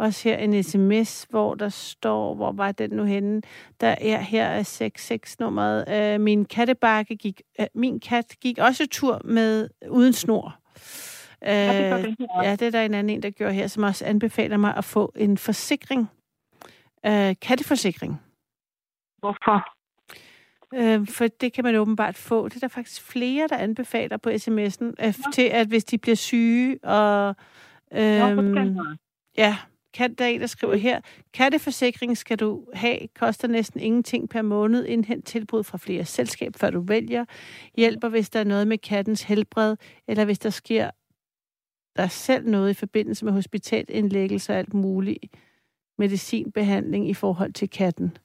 Øh, 0.00 0.04
også 0.04 0.28
her 0.28 0.38
en 0.38 0.62
sms, 0.62 1.26
hvor 1.30 1.54
der 1.54 1.68
står, 1.68 2.34
hvor 2.34 2.52
var 2.52 2.72
den 2.72 2.90
nu 2.90 3.04
henne? 3.04 3.42
Der 3.80 3.94
er 4.00 4.20
her 4.20 4.46
er 4.46 4.62
66-nummeret. 4.62 6.14
Øh, 6.14 6.20
min 6.20 6.44
kattebakke 6.44 7.16
gik, 7.16 7.42
øh, 7.60 7.66
min 7.74 8.00
kat 8.00 8.34
gik 8.40 8.58
også 8.58 8.86
tur 8.90 9.20
med 9.24 9.68
uden 9.88 10.12
snor. 10.12 10.58
Øh, 11.44 11.50
ja, 11.50 11.96
det, 11.96 12.16
ja, 12.42 12.50
det 12.50 12.62
er 12.62 12.70
der 12.70 12.82
en 12.82 12.94
anden 12.94 13.10
en, 13.10 13.22
der 13.22 13.30
gjorde 13.30 13.54
her, 13.54 13.66
som 13.66 13.82
også 13.82 14.04
anbefaler 14.04 14.56
mig 14.56 14.76
at 14.76 14.84
få 14.84 15.12
en 15.16 15.38
forsikring. 15.38 16.10
Øh, 17.06 17.34
katteforsikring. 17.42 18.20
Hvorfor? 19.18 19.76
Øh, 20.74 21.06
for 21.06 21.26
det 21.26 21.52
kan 21.52 21.64
man 21.64 21.74
åbenbart 21.74 22.16
få. 22.16 22.48
Det 22.48 22.56
er 22.56 22.60
der 22.60 22.68
faktisk 22.68 23.02
flere, 23.02 23.48
der 23.48 23.56
anbefaler 23.56 24.16
på 24.16 24.30
sms'en, 24.30 24.84
øh, 24.84 24.94
ja. 24.98 25.12
til 25.34 25.42
at 25.42 25.66
hvis 25.66 25.84
de 25.84 25.98
bliver 25.98 26.16
syge 26.16 26.78
og... 26.84 27.36
Øh, 27.92 28.76
ja, 29.38 29.56
kan, 29.96 30.14
der 30.14 30.24
er 30.24 30.28
en, 30.28 30.40
der 30.40 30.46
skriver 30.46 30.76
her, 30.76 31.00
katteforsikring 31.34 32.16
skal 32.16 32.38
du 32.38 32.66
have, 32.74 32.98
koster 33.20 33.48
næsten 33.48 33.80
ingenting 33.80 34.30
per 34.30 34.42
måned, 34.42 34.84
indhent 34.84 35.26
tilbud 35.26 35.62
fra 35.64 35.78
flere 35.78 36.04
selskab, 36.04 36.52
før 36.60 36.70
du 36.70 36.80
vælger, 36.80 37.24
hjælper, 37.76 38.08
hvis 38.08 38.30
der 38.30 38.40
er 38.40 38.44
noget 38.44 38.68
med 38.68 38.78
kattens 38.78 39.22
helbred, 39.22 39.76
eller 40.08 40.24
hvis 40.24 40.38
der 40.38 40.50
sker 40.50 40.90
der 41.96 42.06
selv 42.06 42.48
noget 42.48 42.70
i 42.70 42.74
forbindelse 42.74 43.24
med 43.24 43.32
hospitalindlæggelse 43.32 44.52
og 44.52 44.58
alt 44.58 44.74
muligt 44.74 45.24
medicinbehandling 45.98 47.08
i 47.10 47.14
forhold 47.14 47.52
til 47.52 47.70
katten. 47.70 48.16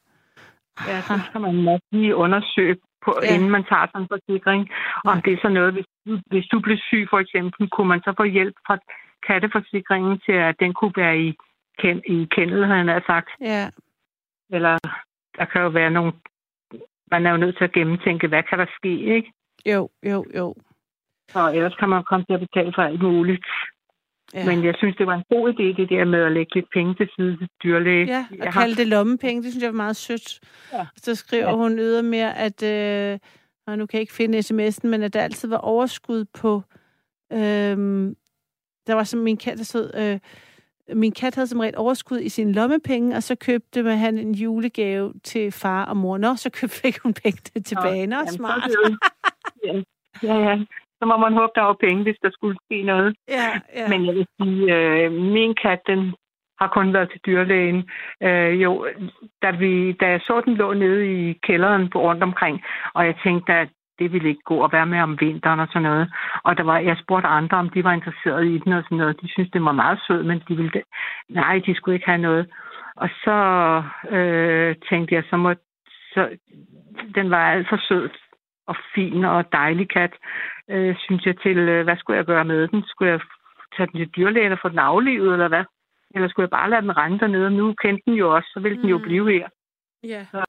Ja, 0.88 1.02
så 1.02 1.20
skal 1.26 1.42
man 1.42 1.56
nok 1.56 1.82
lige 1.92 2.16
undersøge, 2.16 2.76
på, 3.06 3.12
ja. 3.24 3.36
inden 3.36 3.50
man 3.50 3.64
tager 3.70 3.88
sådan 3.88 4.02
en 4.02 4.08
forsikring. 4.16 4.62
Om 5.06 5.16
ja. 5.18 5.22
det 5.26 5.34
er 5.34 5.42
så 5.42 5.50
noget, 5.50 5.74
hvis, 5.74 5.88
hvis 6.32 6.46
du 6.52 6.60
bliver 6.60 6.82
syg 6.90 7.08
for 7.10 7.20
eksempel, 7.20 7.70
kunne 7.70 7.88
man 7.94 8.02
så 8.06 8.14
få 8.18 8.24
hjælp 8.24 8.56
fra 8.68 8.78
katteforsikringen 9.28 10.20
til, 10.26 10.38
at 10.50 10.56
den 10.60 10.74
kunne 10.74 10.96
være 11.04 11.18
i, 11.28 11.30
ken, 11.80 12.02
i 12.08 12.28
kendel, 12.32 12.66
han 12.66 12.88
har 12.88 13.04
sagt. 13.08 13.30
Ja. 13.42 13.70
Eller 14.50 14.78
der 15.38 15.46
kan 15.46 15.62
jo 15.62 15.68
være 15.68 15.92
nogle... 15.92 16.14
Man 17.12 17.26
er 17.26 17.32
jo 17.32 17.38
nødt 17.38 17.58
til 17.58 17.64
at 17.64 17.72
gennemtænke, 17.72 18.28
hvad 18.28 18.44
kan 18.44 18.60
der 18.60 18.66
ske, 18.78 19.16
ikke? 19.16 19.32
Jo, 19.66 19.90
jo, 20.04 20.26
jo. 20.36 20.56
Og 21.34 21.56
ellers 21.56 21.76
kan 21.76 21.90
man 21.90 22.04
komme 22.04 22.26
til 22.26 22.34
at 22.34 22.40
betale 22.40 22.72
for 22.76 22.82
alt 22.82 23.02
muligt. 23.02 23.46
Ja. 24.34 24.46
Men 24.46 24.66
jeg 24.66 24.76
synes, 24.78 24.96
det 24.96 25.08
var 25.08 25.16
en 25.16 25.24
god 25.30 25.54
idé, 25.54 25.82
det 25.82 25.90
der 25.90 26.06
med 26.06 26.24
at 26.24 26.32
lægge 26.32 26.56
lidt 26.56 26.66
penge 26.74 26.96
til 26.96 27.10
side 27.16 27.38
til 27.38 27.50
dyrlæge. 27.64 28.06
Ja, 28.08 28.26
og 28.32 28.38
jeg 28.38 28.54
kalde 28.54 28.76
har... 28.76 28.82
det 28.82 28.88
lommepenge, 28.88 29.44
det 29.44 29.52
synes 29.52 29.64
jeg 29.64 29.72
var 29.72 29.84
meget 29.86 29.96
sødt. 29.96 30.40
Ja. 30.74 30.86
Så 30.98 31.16
skriver 31.16 31.50
ja. 31.50 31.56
hun 31.56 31.80
ydermere, 31.80 32.38
at, 32.38 32.64
øh, 32.64 33.20
og 33.68 33.78
nu 33.78 33.86
kan 33.86 33.98
jeg 33.98 34.02
ikke 34.02 34.14
finde 34.14 34.40
sms'en, 34.40 34.88
men 34.88 35.04
at 35.04 35.14
der 35.14 35.22
altid 35.22 35.50
var 35.50 35.58
overskud 35.58 36.26
på, 36.42 36.64
øh, 37.32 37.78
der 38.88 38.94
var 38.94 39.04
som 39.04 39.20
min 39.20 39.38
kat, 39.38 39.58
der 39.58 39.64
stod, 39.64 39.92
øh, 39.98 40.20
min 40.94 41.12
kat 41.12 41.36
havde 41.36 41.48
som 41.48 41.60
regel 41.60 41.78
overskud 41.78 42.20
i 42.20 42.30
sin 42.30 42.52
lommepenge, 42.52 43.16
og 43.16 43.24
så 43.24 43.36
købte 43.36 43.84
man 43.84 43.98
han 43.98 44.18
en 44.18 44.36
julegave 44.36 45.14
til 45.24 45.52
far 45.52 45.86
og 45.86 45.98
mor. 45.98 46.18
Nå, 46.18 46.36
så 46.36 46.50
købte, 46.50 46.76
fik 46.76 46.98
hun 47.04 47.14
pengene 47.14 47.64
tilbage. 47.64 48.08
Nå, 48.08 48.16
smart. 48.26 48.70
ja, 49.66 49.82
ja, 50.24 50.36
ja 50.50 50.66
så 51.02 51.06
må 51.06 51.18
man 51.18 51.34
håbe, 51.34 51.52
der 51.56 51.62
var 51.62 51.78
penge, 51.86 52.04
hvis 52.04 52.20
der 52.24 52.32
skulle 52.32 52.58
ske 52.66 52.84
noget. 52.84 53.16
Ja, 53.30 53.50
ja. 53.76 53.88
Men 53.90 54.06
jeg 54.06 54.16
vil 54.16 54.28
sige, 54.38 54.76
øh, 54.76 55.12
min 55.12 55.56
kat, 55.64 55.82
den 55.88 56.16
har 56.60 56.68
kun 56.68 56.94
været 56.94 57.10
til 57.12 57.22
dyrlægen. 57.26 57.90
Øh, 58.24 58.62
jo, 58.64 58.88
da, 59.42 59.52
vi, 59.52 59.92
da 59.92 60.06
jeg 60.08 60.22
så 60.22 60.42
den 60.46 60.54
lå 60.56 60.74
nede 60.74 61.02
i 61.16 61.34
kælderen 61.34 61.90
på 61.90 62.02
rundt 62.02 62.24
omkring, 62.24 62.62
og 62.94 63.06
jeg 63.06 63.16
tænkte, 63.24 63.54
at 63.54 63.70
det 64.02 64.14
ville 64.14 64.30
ikke 64.30 64.50
gå 64.52 64.64
at 64.64 64.74
være 64.78 64.92
med 64.94 65.00
om 65.08 65.18
vinteren 65.20 65.60
og 65.60 65.68
sådan 65.68 65.88
noget. 65.90 66.06
Og 66.44 66.58
der 66.58 66.64
var, 66.64 66.78
jeg 66.78 66.98
spurgte 67.04 67.28
andre, 67.28 67.58
om 67.58 67.70
de 67.70 67.84
var 67.84 67.94
interesserede 67.94 68.56
i 68.56 68.58
den 68.58 68.74
og 68.74 68.84
sådan 68.84 68.98
noget. 68.98 69.22
De 69.22 69.28
synes 69.32 69.50
det 69.54 69.64
var 69.64 69.82
meget 69.84 70.00
sød, 70.08 70.24
men 70.24 70.44
de 70.48 70.56
ville. 70.56 70.84
Nej, 71.30 71.62
de 71.66 71.76
skulle 71.76 71.96
ikke 71.96 72.12
have 72.14 72.26
noget. 72.30 72.46
Og 72.96 73.10
så 73.24 73.38
øh, 74.16 74.76
tænkte 74.90 75.16
jeg, 75.16 75.24
så 75.30 75.38
må 75.38 75.54
så, 76.14 76.22
den 77.16 77.30
var 77.30 77.52
alt 77.52 77.70
for 77.70 77.80
sød 77.88 78.10
og 78.68 78.76
fin 78.96 79.26
og 79.26 79.52
dejlig 79.52 79.90
kat, 79.90 80.14
øh, 80.70 80.96
synes 81.00 81.26
jeg 81.26 81.36
til, 81.44 81.58
øh, 81.58 81.84
hvad 81.84 81.98
skulle 81.98 82.18
jeg 82.18 82.26
gøre 82.26 82.46
med 82.46 82.68
den? 82.68 82.84
Skulle 82.88 83.12
jeg 83.12 83.20
tage 83.78 83.88
den 83.88 84.00
til 84.00 84.10
dyrlægen 84.16 84.52
og 84.52 84.60
få 84.62 84.70
den 84.70 84.80
aflivet, 84.80 85.34
eller 85.34 85.48
hvad? 85.48 85.64
Eller 86.16 86.28
skulle 86.30 86.44
jeg 86.44 86.58
bare 86.60 86.70
lade 86.70 86.82
den 86.82 86.98
rende 86.98 87.20
dernede? 87.20 87.52
Nu 87.52 87.74
kendte 87.74 88.04
den 88.06 88.14
jo 88.14 88.36
også, 88.36 88.50
så 88.54 88.60
ville 88.60 88.76
mm. 88.78 88.82
den 88.82 88.90
jo 88.90 88.98
mm. 88.98 89.04
blive 89.04 89.32
her. 89.32 89.48
Yeah. 90.06 90.26
Så 90.32 90.44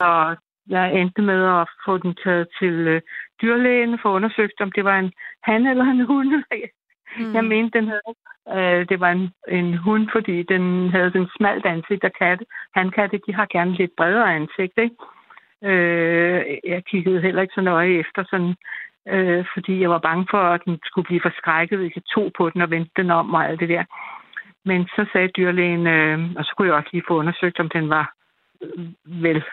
jeg 0.69 0.95
endte 0.95 1.23
med 1.23 1.45
at 1.61 1.69
få 1.85 1.99
den 1.99 2.15
taget 2.25 2.49
til 2.59 2.73
øh, 2.73 3.01
dyrlægen 3.43 3.99
for 4.03 4.11
undersøgt, 4.11 4.61
om 4.61 4.73
det 4.73 4.85
var 4.85 4.99
en 4.99 5.13
han 5.43 5.67
eller 5.67 5.85
en 5.85 6.07
hund. 6.07 6.45
Mm. 7.19 7.35
Jeg 7.35 7.45
mente, 7.45 7.79
den 7.79 7.89
havde, 7.89 8.15
øh, 8.57 8.89
det 8.89 9.01
var 9.01 9.11
en, 9.11 9.31
en 9.49 9.77
hund, 9.77 10.09
fordi 10.13 10.43
den 10.43 10.91
havde 10.91 11.13
den 11.13 11.29
smalt 11.37 11.67
ansigt, 11.67 12.05
og 12.05 12.13
katte, 12.19 12.45
hankatte, 12.75 13.21
de 13.27 13.35
har 13.35 13.47
gerne 13.47 13.73
lidt 13.73 13.97
bredere 13.97 14.35
ansigt, 14.35 14.79
ikke? 14.79 14.97
Øh, 15.65 16.59
jeg 16.65 16.85
kiggede 16.85 17.21
heller 17.21 17.43
ikke 17.43 17.55
så 17.55 17.61
nøje 17.61 17.99
efter, 17.99 18.25
sådan, 18.31 18.55
øh, 19.09 19.45
fordi 19.55 19.81
jeg 19.81 19.91
var 19.91 19.99
bange 19.99 20.27
for, 20.31 20.39
at 20.39 20.61
den 20.65 20.79
skulle 20.85 21.07
blive 21.07 21.21
forskrækket, 21.21 21.79
hvis 21.79 21.97
jeg 21.97 22.05
tog 22.15 22.33
på 22.39 22.51
den 22.51 22.61
og 22.61 22.71
vendte 22.71 22.93
den 22.97 23.11
om 23.11 23.35
og 23.35 23.49
alt 23.49 23.61
det 23.61 23.69
der. 23.69 23.85
Men 24.65 24.87
så 24.87 25.07
sagde 25.13 25.29
dyrlægen, 25.37 25.87
øh, 25.87 26.31
og 26.37 26.45
så 26.45 26.55
kunne 26.57 26.69
jeg 26.69 26.77
også 26.77 26.91
lige 26.93 27.09
få 27.09 27.19
undersøgt, 27.19 27.61
om 27.61 27.69
den 27.69 27.89
var 27.89 28.15
øh, 28.63 28.87
vel. 29.05 29.45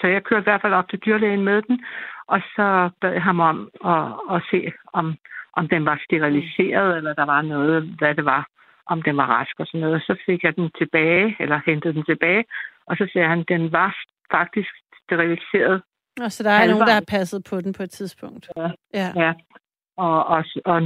Så 0.00 0.06
jeg 0.06 0.24
kørte 0.24 0.42
i 0.42 0.48
hvert 0.50 0.62
fald 0.62 0.72
op 0.72 0.88
til 0.88 0.98
dyrlægen 0.98 1.44
med 1.44 1.62
den, 1.62 1.84
og 2.26 2.40
så 2.56 2.90
bad 3.00 3.12
jeg 3.12 3.22
ham 3.22 3.40
om 3.40 3.70
at, 3.84 4.36
at 4.36 4.42
se, 4.50 4.72
om, 4.92 5.14
om 5.52 5.68
den 5.68 5.84
var 5.84 6.00
steriliseret, 6.04 6.96
eller 6.96 7.14
der 7.14 7.24
var 7.24 7.42
noget, 7.42 7.82
hvad 7.98 8.14
det 8.14 8.24
var, 8.24 8.46
om 8.86 9.02
den 9.02 9.16
var 9.16 9.26
rask 9.26 9.60
og 9.60 9.66
sådan 9.66 9.80
noget. 9.80 10.02
Så 10.02 10.16
fik 10.26 10.42
jeg 10.42 10.56
den 10.56 10.70
tilbage, 10.78 11.36
eller 11.40 11.60
hentede 11.66 11.94
den 11.94 12.04
tilbage, 12.04 12.44
og 12.86 12.96
så 12.96 13.08
sagde 13.12 13.28
han, 13.28 13.40
at 13.40 13.48
den 13.48 13.72
var 13.72 13.96
faktisk 14.30 14.72
steriliseret. 15.04 15.82
Og 16.20 16.32
så 16.32 16.42
der 16.42 16.50
er 16.50 16.66
nogen, 16.66 16.86
der 16.86 16.92
har 16.92 17.04
passet 17.08 17.44
på 17.50 17.60
den 17.60 17.72
på 17.72 17.82
et 17.82 17.90
tidspunkt. 17.90 18.48
Ja. 18.56 18.70
ja. 18.94 19.08
ja. 19.16 19.32
Og, 19.96 20.26
og, 20.26 20.44
og 20.64 20.82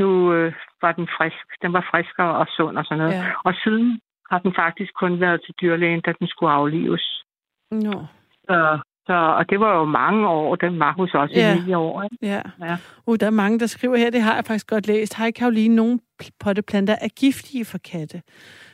nu 0.00 0.32
øh, 0.32 0.52
var 0.82 0.92
den 0.92 1.08
frisk. 1.18 1.62
Den 1.62 1.72
var 1.72 1.88
friskere 1.90 2.36
og 2.36 2.46
sund 2.56 2.78
og 2.78 2.84
sådan 2.84 2.98
noget. 2.98 3.14
Ja. 3.14 3.26
Og 3.44 3.54
siden 3.64 4.00
har 4.30 4.38
den 4.38 4.54
faktisk 4.54 4.92
kun 4.94 5.20
været 5.20 5.40
til 5.44 5.54
dyrlægen, 5.60 6.00
da 6.00 6.12
den 6.18 6.28
skulle 6.28 6.52
aflives. 6.52 7.24
Nå. 7.70 8.04
Så, 8.44 8.78
så, 9.06 9.12
og 9.12 9.50
det 9.50 9.60
var 9.60 9.78
jo 9.78 9.84
mange 9.84 10.28
år. 10.28 10.56
Den 10.56 10.78
var 10.78 10.92
hos 10.92 11.14
os 11.14 11.30
ja. 11.30 11.56
i 11.56 11.60
ni 11.66 11.74
år. 11.74 12.02
Ikke? 12.02 12.16
Ja. 12.22 12.42
ja. 12.62 12.76
Uh, 13.06 13.16
der 13.20 13.26
er 13.26 13.30
mange, 13.30 13.58
der 13.58 13.66
skriver 13.66 13.96
her, 13.96 14.10
det 14.10 14.22
har 14.22 14.34
jeg 14.34 14.44
faktisk 14.44 14.66
godt 14.66 14.86
læst. 14.86 15.14
Hej 15.14 15.30
Karoline, 15.30 15.76
nogle 15.76 16.00
potteplanter 16.40 16.96
er 17.00 17.08
giftige 17.08 17.64
for 17.64 17.78
katte. 17.78 18.22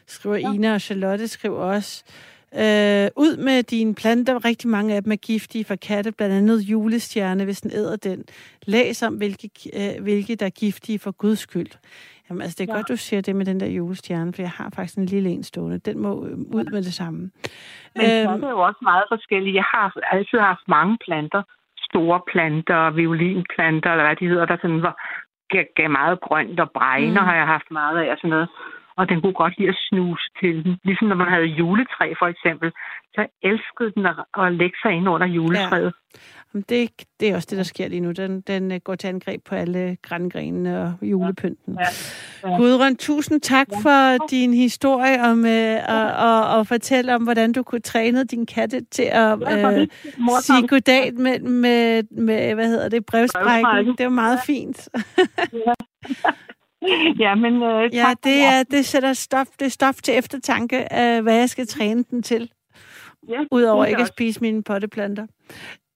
Skriver 0.07 0.37
ja. 0.37 0.53
Ina 0.53 0.75
og 0.75 0.81
Charlotte 0.81 1.29
skriver 1.29 1.59
også. 1.59 2.05
Øh, 2.55 3.09
ud 3.17 3.37
med 3.37 3.63
dine 3.63 3.95
planter. 3.95 4.45
Rigtig 4.45 4.71
mange 4.71 4.95
af 4.95 5.03
dem 5.03 5.13
er 5.13 5.17
giftige 5.17 5.65
for 5.65 5.77
katte, 5.77 6.13
blandt 6.13 6.35
andet 6.35 6.61
julestjerne, 6.61 7.45
hvis 7.45 7.61
den 7.61 7.71
æder 7.71 7.97
den. 7.97 8.25
Læs 8.67 9.03
om, 9.03 9.15
hvilke, 9.15 9.51
øh, 9.73 10.03
hvilke 10.03 10.37
der 10.37 10.47
er 10.47 10.51
giftige 10.51 10.99
for 10.99 11.11
guds 11.11 11.39
skyld. 11.39 11.71
Jamen, 12.29 12.43
altså, 12.43 12.57
det 12.59 12.65
er 12.69 12.73
ja. 12.73 12.79
godt, 12.79 12.89
du 12.89 12.97
siger 12.97 13.21
det 13.23 13.37
med 13.37 13.47
den 13.47 13.61
der 13.61 13.67
julestjerne, 13.67 14.33
for 14.33 14.43
jeg 14.43 14.51
har 14.51 14.71
faktisk 14.77 14.99
en 14.99 15.07
lille 15.07 15.31
en 15.31 15.43
stående. 15.43 15.79
Den 15.79 15.99
må 15.99 16.27
øh, 16.27 16.39
ud 16.59 16.65
med 16.73 16.83
det 16.83 16.95
samme. 16.95 17.21
Men 17.97 18.05
øhm, 18.11 18.41
det 18.41 18.45
er 18.45 18.51
jo 18.51 18.63
også 18.71 18.83
meget 18.83 19.05
forskellige. 19.09 19.55
Jeg 19.55 19.65
har 19.75 19.87
altid 20.13 20.39
haft 20.39 20.65
mange 20.69 20.99
planter. 21.05 21.43
Store 21.91 22.21
planter, 22.33 22.91
violinplanter, 22.91 23.91
eller 23.91 24.05
hvad 24.05 24.17
de 24.17 24.29
hedder, 24.29 24.47
der 24.47 24.57
sådan 24.63 24.83
var, 24.83 24.95
gav, 25.53 25.65
gav 25.77 25.91
meget 25.91 26.21
grønt, 26.21 26.61
og 26.61 26.71
bregner 26.71 27.21
mm. 27.21 27.27
har 27.29 27.37
jeg 27.37 27.47
haft 27.47 27.71
meget 27.71 27.97
af, 28.03 28.11
og 28.13 28.17
sådan 28.19 28.31
noget 28.31 28.49
og 28.97 29.09
den 29.09 29.21
kunne 29.21 29.33
godt 29.33 29.59
lide 29.59 29.69
at 29.69 29.79
snuse 29.89 30.27
til 30.41 30.65
den. 30.65 30.79
Ligesom 30.85 31.09
når 31.09 31.17
man 31.17 31.29
havde 31.29 31.47
juletræ 31.61 32.07
for 32.19 32.27
eksempel, 32.27 32.73
så 33.15 33.27
elskede 33.43 33.93
den 33.95 34.07
at, 34.07 34.17
at 34.39 34.53
lægge 34.53 34.77
sig 34.83 34.93
ind 34.93 35.09
under 35.09 35.27
juletræet. 35.27 35.93
Ja. 35.95 36.61
Det, 36.69 36.91
det 37.21 37.29
er 37.29 37.35
også 37.35 37.49
det, 37.51 37.59
der 37.59 37.65
sker 37.65 37.89
lige 37.89 38.01
nu. 38.01 38.13
Den, 38.13 38.41
den 38.41 38.73
øh, 38.73 38.81
går 38.85 38.95
til 38.95 39.09
angreb 39.09 39.45
på 39.45 39.55
alle 39.55 39.97
grængrenene 40.03 40.83
og 40.83 40.95
julepynten. 41.03 41.79
Ja. 41.79 42.51
Ja. 42.51 42.57
Gudrun, 42.57 42.97
tusind 42.97 43.41
tak 43.41 43.69
ja. 43.73 43.77
for 43.77 44.27
din 44.31 44.55
historie 44.55 45.23
om 45.23 45.47
øh, 45.47 45.81
og, 45.89 46.07
og, 46.29 46.59
og 46.59 46.67
fortælle 46.67 47.15
om, 47.15 47.23
hvordan 47.23 47.53
du 47.53 47.63
kunne 47.63 47.81
træne 47.81 48.25
din 48.25 48.47
katte 48.47 48.85
til 48.91 49.09
at 49.13 49.33
øh, 49.33 49.89
sige 50.41 50.69
goddag 50.69 51.15
med, 51.15 51.41
med, 51.41 52.03
med, 52.11 52.55
hvad 52.55 52.69
hedder 52.69 52.89
det, 52.89 53.07
brevsprækken. 53.07 53.97
Det 53.99 54.05
var 54.05 54.13
meget 54.13 54.39
fint. 54.47 54.89
ja. 55.53 55.73
ja, 57.25 57.35
men 57.35 57.63
øh, 57.63 57.95
ja, 57.95 58.15
det, 58.25 58.39
er, 58.53 58.63
det 58.71 58.87
sætter 58.87 59.13
stof, 59.13 59.47
det 59.59 59.67
er 59.67 59.71
stof 59.71 59.95
til 59.95 60.19
eftertanke, 60.19 60.77
øh, 60.77 61.23
hvad 61.23 61.37
jeg 61.37 61.49
skal 61.49 61.67
træne 61.67 62.05
den 62.11 62.23
til. 62.23 62.51
Ja, 63.29 63.41
Udover 63.51 63.85
ikke 63.85 64.03
at 64.03 64.09
spise 64.09 64.41
mine 64.41 64.63
potteplanter. 64.63 65.27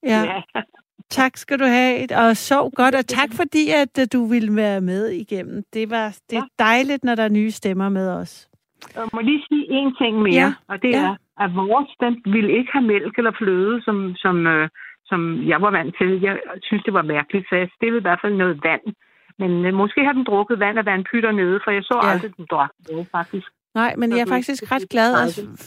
Ja. 0.03 0.23
ja. 0.55 0.63
Tak 1.11 1.37
skal 1.37 1.59
du 1.59 1.65
have, 1.65 2.07
og 2.17 2.37
sov 2.37 2.71
godt, 2.71 2.95
og 2.95 3.07
tak 3.07 3.29
fordi, 3.33 3.71
at 3.71 3.99
uh, 3.99 4.05
du 4.13 4.27
ville 4.27 4.57
være 4.57 4.81
med 4.81 5.09
igennem. 5.09 5.63
Det 5.75 5.91
var 5.91 6.19
det 6.31 6.39
er 6.39 6.47
dejligt, 6.59 7.05
når 7.05 7.15
der 7.15 7.23
er 7.23 7.29
nye 7.29 7.51
stemmer 7.51 7.89
med 7.89 8.09
os. 8.11 8.49
Jeg 8.95 9.09
må 9.13 9.21
lige 9.21 9.45
sige 9.49 9.67
en 9.71 9.95
ting 10.01 10.19
mere, 10.19 10.35
ja. 10.35 10.53
og 10.69 10.83
det 10.83 10.91
ja. 10.91 11.05
er, 11.05 11.17
at 11.45 11.55
vores 11.55 11.91
den 12.01 12.23
ville 12.25 12.53
ikke 12.59 12.73
have 12.73 12.87
mælk 12.87 13.19
eller 13.19 13.33
fløde, 13.39 13.83
som, 13.83 14.15
som, 14.17 14.47
øh, 14.47 14.69
som 15.07 15.49
jeg 15.49 15.63
var 15.63 15.71
vant 15.71 15.95
til. 16.01 16.21
Jeg 16.23 16.39
synes, 16.63 16.83
det 16.85 16.95
var 16.95 17.03
mærkeligt, 17.03 17.49
så 17.49 17.55
jeg 17.57 17.69
stillede 17.77 17.99
i 17.99 18.07
hvert 18.07 18.21
fald 18.23 18.35
noget 18.35 18.61
vand 18.65 18.95
men 19.39 19.67
øh, 19.67 19.75
måske 19.75 20.05
har 20.05 20.13
den 20.13 20.25
drukket 20.25 20.61
vand 20.61 20.79
af 20.79 20.87
vandpytter 20.87 21.33
nede, 21.33 21.61
for 21.65 21.71
jeg 21.71 21.83
så 21.83 22.01
ja. 22.03 22.11
aldrig, 22.11 22.37
den 22.37 22.47
drak 22.51 22.71
noget, 22.91 23.07
faktisk. 23.13 23.47
Nej, 23.75 23.95
men 23.97 24.11
jeg 24.11 24.21
er 24.21 24.27
faktisk 24.27 24.73
ret 24.73 24.89
glad 24.89 25.13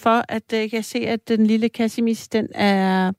for, 0.03 0.23
at 0.29 0.53
øh, 0.53 0.59
jeg 0.59 0.69
kan 0.69 0.83
se, 0.83 0.99
at 0.99 1.27
den 1.27 1.45
lille 1.45 1.67
Cassimis, 1.67 2.27
den 2.27 2.47
er 2.55 3.11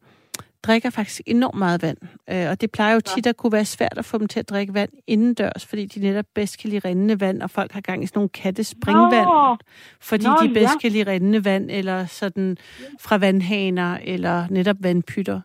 drikker 0.62 0.90
faktisk 0.90 1.20
enormt 1.26 1.59
meget 1.59 1.82
vand. 1.82 1.96
Øh, 2.30 2.50
og 2.50 2.61
det 2.61 2.70
plejer 2.70 2.94
jo 2.94 3.00
tit 3.00 3.26
at 3.26 3.36
kunne 3.36 3.53
være 3.53 3.64
svært 3.64 3.98
at 3.98 4.05
få 4.05 4.18
dem 4.18 4.28
til 4.28 4.40
at 4.40 4.48
drikke 4.50 4.74
vand 4.74 4.90
indendørs, 5.07 5.66
fordi 5.66 5.86
de 5.86 6.00
netop 6.00 6.24
bedst 6.34 6.59
kan 6.59 6.70
lide 6.70 6.88
rindende 6.88 7.20
vand, 7.20 7.42
og 7.42 7.50
folk 7.50 7.72
har 7.72 7.80
gang 7.80 8.05
i 8.05 8.07
sådan 8.07 8.18
nogle 8.18 8.28
kattespringvand, 8.28 9.26
Nå. 9.26 9.57
fordi 10.00 10.24
Nå, 10.24 10.36
de 10.42 10.48
bedst 10.48 10.74
ja. 10.74 10.78
kan 10.78 10.92
lide 10.92 11.11
rindende 11.11 11.44
vand, 11.44 11.70
eller 11.70 12.07
sådan 12.07 12.57
fra 13.00 13.16
vandhaner, 13.16 13.98
eller 14.05 14.46
netop 14.50 14.76
vandpytter. 14.80 15.40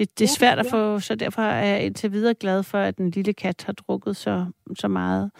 Det, 0.00 0.18
det 0.18 0.24
er 0.24 0.28
svært 0.28 0.58
at 0.58 0.66
få, 0.66 1.00
så 1.00 1.14
derfor 1.14 1.42
er 1.42 1.64
jeg 1.64 1.84
indtil 1.84 2.12
videre 2.12 2.34
glad 2.34 2.62
for, 2.62 2.78
at 2.78 2.98
den 2.98 3.10
lille 3.10 3.32
kat 3.32 3.62
har 3.66 3.72
drukket 3.72 4.16
så, 4.16 4.46
så 4.76 4.88
meget. 4.88 5.30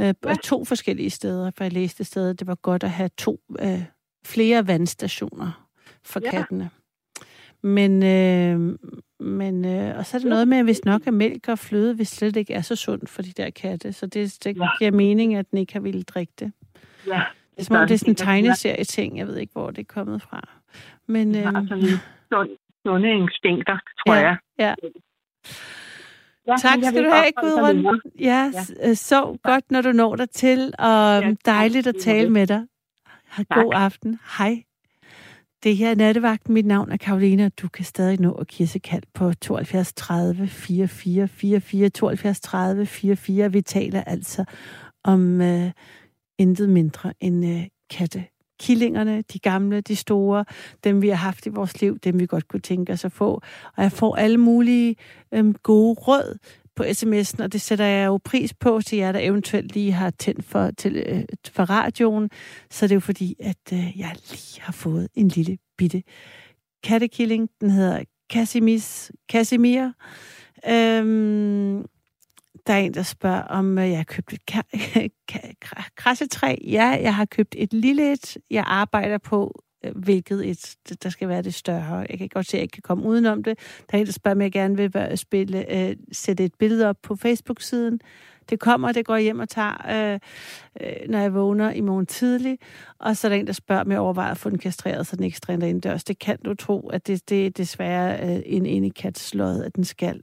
Øh, 0.00 0.14
to 0.42 0.64
forskellige 0.64 1.10
steder, 1.10 1.50
for 1.56 1.64
jeg 1.64 1.72
læste 1.72 2.04
stedet, 2.04 2.38
det 2.38 2.46
var 2.46 2.54
godt 2.54 2.84
at 2.84 2.90
have 2.90 3.10
to 3.16 3.40
øh, 3.60 3.82
flere 4.24 4.66
vandstationer 4.66 5.68
for 6.04 6.20
ja. 6.24 6.30
kattene. 6.30 6.70
Men, 7.62 8.02
øh, 8.02 8.78
men 9.20 9.64
øh, 9.64 9.98
og 9.98 10.06
så 10.06 10.16
er 10.16 10.18
det 10.18 10.28
noget 10.28 10.48
med, 10.48 10.58
at 10.58 10.64
hvis 10.64 10.84
nok 10.84 11.06
er 11.06 11.10
mælk 11.10 11.48
og 11.48 11.58
fløde, 11.58 11.94
hvis 11.94 12.08
slet 12.08 12.36
ikke 12.36 12.54
er 12.54 12.62
så 12.62 12.76
sundt 12.76 13.08
for 13.08 13.22
de 13.22 13.32
der 13.32 13.50
katte. 13.50 13.92
Så 13.92 14.06
det, 14.06 14.38
det 14.44 14.56
ja. 14.56 14.68
giver 14.78 14.90
mening, 14.90 15.34
at 15.34 15.50
den 15.50 15.58
ikke 15.58 15.72
har 15.72 15.80
ville 15.80 16.02
drikke 16.02 16.32
det. 16.38 16.52
Ja. 17.06 17.22
Det 17.50 17.60
er 17.60 17.64
som 17.64 17.76
om, 17.76 17.86
det 17.88 17.94
er 17.94 17.98
sådan 17.98 18.12
en 18.12 18.16
tegneserie-ting. 18.16 19.18
Jeg 19.18 19.26
ved 19.26 19.36
ikke, 19.36 19.52
hvor 19.52 19.70
det 19.70 19.78
er 19.78 19.94
kommet 19.94 20.22
fra. 20.22 20.48
Men, 21.06 21.34
øh, 21.36 21.52
sunde 22.86 23.10
instinkter, 23.10 23.78
tror 24.06 24.14
ja, 24.14 24.20
jeg. 24.20 24.36
Ja. 24.58 24.74
Ja, 26.46 26.56
tak 26.56 26.78
skal 26.84 27.04
du 27.04 27.10
have, 27.10 27.32
Gudrun. 27.40 28.00
Ja, 28.20 28.50
ja. 28.52 28.88
Øh, 28.88 28.96
så 28.96 29.38
godt, 29.42 29.70
når 29.70 29.82
du 29.82 29.92
når 29.92 30.16
dig 30.16 30.30
til, 30.30 30.74
og 30.78 31.22
ja, 31.22 31.34
dejligt 31.44 31.86
at 31.86 31.94
tale 32.00 32.30
med 32.30 32.46
dig. 32.46 32.62
God 33.50 33.72
aften. 33.74 34.18
Hej. 34.38 34.62
Det 35.62 35.76
her 35.76 35.90
er 35.90 35.94
Nattevagten. 35.94 36.54
Mit 36.54 36.66
navn 36.66 36.92
er 36.92 36.96
Karoline, 36.96 37.46
og 37.46 37.52
du 37.62 37.68
kan 37.68 37.84
stadig 37.84 38.20
nå 38.20 38.32
at 38.32 38.46
kisse 38.46 38.78
kald 38.78 39.02
på 39.14 39.32
72 39.32 39.92
30 39.94 40.48
44 40.48 41.28
44 41.28 41.88
72 41.88 42.40
30 42.40 42.86
44. 42.86 43.52
Vi 43.52 43.60
taler 43.62 44.04
altså 44.04 44.44
om 45.04 45.40
uh, 45.40 45.70
intet 46.38 46.68
mindre 46.68 47.12
end 47.20 47.44
uh, 47.44 47.62
katte 47.90 48.24
killingerne, 48.62 49.22
de 49.32 49.38
gamle, 49.38 49.80
de 49.80 49.96
store, 49.96 50.44
dem 50.84 51.02
vi 51.02 51.08
har 51.08 51.16
haft 51.16 51.46
i 51.46 51.48
vores 51.48 51.80
liv, 51.80 51.98
dem 51.98 52.20
vi 52.20 52.26
godt 52.26 52.48
kunne 52.48 52.60
tænke 52.60 52.92
os 52.92 53.04
at 53.04 53.12
få. 53.12 53.40
Og 53.76 53.82
jeg 53.82 53.92
får 53.92 54.16
alle 54.16 54.38
mulige 54.38 54.96
øhm, 55.34 55.54
gode 55.62 55.94
råd 55.94 56.38
på 56.76 56.82
sms'en, 56.82 57.42
og 57.42 57.52
det 57.52 57.60
sætter 57.60 57.84
jeg 57.84 58.06
jo 58.06 58.18
pris 58.24 58.54
på 58.54 58.80
til 58.86 58.98
jer, 58.98 59.12
der 59.12 59.20
eventuelt 59.22 59.74
lige 59.74 59.92
har 59.92 60.10
tændt 60.10 60.44
for, 60.44 60.70
til, 60.70 60.96
øh, 61.06 61.24
for 61.48 61.64
radioen. 61.70 62.30
Så 62.70 62.86
det 62.86 62.92
er 62.92 62.96
jo 62.96 63.00
fordi, 63.00 63.36
at 63.40 63.72
øh, 63.72 63.98
jeg 63.98 64.16
lige 64.30 64.60
har 64.60 64.72
fået 64.72 65.08
en 65.14 65.28
lille 65.28 65.58
bitte 65.78 66.02
kattekilling. 66.82 67.48
Den 67.60 67.70
hedder 67.70 68.04
Casimis, 68.32 69.12
Casimir. 69.32 69.92
Øhm, 70.68 71.84
der 72.66 72.72
er 72.72 72.78
en, 72.78 72.94
der 72.94 73.02
spørger, 73.02 73.42
om 73.42 73.78
øh, 73.78 73.88
jeg 73.88 73.96
har 73.96 74.04
købt 74.04 74.32
et 74.32 74.40
krassetræ. 75.96 76.56
Ja, 76.64 76.98
jeg 77.02 77.14
har 77.14 77.24
købt 77.24 77.54
et 77.58 77.72
lille 77.72 78.12
et. 78.12 78.36
Jeg 78.50 78.64
arbejder 78.66 79.18
på 79.18 79.62
øh, 79.84 79.96
hvilket 79.96 80.50
et, 80.50 80.76
der 81.02 81.08
skal 81.08 81.28
være 81.28 81.42
det 81.42 81.54
større. 81.54 82.06
Jeg 82.10 82.18
kan 82.18 82.28
godt 82.28 82.46
se, 82.46 82.56
at 82.56 82.58
jeg 82.58 82.62
ikke 82.62 82.72
kan 82.72 82.82
komme 82.82 83.04
udenom 83.04 83.42
det. 83.42 83.58
Der 83.90 83.96
er 83.96 84.00
en, 84.00 84.06
der 84.06 84.12
spørger, 84.12 84.34
om 84.34 84.42
jeg 84.42 84.52
gerne 84.52 84.76
vil 84.76 85.18
spille, 85.18 85.88
øh, 85.88 85.96
sætte 86.12 86.44
et 86.44 86.54
billede 86.58 86.88
op 86.88 86.96
på 87.02 87.16
Facebook-siden. 87.16 88.00
Det 88.50 88.60
kommer, 88.60 88.92
det 88.92 89.06
går 89.06 89.16
hjem 89.16 89.38
og 89.38 89.48
tager, 89.48 90.12
øh, 90.12 90.20
øh, 90.80 91.08
når 91.08 91.18
jeg 91.18 91.34
vågner 91.34 91.70
i 91.70 91.80
morgen 91.80 92.06
tidlig. 92.06 92.58
Og 92.98 93.16
så 93.16 93.26
er 93.26 93.28
der 93.28 93.36
en, 93.36 93.46
der 93.46 93.52
spørger, 93.52 93.82
om 93.82 93.90
jeg 93.90 93.98
overvejer 93.98 94.30
at 94.30 94.38
få 94.38 94.50
den 94.50 94.58
kastreret, 94.58 95.06
så 95.06 95.16
den 95.16 95.24
ikke 95.24 95.36
strænder 95.36 95.66
indendørs. 95.66 96.04
Det 96.04 96.18
kan 96.18 96.38
du 96.44 96.54
tro, 96.54 96.88
at 96.88 97.06
det, 97.06 97.28
det 97.28 97.46
er 97.46 97.50
desværre 97.50 98.36
øh, 98.36 98.42
en 98.46 98.66
inde 98.66 99.12
slået, 99.14 99.62
at 99.62 99.76
den 99.76 99.84
skal 99.84 100.20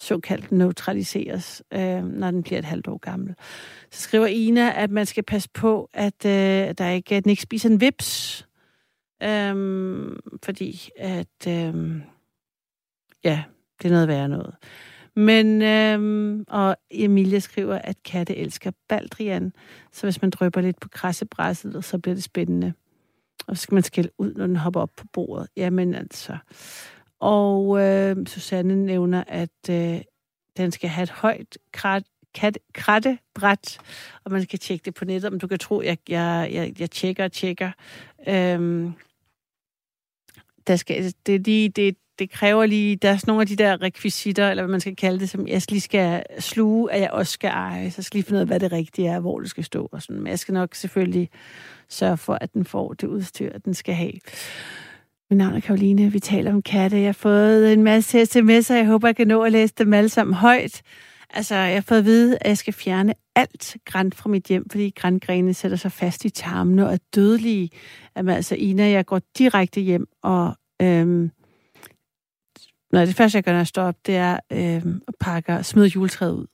såkaldt 0.00 0.52
neutraliseres, 0.52 1.62
øh, 1.72 2.04
når 2.04 2.30
den 2.30 2.42
bliver 2.42 2.58
et 2.58 2.64
halvt 2.64 2.88
år 2.88 2.98
gammel. 2.98 3.34
Så 3.90 4.02
skriver 4.02 4.26
Ina, 4.26 4.82
at 4.82 4.90
man 4.90 5.06
skal 5.06 5.22
passe 5.22 5.48
på, 5.54 5.90
at, 5.92 6.24
øh, 6.26 6.74
der 6.78 6.88
ikke, 6.88 7.14
at 7.14 7.24
den 7.24 7.30
ikke 7.30 7.42
spiser 7.42 7.68
en 7.68 7.80
vips, 7.80 8.46
øh, 9.22 10.16
fordi 10.42 10.88
at, 10.98 11.46
øh, 11.48 11.96
ja, 13.24 13.44
det 13.82 13.88
er 13.88 13.92
noget 13.92 14.08
værre 14.08 14.28
noget. 14.28 14.54
Men, 15.16 15.62
øh, 15.62 16.44
og 16.48 16.76
Emilie 16.90 17.40
skriver, 17.40 17.78
at 17.78 18.02
katte 18.04 18.36
elsker 18.36 18.70
baldrian, 18.88 19.52
så 19.92 20.06
hvis 20.06 20.22
man 20.22 20.30
drøber 20.30 20.60
lidt 20.60 20.80
på 20.80 20.88
krassebræsset, 20.88 21.84
så 21.84 21.98
bliver 21.98 22.14
det 22.14 22.24
spændende. 22.24 22.72
Og 23.46 23.56
så 23.56 23.62
skal 23.62 23.74
man 23.74 23.82
skælde 23.82 24.10
ud, 24.18 24.34
når 24.34 24.46
den 24.46 24.56
hopper 24.56 24.80
op 24.80 24.90
på 24.96 25.04
bordet. 25.12 25.48
Jamen 25.56 25.94
altså, 25.94 26.36
og 27.20 27.80
øh, 27.80 28.26
Susanne 28.26 28.76
nævner, 28.76 29.24
at 29.26 29.70
øh, 29.70 30.00
den 30.56 30.72
skal 30.72 30.90
have 30.90 31.02
et 31.02 31.10
højt 31.10 31.58
krat, 31.72 32.04
kat, 32.34 32.58
krattebræt, 32.74 33.78
og 34.24 34.32
man 34.32 34.42
skal 34.42 34.58
tjekke 34.58 34.84
det 34.84 34.94
på 34.94 35.04
nettet. 35.04 35.32
Men 35.32 35.38
du 35.38 35.46
kan 35.46 35.58
tro, 35.58 35.82
jeg, 35.82 35.98
jeg, 36.08 36.48
jeg, 36.52 36.80
jeg 36.80 36.90
tjekker 36.90 37.24
og 37.24 37.32
tjekker. 37.32 37.70
Øhm, 38.28 38.92
der 40.66 40.76
skal, 40.76 41.14
det, 41.26 41.46
det, 41.46 41.76
det, 41.76 41.96
det 42.18 42.30
kræver 42.30 42.66
lige, 42.66 42.96
der 42.96 43.10
er 43.10 43.16
sådan 43.16 43.30
nogle 43.30 43.40
af 43.40 43.46
de 43.46 43.56
der 43.56 43.82
rekvisitter, 43.82 44.50
eller 44.50 44.62
hvad 44.62 44.70
man 44.70 44.80
skal 44.80 44.96
kalde 44.96 45.20
det, 45.20 45.30
som 45.30 45.48
jeg 45.48 45.62
lige 45.68 45.80
skal 45.80 46.22
sluge, 46.38 46.92
at 46.92 47.00
jeg 47.00 47.10
også 47.10 47.32
skal 47.32 47.50
eje. 47.50 47.90
Så 47.90 47.94
jeg 47.98 48.04
skal 48.04 48.18
lige 48.18 48.26
finde 48.26 48.36
ud 48.36 48.40
af, 48.40 48.46
hvad 48.46 48.60
det 48.60 48.72
rigtige 48.72 49.08
er, 49.08 49.20
hvor 49.20 49.40
det 49.40 49.50
skal 49.50 49.64
stå. 49.64 49.88
Og 49.92 50.02
sådan. 50.02 50.16
Men 50.16 50.26
jeg 50.26 50.38
skal 50.38 50.54
nok 50.54 50.74
selvfølgelig 50.74 51.30
sørge 51.88 52.16
for, 52.16 52.38
at 52.40 52.52
den 52.52 52.64
får 52.64 52.92
det 52.92 53.06
udstyr, 53.06 53.58
den 53.58 53.74
skal 53.74 53.94
have. 53.94 54.12
Mit 55.30 55.38
navn 55.38 55.54
er 55.54 55.60
Karoline. 55.60 56.12
Vi 56.12 56.20
taler 56.20 56.52
om 56.52 56.62
katte. 56.62 56.96
Jeg 56.96 57.06
har 57.06 57.12
fået 57.12 57.72
en 57.72 57.82
masse 57.82 58.22
sms'er. 58.22 58.74
Jeg 58.74 58.86
håber, 58.86 59.08
jeg 59.08 59.16
kan 59.16 59.28
nå 59.28 59.42
at 59.42 59.52
læse 59.52 59.74
dem 59.78 59.92
alle 59.92 60.08
sammen 60.08 60.34
højt. 60.34 60.82
Altså, 61.30 61.54
jeg 61.54 61.76
har 61.76 61.80
fået 61.80 61.98
at 61.98 62.04
vide, 62.04 62.38
at 62.40 62.48
jeg 62.48 62.58
skal 62.58 62.74
fjerne 62.74 63.14
alt 63.36 63.76
græn 63.84 64.12
fra 64.12 64.30
mit 64.30 64.44
hjem, 64.46 64.70
fordi 64.70 64.92
grængrene 64.96 65.54
sætter 65.54 65.76
sig 65.76 65.92
fast 65.92 66.24
i 66.24 66.30
tarmene 66.30 66.86
og 66.86 66.92
er 66.92 66.98
dødelige. 67.14 67.70
Jamen, 68.16 68.34
altså, 68.34 68.54
Ina, 68.54 68.90
jeg 68.90 69.06
går 69.06 69.20
direkte 69.38 69.80
hjem 69.80 70.06
og... 70.22 70.56
Øhm, 70.82 71.30
når 72.92 73.04
det 73.04 73.14
første, 73.14 73.36
jeg 73.36 73.44
gør, 73.44 73.52
når 73.52 73.58
jeg 73.58 73.66
står 73.66 73.82
op, 73.82 74.06
det 74.06 74.16
er 74.16 74.38
øhm, 74.52 75.02
at 75.08 75.14
pakke, 75.20 75.64
smide 75.64 75.86
juletræet 75.86 76.32
ud 76.32 76.46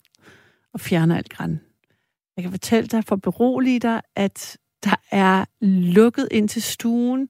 og 0.72 0.80
fjerne 0.80 1.16
alt 1.16 1.28
græn. 1.28 1.60
Jeg 2.36 2.42
kan 2.42 2.50
fortælle 2.50 2.88
dig 2.88 3.04
for 3.04 3.16
berolige 3.16 3.80
dig, 3.80 4.00
at 4.16 4.56
der 4.84 4.96
er 5.10 5.44
lukket 5.94 6.28
ind 6.30 6.48
til 6.48 6.62
stuen, 6.62 7.28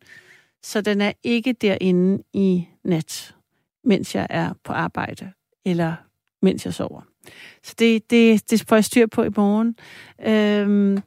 så 0.64 0.80
den 0.80 1.00
er 1.00 1.12
ikke 1.22 1.52
derinde 1.52 2.22
i 2.32 2.68
nat, 2.84 3.34
mens 3.84 4.14
jeg 4.14 4.26
er 4.30 4.52
på 4.64 4.72
arbejde, 4.72 5.32
eller 5.64 5.94
mens 6.42 6.64
jeg 6.64 6.74
sover. 6.74 7.02
Så 7.62 7.74
det, 7.78 8.10
det, 8.10 8.50
det 8.50 8.64
får 8.68 8.76
jeg 8.76 8.84
styr 8.84 9.06
på 9.06 9.22
i 9.22 9.28
morgen. 9.36 9.76
Øhm, 10.26 11.02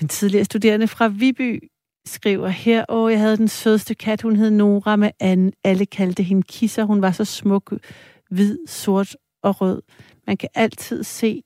den 0.00 0.08
tidligere 0.08 0.44
studerende 0.44 0.88
fra 0.88 1.08
Viby 1.08 1.70
skriver 2.06 2.48
her, 2.48 2.84
åh, 2.88 3.12
jeg 3.12 3.20
havde 3.20 3.36
den 3.36 3.48
sødeste 3.48 3.94
kat, 3.94 4.22
hun 4.22 4.36
hed 4.36 4.50
Nora 4.50 4.96
med 4.96 5.10
an. 5.20 5.52
Alle 5.64 5.86
kaldte 5.86 6.22
hende 6.22 6.42
Kisser. 6.42 6.84
Hun 6.84 7.02
var 7.02 7.12
så 7.12 7.24
smuk, 7.24 7.72
hvid, 8.30 8.58
sort 8.66 9.16
og 9.42 9.60
rød. 9.60 9.82
Man 10.26 10.36
kan 10.36 10.48
altid 10.54 11.04
se, 11.04 11.42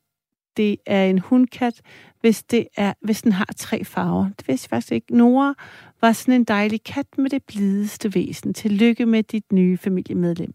det 0.56 0.76
er 0.86 1.04
en 1.04 1.18
hundkat, 1.18 1.80
hvis, 2.22 2.42
det 2.42 2.68
er, 2.76 2.92
hvis 3.00 3.22
den 3.22 3.32
har 3.32 3.48
tre 3.56 3.84
farver. 3.84 4.24
Det 4.38 4.48
vidste 4.48 4.68
jeg 4.70 4.76
faktisk 4.76 4.92
ikke. 4.92 5.16
Nora 5.16 5.54
var 6.00 6.12
sådan 6.12 6.34
en 6.34 6.44
dejlig 6.44 6.82
kat 6.84 7.06
med 7.18 7.30
det 7.30 7.42
blideste 7.44 8.14
væsen. 8.14 8.54
Tillykke 8.54 9.06
med 9.06 9.22
dit 9.22 9.52
nye 9.52 9.76
familiemedlem. 9.76 10.54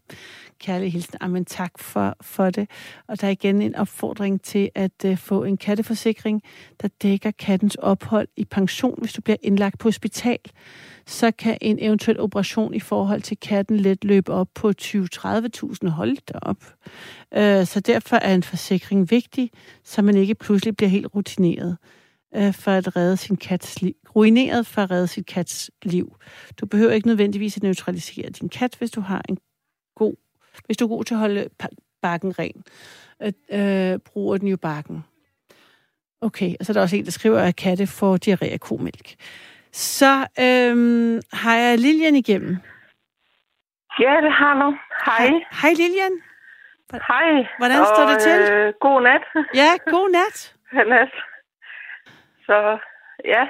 Kærlig 0.58 0.92
hilsen. 0.92 1.14
Amen, 1.20 1.44
tak 1.44 1.78
for, 1.78 2.16
for 2.20 2.50
det. 2.50 2.70
Og 3.06 3.20
der 3.20 3.26
er 3.26 3.30
igen 3.30 3.62
en 3.62 3.74
opfordring 3.74 4.42
til 4.42 4.70
at 4.74 5.04
uh, 5.04 5.18
få 5.18 5.44
en 5.44 5.56
katteforsikring, 5.56 6.42
der 6.82 6.88
dækker 7.02 7.30
kattens 7.30 7.74
ophold 7.74 8.28
i 8.36 8.44
pension, 8.44 8.98
hvis 9.00 9.12
du 9.12 9.22
bliver 9.22 9.36
indlagt 9.42 9.78
på 9.78 9.88
hospital. 9.88 10.38
Så 11.08 11.30
kan 11.30 11.58
en 11.60 11.78
eventuel 11.80 12.20
operation 12.20 12.74
i 12.74 12.80
forhold 12.80 13.22
til 13.22 13.36
katten 13.36 13.76
let 13.76 14.04
løbe 14.04 14.32
op 14.32 14.48
på 14.54 14.72
20-30.000. 14.82 15.88
Hold 15.88 16.34
op. 16.42 16.64
Uh, 17.36 17.66
så 17.66 17.82
derfor 17.86 18.16
er 18.16 18.34
en 18.34 18.42
forsikring 18.42 19.10
vigtig, 19.10 19.50
så 19.84 20.02
man 20.02 20.16
ikke 20.16 20.34
pludselig 20.34 20.76
bliver 20.76 20.90
helt 20.90 21.14
rutineret 21.14 21.76
uh, 22.36 22.54
for 22.54 22.70
at 22.70 22.96
redde 22.96 23.16
sin 23.16 23.36
kats 23.36 23.82
liv 23.82 23.94
ruineret 24.16 24.66
for 24.66 24.82
at 24.82 24.90
redde 24.90 25.06
sit 25.06 25.26
kats 25.26 25.70
liv. 25.82 26.16
Du 26.60 26.66
behøver 26.66 26.92
ikke 26.92 27.08
nødvendigvis 27.08 27.56
at 27.56 27.62
neutralisere 27.62 28.30
din 28.30 28.48
kat, 28.48 28.76
hvis 28.78 28.90
du 28.90 29.00
har 29.00 29.22
en 29.28 29.38
god, 29.96 30.14
hvis 30.66 30.76
du 30.76 30.84
er 30.84 30.88
god 30.88 31.04
til 31.04 31.14
at 31.14 31.20
holde 31.20 31.48
bakken 32.02 32.38
ren. 32.38 32.64
At, 33.20 33.34
øh, 33.52 33.98
bruger 33.98 34.36
den 34.36 34.48
jo 34.48 34.56
bakken. 34.56 35.04
Okay, 36.20 36.54
og 36.60 36.66
så 36.66 36.72
er 36.72 36.74
der 36.74 36.80
også 36.80 36.96
en, 36.96 37.04
der 37.04 37.10
skriver, 37.10 37.40
at 37.40 37.56
katte 37.56 37.86
får 37.86 38.18
diarré 38.26 38.46
af 38.46 38.60
komælk. 38.60 39.16
Så 39.78 40.12
øhm, 40.40 41.20
har 41.32 41.56
jeg 41.56 41.78
Lilian 41.78 42.14
igennem. 42.14 42.56
Ja, 44.00 44.14
det 44.24 44.32
har 44.32 44.54
du. 44.62 44.76
Hej. 45.06 45.26
Hej, 45.62 45.72
Lilian. 45.80 46.14
Hej. 46.92 47.46
Hvordan 47.58 47.84
står 47.84 48.04
og, 48.04 48.10
det 48.10 48.18
til? 48.18 48.52
Øh, 48.52 48.72
god 48.80 49.02
nat. 49.02 49.22
Ja, 49.54 49.70
god 49.90 50.10
nat. 50.10 50.36
nat. 50.94 51.12
Så 52.46 52.78
ja, 53.24 53.48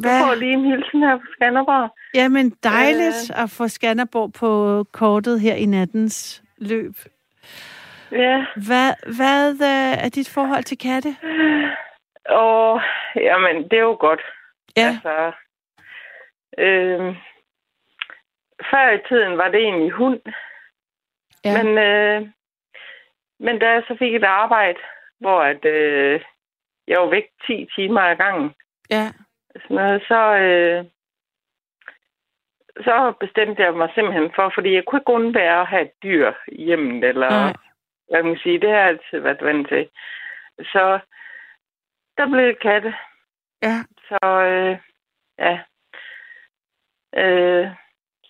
hvad? 0.00 0.20
Du 0.20 0.26
får 0.26 0.34
lige 0.34 0.52
en 0.52 0.64
hilsen 0.64 1.02
her 1.02 1.16
på 1.16 1.26
Skanderborg. 1.32 1.90
Jamen, 2.14 2.50
dejligt 2.50 3.30
øh. 3.30 3.42
at 3.42 3.50
få 3.50 3.68
Skanderborg 3.68 4.32
på 4.32 4.84
kortet 4.92 5.40
her 5.40 5.54
i 5.54 5.66
nattens 5.66 6.42
løb. 6.58 6.94
Ja. 8.12 8.44
Hvad, 8.66 9.16
hvad 9.16 9.50
øh, 9.50 10.04
er 10.04 10.08
dit 10.08 10.30
forhold 10.34 10.64
til 10.64 10.78
katte? 10.78 11.08
Åh, 12.30 12.80
jamen, 13.16 13.62
det 13.62 13.72
er 13.72 13.86
jo 13.90 13.96
godt. 14.00 14.20
Ja. 14.76 14.88
Altså, 14.88 15.32
øh, 16.58 17.16
før 18.70 18.90
i 18.90 19.00
tiden 19.08 19.38
var 19.38 19.48
det 19.48 19.60
egentlig 19.60 19.90
hund. 19.90 20.20
Ja. 21.44 21.62
Men, 21.62 21.78
øh, 21.78 22.28
men 23.38 23.58
da 23.58 23.70
jeg 23.70 23.82
så 23.88 23.96
fik 23.98 24.14
et 24.14 24.24
arbejde, 24.24 24.78
hvor 25.20 25.40
at, 25.40 25.64
øh, 25.64 26.20
jeg 26.88 27.00
var 27.00 27.06
væk 27.06 27.24
10 27.46 27.68
timer 27.76 28.00
ad 28.00 28.16
gangen. 28.16 28.54
Ja 28.90 29.12
sådan 29.60 29.76
noget, 29.76 30.02
så, 30.08 30.20
øh, 30.46 30.84
så 32.84 33.12
bestemte 33.20 33.62
jeg 33.62 33.74
mig 33.74 33.90
simpelthen 33.94 34.30
for, 34.34 34.52
fordi 34.54 34.74
jeg 34.74 34.84
kunne 34.84 35.00
ikke 35.00 35.12
undvære 35.12 35.60
at 35.60 35.66
have 35.66 35.82
et 35.82 35.92
dyr 36.02 36.32
i 36.48 36.64
hjemmet, 36.64 37.04
eller 37.04 37.30
Nej. 37.30 37.52
hvad 38.10 38.22
man 38.22 38.38
sige, 38.42 38.60
det 38.60 38.70
har 38.70 38.76
jeg 38.76 38.88
altid 38.88 39.18
været 39.18 39.42
vant 39.42 39.68
til. 39.68 39.88
Så 40.58 40.98
der 42.18 42.26
blev 42.30 42.54
katte. 42.54 42.94
Ja. 43.62 43.78
Så 44.08 44.18
øh, 44.50 44.76
ja. 45.38 45.58
Øh, 47.22 47.66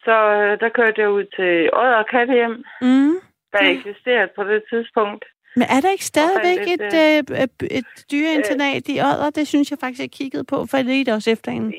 så 0.05 0.17
øh, 0.37 0.61
der 0.61 0.69
kørte 0.69 1.01
jeg 1.01 1.11
ud 1.11 1.25
til 1.37 1.71
Odder 1.73 2.03
Kattehjem, 2.03 2.65
mm. 2.81 3.15
der 3.53 3.61
eksisterede 3.77 4.31
på 4.37 4.45
det 4.45 4.63
tidspunkt. 4.71 5.25
Men 5.57 5.67
er 5.75 5.81
der 5.81 5.91
ikke 5.91 6.05
stadigvæk 6.05 6.61
et, 6.75 6.93
et, 6.95 7.29
øh, 7.31 7.39
et, 7.45 7.57
et 7.79 7.91
dyreinternat 8.11 8.89
i 8.89 9.01
Odder? 9.01 9.31
Det 9.31 9.49
synes 9.49 9.71
jeg 9.71 9.79
faktisk, 9.81 10.01
jeg 10.01 10.11
kiggede 10.11 10.45
på, 10.45 10.57
for 10.71 10.77
er 10.77 11.15
også 11.15 11.31
efter 11.31 11.53
en 11.53 11.75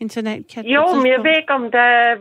internatkat. 0.00 0.64
Jo, 0.64 0.84
men 0.94 1.06
jeg 1.06 1.20
ved 1.24 1.36
ikke, 1.36 1.52
om 1.52 1.70
der 1.70 1.86
er 2.00 2.16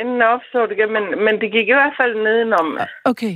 inden 0.00 0.22
opstod 0.22 0.68
det, 0.68 0.90
men, 0.90 1.24
men 1.24 1.40
det 1.40 1.52
gik 1.52 1.68
i 1.68 1.78
hvert 1.78 1.96
fald 2.00 2.14
nedenom. 2.14 2.78
Okay. 3.04 3.34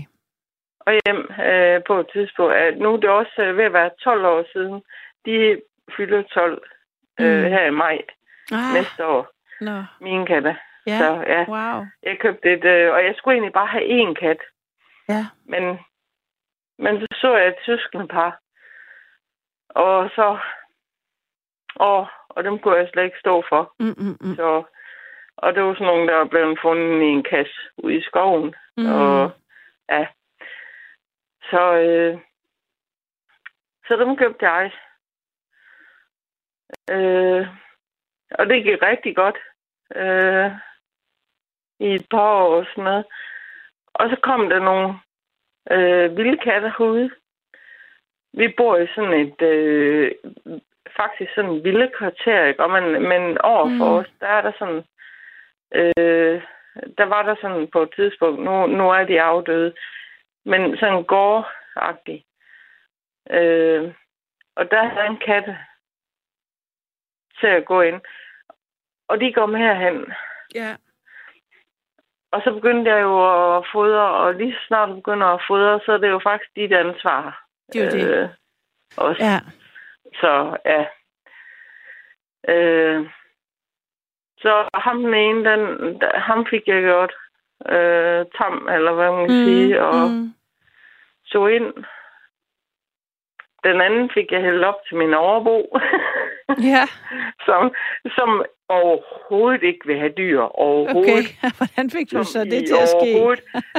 Og 0.87 0.93
hjem 1.05 1.23
øh, 1.49 1.81
på 1.87 1.95
et 2.01 2.07
tidspunkt. 2.15 2.55
Nu 2.83 2.89
er 2.93 2.97
det 2.97 3.11
også 3.11 3.43
øh, 3.43 3.57
ved 3.57 3.65
at 3.65 3.73
være 3.73 3.91
12 4.05 4.25
år 4.27 4.45
siden. 4.53 4.83
De 5.27 5.61
fylder 5.97 6.23
12 6.23 6.63
øh, 7.21 7.43
mm. 7.43 7.45
her 7.45 7.65
i 7.67 7.71
maj 7.71 7.99
ah. 8.53 8.75
næste 8.75 9.07
år. 9.07 9.29
No. 9.61 9.83
Mine 10.01 10.27
katte. 10.27 10.57
Ja, 10.87 10.99
Så, 10.99 11.25
ja. 11.27 11.45
wow. 11.49 11.87
Jeg 12.03 12.19
købte 12.21 12.53
et, 12.53 12.65
øh, 12.65 12.93
og 12.93 13.05
jeg 13.05 13.15
skulle 13.17 13.35
egentlig 13.35 13.53
bare 13.53 13.67
have 13.67 13.85
én 14.03 14.15
kat. 14.15 14.41
Ja. 15.09 15.27
Men 15.45 15.79
men 16.79 17.01
så 17.01 17.07
så 17.21 17.37
jeg 17.37 17.49
et 17.49 17.65
søskende 17.67 18.09
par. 18.09 18.41
Og 19.69 20.11
så... 20.15 20.39
Og, 21.75 22.07
og 22.29 22.45
dem 22.45 22.59
kunne 22.59 22.77
jeg 22.77 22.89
slet 22.93 23.05
ikke 23.05 23.19
stå 23.21 23.45
for. 23.49 23.75
Mm, 23.79 23.95
mm, 23.99 24.17
mm. 24.21 24.35
Så, 24.37 24.63
og 25.37 25.55
det 25.55 25.63
var 25.63 25.75
sådan 25.75 25.87
nogle, 25.87 26.09
der 26.09 26.17
var 26.17 26.25
blevet 26.25 26.59
fundet 26.63 27.03
i 27.03 27.05
en 27.05 27.23
kasse 27.23 27.61
ude 27.77 27.95
i 27.95 28.03
skoven. 28.03 28.55
Mm. 28.77 28.93
Og 28.93 29.31
ja. 29.91 30.07
Så, 31.51 31.75
øh, 31.75 32.19
så 33.87 33.97
dem 33.97 34.17
købte 34.17 34.49
jeg. 34.49 34.73
Øh, 36.91 37.47
og 38.31 38.47
det 38.47 38.65
gik 38.65 38.83
rigtig 38.83 39.17
godt. 39.17 39.39
Øh, 39.95 40.51
I 41.81 41.95
et 41.95 42.07
par 42.11 42.33
år 42.33 42.57
og 42.57 42.67
sådan 42.71 42.85
noget. 42.85 43.05
Og 43.95 44.11
så 44.11 44.17
kom 44.23 44.49
der 44.49 44.59
nogle 44.59 44.95
øh, 45.71 46.17
vilde 46.17 46.39
katte 46.39 46.73
herude. 46.79 47.11
Vi 48.33 48.55
bor 48.57 48.77
i 48.77 48.87
sådan 48.95 49.13
et, 49.13 49.43
øh, 49.43 50.13
faktisk 50.97 51.35
sådan 51.35 51.51
en 51.51 51.65
vilde 51.65 51.91
kvarter, 51.99 52.45
ikke? 52.45 52.63
Og 52.63 52.71
man, 52.71 53.03
men 53.03 53.39
over 53.39 53.65
for 53.79 53.91
mm. 53.91 53.97
os, 53.99 54.07
der 54.21 54.27
er 54.27 54.43
der 54.43 54.53
sådan, 54.59 54.85
øh, 55.75 56.43
der 56.99 57.05
var 57.05 57.23
der 57.23 57.35
sådan 57.41 57.69
på 57.69 57.83
et 57.83 57.93
tidspunkt, 57.97 58.43
nu, 58.45 58.67
nu 58.67 58.91
er 58.91 59.05
de 59.05 59.23
afdøde, 59.23 59.75
men 60.45 60.77
sådan 60.77 61.05
gårdagtig. 61.05 62.25
Øh, 63.31 63.95
og 64.57 64.71
der 64.71 64.83
havde 64.85 65.07
en 65.07 65.23
katte 65.27 65.59
til 67.43 67.47
at 67.47 67.65
gå 67.65 67.81
ind. 67.81 68.01
Og 69.09 69.21
de 69.21 69.33
kom 69.33 69.55
herhen. 69.55 70.13
Ja. 70.55 70.77
Og 72.33 72.41
så 72.45 72.53
begyndte 72.53 72.91
jeg 72.91 73.03
jo 73.03 73.15
at 73.57 73.67
fodre, 73.73 74.07
og 74.23 74.35
lige 74.35 74.53
så 74.53 74.59
snart 74.67 74.89
du 74.89 74.95
begynder 74.95 75.27
at 75.27 75.45
fodre, 75.49 75.81
så 75.85 75.93
er 75.93 75.99
det 75.99 76.09
jo 76.09 76.21
faktisk 76.23 76.51
dit 76.57 76.73
ansvar. 76.73 77.47
Det 77.73 77.81
er 77.81 77.85
jo 77.85 77.91
det. 77.91 78.23
Øh, 78.23 78.29
også. 78.97 79.25
Ja. 79.25 79.39
Så 80.21 80.57
ja. 80.65 80.85
Øh, 82.49 83.07
så 84.39 84.69
ham 84.75 85.03
den 85.03 85.15
ene, 85.15 85.51
den, 85.51 86.01
ham 86.15 86.47
fik 86.51 86.63
jeg 86.67 86.83
gjort 86.83 87.15
øh, 87.69 88.27
tam, 88.39 88.69
eller 88.69 88.93
hvad 88.93 89.11
man 89.11 89.29
kan 89.29 89.39
mm, 89.39 89.45
sige, 89.45 89.83
og 89.83 90.11
mm. 90.11 90.35
så 91.25 91.47
ind. 91.47 91.75
Den 93.65 93.81
anden 93.81 94.11
fik 94.15 94.33
jeg 94.33 94.41
hældt 94.41 94.65
op 94.65 94.79
til 94.89 94.97
min 94.97 95.15
overbo, 95.15 95.57
Ja, 96.61 96.85
som, 97.47 97.75
som 98.17 98.45
overhovedet 98.69 99.63
ikke 99.63 99.87
vil 99.87 99.99
have 99.99 100.13
dyr. 100.17 100.41
Overhovedet. 100.41 101.09
okay. 101.09 101.25
Hvordan 101.59 101.91
fik 101.91 102.11
du 102.13 102.25
så 102.25 102.45
det 102.45 102.67
til 102.69 102.77
at 102.83 102.89
ske? 102.89 103.11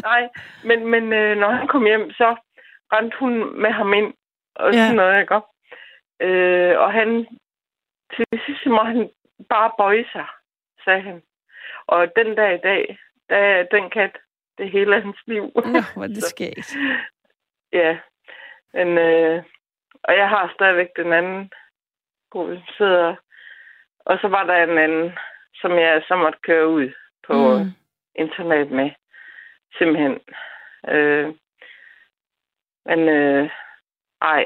Nej, 0.02 0.30
men, 0.64 0.88
men 0.88 1.14
øh, 1.14 1.38
når 1.38 1.50
han 1.52 1.68
kom 1.68 1.86
hjem, 1.86 2.12
så 2.12 2.36
rendte 2.94 3.18
hun 3.20 3.62
med 3.62 3.72
ham 3.72 3.94
ind 3.94 4.14
og 4.56 4.74
Ja. 4.74 4.80
sådan 4.80 4.96
noget, 4.96 5.20
ikke? 5.22 5.40
Øh, 6.22 6.80
og 6.80 6.94
han, 6.94 7.28
til 8.16 8.26
sidst 8.46 8.66
må 8.66 8.84
han 8.84 9.10
bare 9.50 9.72
bøje 9.78 10.06
sig, 10.12 10.26
sagde 10.84 11.02
han. 11.02 11.22
Og 11.88 12.08
den 12.16 12.36
dag 12.36 12.56
i 12.56 12.62
dag, 12.64 12.98
der 13.30 13.36
er 13.38 13.64
den 13.72 13.90
kat, 13.90 14.18
det 14.58 14.72
hele 14.72 15.02
hans 15.02 15.18
liv. 15.28 15.52
Nå, 15.56 15.80
hvor 15.96 16.08
det 16.08 16.24
skægt. 16.34 16.76
Ja, 17.74 17.98
men, 18.74 18.98
øh, 18.98 19.44
og 20.04 20.14
jeg 20.18 20.30
har 20.30 20.52
stadigvæk 20.56 20.88
den 20.96 21.14
anden 21.14 21.52
god 22.34 22.58
sidder. 22.78 23.16
Og 24.00 24.20
så 24.22 24.28
var 24.28 24.44
der 24.44 24.64
en 24.64 24.78
anden, 24.78 25.12
som 25.62 25.72
jeg 25.72 26.04
så 26.08 26.16
måtte 26.16 26.40
køre 26.48 26.68
ud 26.68 26.88
på 27.28 27.34
mm. 27.58 27.72
Internat 28.16 28.72
med. 28.72 28.90
Simpelthen. 29.78 30.20
Øh, 30.94 31.28
men 32.86 33.00
øh, 33.00 33.50
ej. 34.22 34.44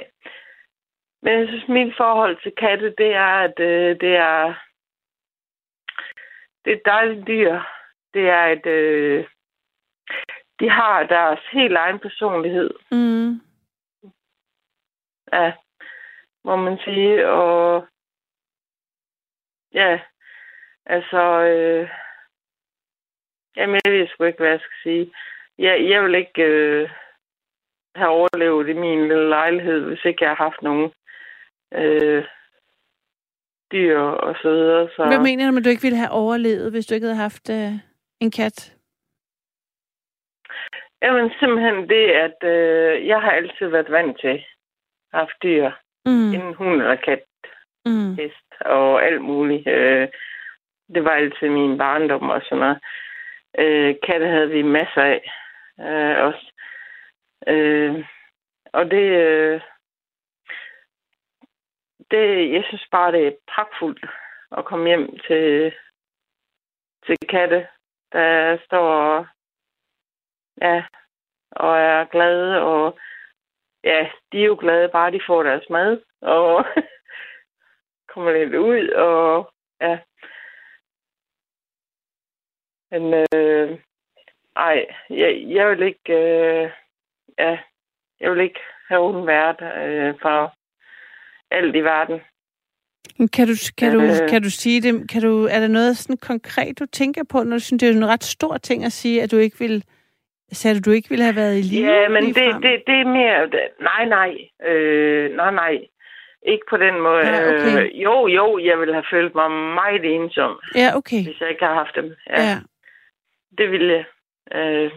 Men 1.21 1.39
jeg 1.39 1.47
synes, 1.47 1.67
mit 1.67 1.93
forhold 1.97 2.38
til 2.43 2.51
katte, 2.57 2.93
det 2.97 3.11
er, 3.13 3.33
at 3.47 3.59
øh, 3.59 3.99
det 4.01 4.15
er 4.15 4.53
det 6.65 6.73
er 6.73 6.77
et 6.77 6.85
dejligt 6.85 7.27
dyr. 7.27 7.61
Det 8.13 8.29
er 8.29 8.45
et... 8.45 8.65
Øh, 8.65 9.27
de 10.59 10.69
har 10.69 11.03
deres 11.03 11.39
helt 11.51 11.77
egen 11.77 11.99
personlighed. 11.99 12.69
Mm. 12.91 13.41
Ja, 15.33 15.53
må 16.47 16.55
man 16.55 16.77
sige. 16.77 17.27
Og 17.27 17.87
ja, 19.73 19.99
altså, 20.85 21.21
øh, 21.51 21.89
jamen, 23.55 23.81
jeg 23.85 23.93
ved 23.93 24.07
sgu 24.07 24.23
ikke, 24.23 24.39
hvad 24.39 24.49
jeg 24.49 24.59
skal 24.59 24.79
sige. 24.83 25.13
Jeg, 25.57 25.89
jeg 25.89 26.03
vil 26.03 26.15
ikke 26.15 26.43
øh, 26.43 26.89
have 27.95 28.09
overlevet 28.09 28.69
i 28.69 28.73
min 28.73 29.07
lille 29.07 29.29
lejlighed, 29.29 29.79
hvis 29.85 30.05
ikke 30.05 30.23
jeg 30.23 30.29
har 30.29 30.43
haft 30.43 30.61
nogen 30.61 30.91
øh, 31.73 32.25
dyr 33.71 33.99
og 33.99 34.35
så 34.41 34.49
videre. 34.49 34.89
Så, 34.95 35.05
Hvad 35.05 35.19
mener 35.19 35.51
du 35.51 35.57
at 35.57 35.65
du 35.65 35.69
ikke 35.69 35.81
ville 35.81 35.97
have 35.97 36.11
overlevet, 36.11 36.71
hvis 36.71 36.85
du 36.85 36.93
ikke 36.95 37.07
havde 37.07 37.25
haft 37.27 37.49
øh, 37.49 37.73
en 38.19 38.31
kat? 38.31 38.77
Jamen, 41.01 41.31
simpelthen 41.39 41.89
det, 41.89 42.05
at 42.25 42.43
øh, 42.43 43.07
jeg 43.07 43.21
har 43.21 43.31
altid 43.31 43.67
været 43.67 43.91
vant 43.91 44.19
til 44.19 44.27
at 44.27 44.45
have 45.11 45.19
haft 45.19 45.43
dyr. 45.43 45.71
Mm. 46.07 46.33
En 46.33 46.53
hund 46.53 46.81
eller 46.81 46.95
kat. 46.95 47.23
Mm. 47.85 48.15
hest 48.15 48.49
og 48.59 49.05
alt 49.05 49.21
muligt. 49.21 49.67
Øh, 49.67 50.07
det 50.93 51.03
var 51.03 51.11
altid 51.11 51.49
min 51.49 51.77
barndom 51.77 52.29
og 52.29 52.41
sådan 52.41 52.57
noget. 52.57 52.79
Øh, 53.59 53.95
katte 54.03 54.27
havde 54.27 54.49
vi 54.49 54.61
masser 54.61 55.01
af 55.01 55.31
øh, 55.79 56.25
også. 56.27 56.51
Øh, 57.47 58.05
og 58.73 58.91
det, 58.91 59.07
øh, 59.25 59.61
det, 62.11 62.51
jeg 62.53 62.63
synes 62.67 62.87
bare, 62.91 63.11
det 63.11 63.27
er 63.27 63.31
pragtfuldt 63.53 64.05
at 64.57 64.65
komme 64.65 64.87
hjem 64.87 65.17
til, 65.27 65.73
til 67.05 67.17
katte, 67.29 67.67
der 68.11 68.57
står 68.65 68.87
og, 68.93 69.27
ja, 70.61 70.83
og 71.51 71.79
er 71.79 72.05
glade, 72.05 72.61
og 72.61 72.99
ja, 73.84 74.09
de 74.32 74.41
er 74.41 74.45
jo 74.45 74.57
glade, 74.59 74.89
bare 74.89 75.11
de 75.11 75.19
får 75.28 75.43
deres 75.43 75.69
mad, 75.69 76.01
og 76.21 76.65
kommer 78.13 78.32
lidt 78.32 78.55
ud, 78.55 78.89
og 78.89 79.51
ja. 79.82 79.97
Men 82.91 83.25
øh, 83.34 83.80
ej, 84.55 84.86
jeg, 85.09 85.43
jeg 85.47 85.69
vil 85.69 85.82
ikke, 85.82 86.13
øh, 86.13 86.71
ja, 87.38 87.57
jeg 88.19 88.32
vil 88.32 88.39
ikke 88.41 88.59
have 88.88 89.01
uden 89.01 89.28
vært 89.28 89.61
øh, 89.61 90.15
for 90.21 90.53
alt 91.51 91.75
i 91.75 91.82
verden. 91.82 92.21
Kan 93.34 93.47
du, 93.47 93.53
kan, 93.78 93.93
du, 93.93 94.01
Øh. 94.01 94.30
kan 94.30 94.41
du 94.43 94.49
sige 94.49 94.82
det? 94.82 95.09
Kan 95.09 95.21
du, 95.21 95.45
er 95.45 95.59
der 95.59 95.67
noget 95.67 95.97
sådan 95.97 96.17
konkret, 96.17 96.80
du 96.80 96.86
tænker 96.86 97.23
på, 97.23 97.43
når 97.43 97.57
du 97.57 97.59
synes, 97.59 97.80
det 97.80 97.89
er 97.89 97.93
en 97.93 98.07
ret 98.07 98.23
stor 98.23 98.57
ting 98.57 98.86
at 98.86 98.91
sige, 98.91 99.23
at 99.23 99.32
du 99.32 99.38
ikke 99.38 99.59
vil... 99.59 99.84
Sagde 100.51 100.79
du, 100.79 100.89
du 100.89 100.95
ikke 100.95 101.09
ville 101.09 101.23
have 101.23 101.35
været 101.35 101.57
i 101.57 101.61
live? 101.61 101.91
Ja, 101.91 102.09
men 102.09 102.23
det, 102.25 102.35
det, 102.63 102.83
det 102.87 102.95
er 103.01 103.05
mere... 103.05 103.49
Nej, 103.79 104.05
nej. 104.05 104.31
Øh, 104.71 105.35
nej, 105.35 105.51
nej. 105.51 105.87
Ikke 106.41 106.65
på 106.69 106.77
den 106.77 106.99
måde. 107.01 107.23
Nej, 107.23 107.47
okay. 107.47 107.83
Øh, 107.83 108.01
jo, 108.03 108.27
jo, 108.27 108.57
jeg 108.59 108.79
ville 108.79 108.93
have 108.93 109.05
følt 109.11 109.35
mig 109.35 109.51
meget 109.51 110.05
ensom, 110.05 110.59
Ja, 110.75 110.89
okay. 110.95 111.23
hvis 111.23 111.41
jeg 111.41 111.49
ikke 111.49 111.65
har 111.65 111.73
haft 111.73 111.95
dem. 111.95 112.15
Ja. 112.29 112.41
ja. 112.41 112.57
Det 113.57 113.71
ville 113.71 113.93
jeg. 113.93 114.05
Øh, 114.59 114.91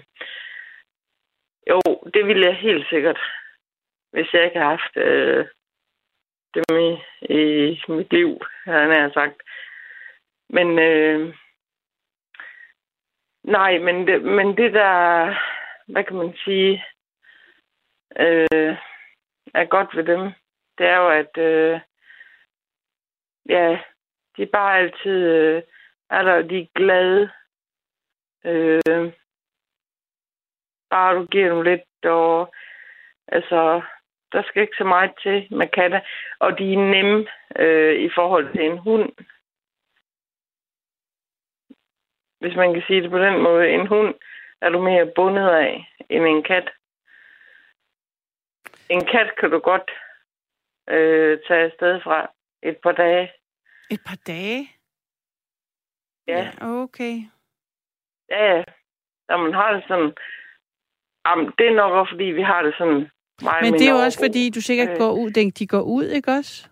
jo, 1.71 1.81
det 2.15 2.27
ville 2.27 2.47
jeg 2.47 2.57
helt 2.57 2.87
sikkert, 2.89 3.21
hvis 4.13 4.33
jeg 4.33 4.45
ikke 4.45 4.59
har 4.59 4.69
haft 4.77 4.97
øh, 4.97 5.47
dem 6.55 6.79
i, 6.79 6.91
i 7.35 7.83
mit 7.89 8.13
liv, 8.13 8.41
han 8.65 8.91
har 8.91 9.11
sagt. 9.15 9.43
Men 10.51 10.79
øh, 10.79 11.35
nej, 13.45 13.79
men 13.79 14.07
det, 14.07 14.23
men 14.23 14.57
det 14.57 14.73
der, 14.73 15.35
hvad 15.87 16.05
kan 16.05 16.17
man 16.17 16.35
sige, 16.45 16.85
øh, 18.19 18.77
er 19.55 19.65
godt 19.65 19.97
ved 19.97 20.05
dem, 20.05 20.33
det 20.79 20.87
er 20.87 20.97
jo, 20.97 21.09
at 21.09 21.39
øh, 21.39 21.81
ja, 23.49 23.81
de 24.37 24.43
er 24.43 24.47
bare 24.53 24.79
altid 24.79 25.29
øh, 25.29 25.63
er 26.11 26.23
der, 26.23 26.43
de 26.43 26.61
er 26.61 26.67
glade. 26.75 27.31
Øh, 28.45 29.13
bare 30.91 31.15
du 31.15 31.27
giver 31.27 31.55
dem 31.55 31.63
lidt, 31.63 32.05
og 32.05 32.55
altså, 33.29 33.83
der 34.33 34.43
skal 34.43 34.63
ikke 34.63 34.77
så 34.79 34.85
meget 34.85 35.13
til 35.23 35.47
med 35.51 35.69
katte. 35.69 36.01
Og 36.39 36.59
de 36.59 36.73
er 36.73 36.79
nemme 36.79 37.27
øh, 37.57 38.01
i 38.01 38.11
forhold 38.15 38.53
til 38.53 38.65
en 38.65 38.79
hund. 38.79 39.13
Hvis 42.41 42.57
man 42.57 42.75
kan 42.75 42.83
sige 42.87 43.03
det 43.03 43.11
på 43.11 43.19
den 43.19 43.43
måde. 43.43 43.69
En 43.69 43.87
hund 43.87 44.15
er 44.61 44.69
du 44.69 44.83
mere 44.83 45.13
bundet 45.17 45.49
af 45.49 45.87
end 46.11 46.27
en 46.27 46.43
kat. 46.43 46.71
En 48.89 49.05
kat 49.07 49.31
kan 49.41 49.51
du 49.51 49.59
godt 49.59 49.91
øh, 50.89 51.39
tage 51.49 51.65
afsted 51.65 52.01
fra 52.01 52.31
et 52.63 52.77
par 52.83 52.93
dage. 52.93 53.33
Et 53.91 54.01
par 54.07 54.19
dage? 54.27 54.71
Ja. 56.27 56.51
Okay. 56.61 57.17
Ja, 58.29 58.57
ja. 58.57 58.65
Når 59.29 59.37
man 59.37 59.55
har 59.55 59.73
det 59.73 59.85
sådan... 59.89 60.13
Jamen, 61.27 61.53
det 61.59 61.67
er 61.67 61.75
nok 61.75 61.93
også, 61.93 62.11
fordi 62.11 62.25
vi 62.25 62.43
har 62.43 62.63
det 62.63 62.75
sådan 62.79 63.11
meget 63.43 63.65
Men 63.65 63.73
det 63.73 63.87
er 63.89 63.91
jo 63.91 63.97
også, 63.97 64.19
fordi 64.19 64.51
du 64.51 64.61
sikkert 64.61 64.89
Øh. 64.89 64.97
går 64.97 65.13
ud, 65.13 65.31
de 65.31 65.67
går 65.67 65.83
ud, 65.83 66.05
ikke 66.05 66.31
også? 66.31 66.70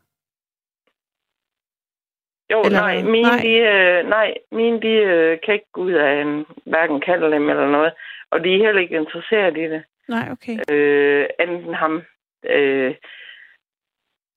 Jo, 2.53 2.61
Eller 2.65 2.81
nej, 2.81 3.03
mine, 3.03 3.29
Nej. 3.29 3.41
De, 3.43 3.49
øh, 3.75 4.09
nej, 4.09 4.35
mine 4.53 4.81
de 4.81 4.89
øh, 4.89 5.39
kan 5.45 5.55
ikke 5.55 5.73
gå 5.73 5.81
ud 5.83 5.93
af 5.93 6.21
en 6.23 6.47
hverken 6.67 7.01
kattelem 7.01 7.49
eller 7.51 7.69
noget. 7.71 7.93
Og 8.31 8.45
de 8.45 8.55
er 8.55 8.65
heller 8.67 8.83
ikke 8.83 8.97
interesseret 8.97 9.57
i 9.57 9.61
det. 9.63 9.83
Nej, 10.09 10.29
okay. 10.33 10.57
Øh, 10.71 11.27
anden 11.39 11.75
ham, 11.75 12.03
øh, 12.45 12.95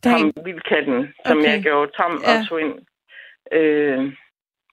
er 0.04 0.10
ham 0.10 0.34
en, 0.38 0.46
vildkatten, 0.46 1.14
som 1.26 1.38
Okay. 1.38 1.50
jeg 1.52 1.62
gjorde 1.64 1.92
tam 1.98 2.22
Ja. 2.24 2.40
og 2.40 2.48
tog 2.50 2.62
ind. 2.62 2.74
Øh, 3.52 4.14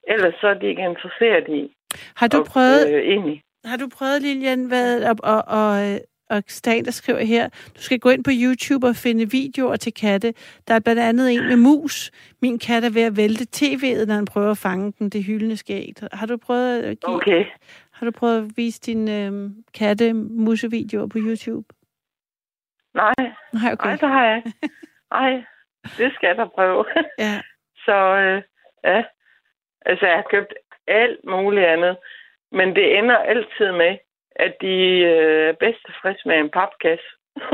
ellers 0.08 0.34
så 0.40 0.46
er 0.48 0.54
de 0.54 0.66
ikke 0.66 0.82
interesseret 0.82 1.48
i. 1.48 1.74
Har 2.16 2.28
du 2.28 2.38
og, 2.38 2.46
prøvet, 2.46 2.94
Øh, 2.94 3.02
egentlig. 3.02 3.42
har 3.64 3.76
du 3.76 3.88
prøvet 3.98 4.22
Lilian, 4.22 4.64
hvad, 4.68 5.04
og, 5.10 5.16
og, 5.22 5.42
og, 5.60 6.00
og 6.30 6.42
Stan, 6.46 6.84
der 6.84 6.90
skriver 6.90 7.18
her, 7.24 7.48
du 7.48 7.80
skal 7.82 7.98
gå 7.98 8.08
ind 8.10 8.24
på 8.24 8.30
YouTube 8.34 8.86
og 8.86 8.96
finde 8.96 9.30
videoer 9.30 9.76
til 9.76 9.94
katte. 9.94 10.34
Der 10.68 10.74
er 10.74 10.80
blandt 10.80 11.00
andet 11.00 11.32
en 11.32 11.48
med 11.48 11.56
mus. 11.56 12.10
Min 12.42 12.58
kat 12.58 12.84
er 12.84 12.90
ved 12.90 13.02
at 13.02 13.16
vælte 13.16 13.44
tv'et, 13.56 14.06
når 14.06 14.14
han 14.14 14.24
prøver 14.24 14.50
at 14.50 14.58
fange 14.58 14.92
den. 14.98 15.08
Det 15.10 15.24
hyldende 15.24 15.56
skægt. 15.56 16.04
Har 16.12 16.26
du 16.26 16.36
prøvet 16.36 16.82
at 16.82 17.00
give, 17.00 17.14
Okay. 17.16 17.44
har 17.92 18.06
du 18.06 18.10
prøvet 18.12 18.38
at 18.38 18.56
vise 18.56 18.80
dine 18.80 19.26
øh, 19.26 19.50
katte 19.74 20.12
musevideoer 20.12 21.06
på 21.06 21.18
YouTube? 21.20 21.68
Nej, 22.94 23.14
Nej, 23.52 23.72
okay. 23.72 23.86
nej, 23.88 23.96
det 23.96 24.08
har 24.08 24.24
jeg 24.26 24.36
ikke. 24.36 24.52
Nej, 25.10 25.44
det 25.98 26.12
skal 26.14 26.26
jeg 26.26 26.36
da 26.36 26.44
prøve. 26.44 26.84
Ja. 27.18 27.40
Så 27.86 27.96
øh, 28.16 28.42
ja, 28.84 29.02
altså 29.86 30.06
jeg 30.06 30.16
har 30.16 30.26
købt 30.30 30.54
alt 30.86 31.20
muligt 31.24 31.66
andet, 31.66 31.96
men 32.52 32.68
det 32.76 32.98
ender 32.98 33.16
altid 33.16 33.72
med, 33.72 33.98
at 34.38 34.52
de 34.60 34.76
øh, 35.12 35.48
er 35.48 35.52
bedst 35.60 35.80
tilfreds 35.86 36.20
med 36.26 36.36
en 36.38 36.50
papkasse. 36.50 37.08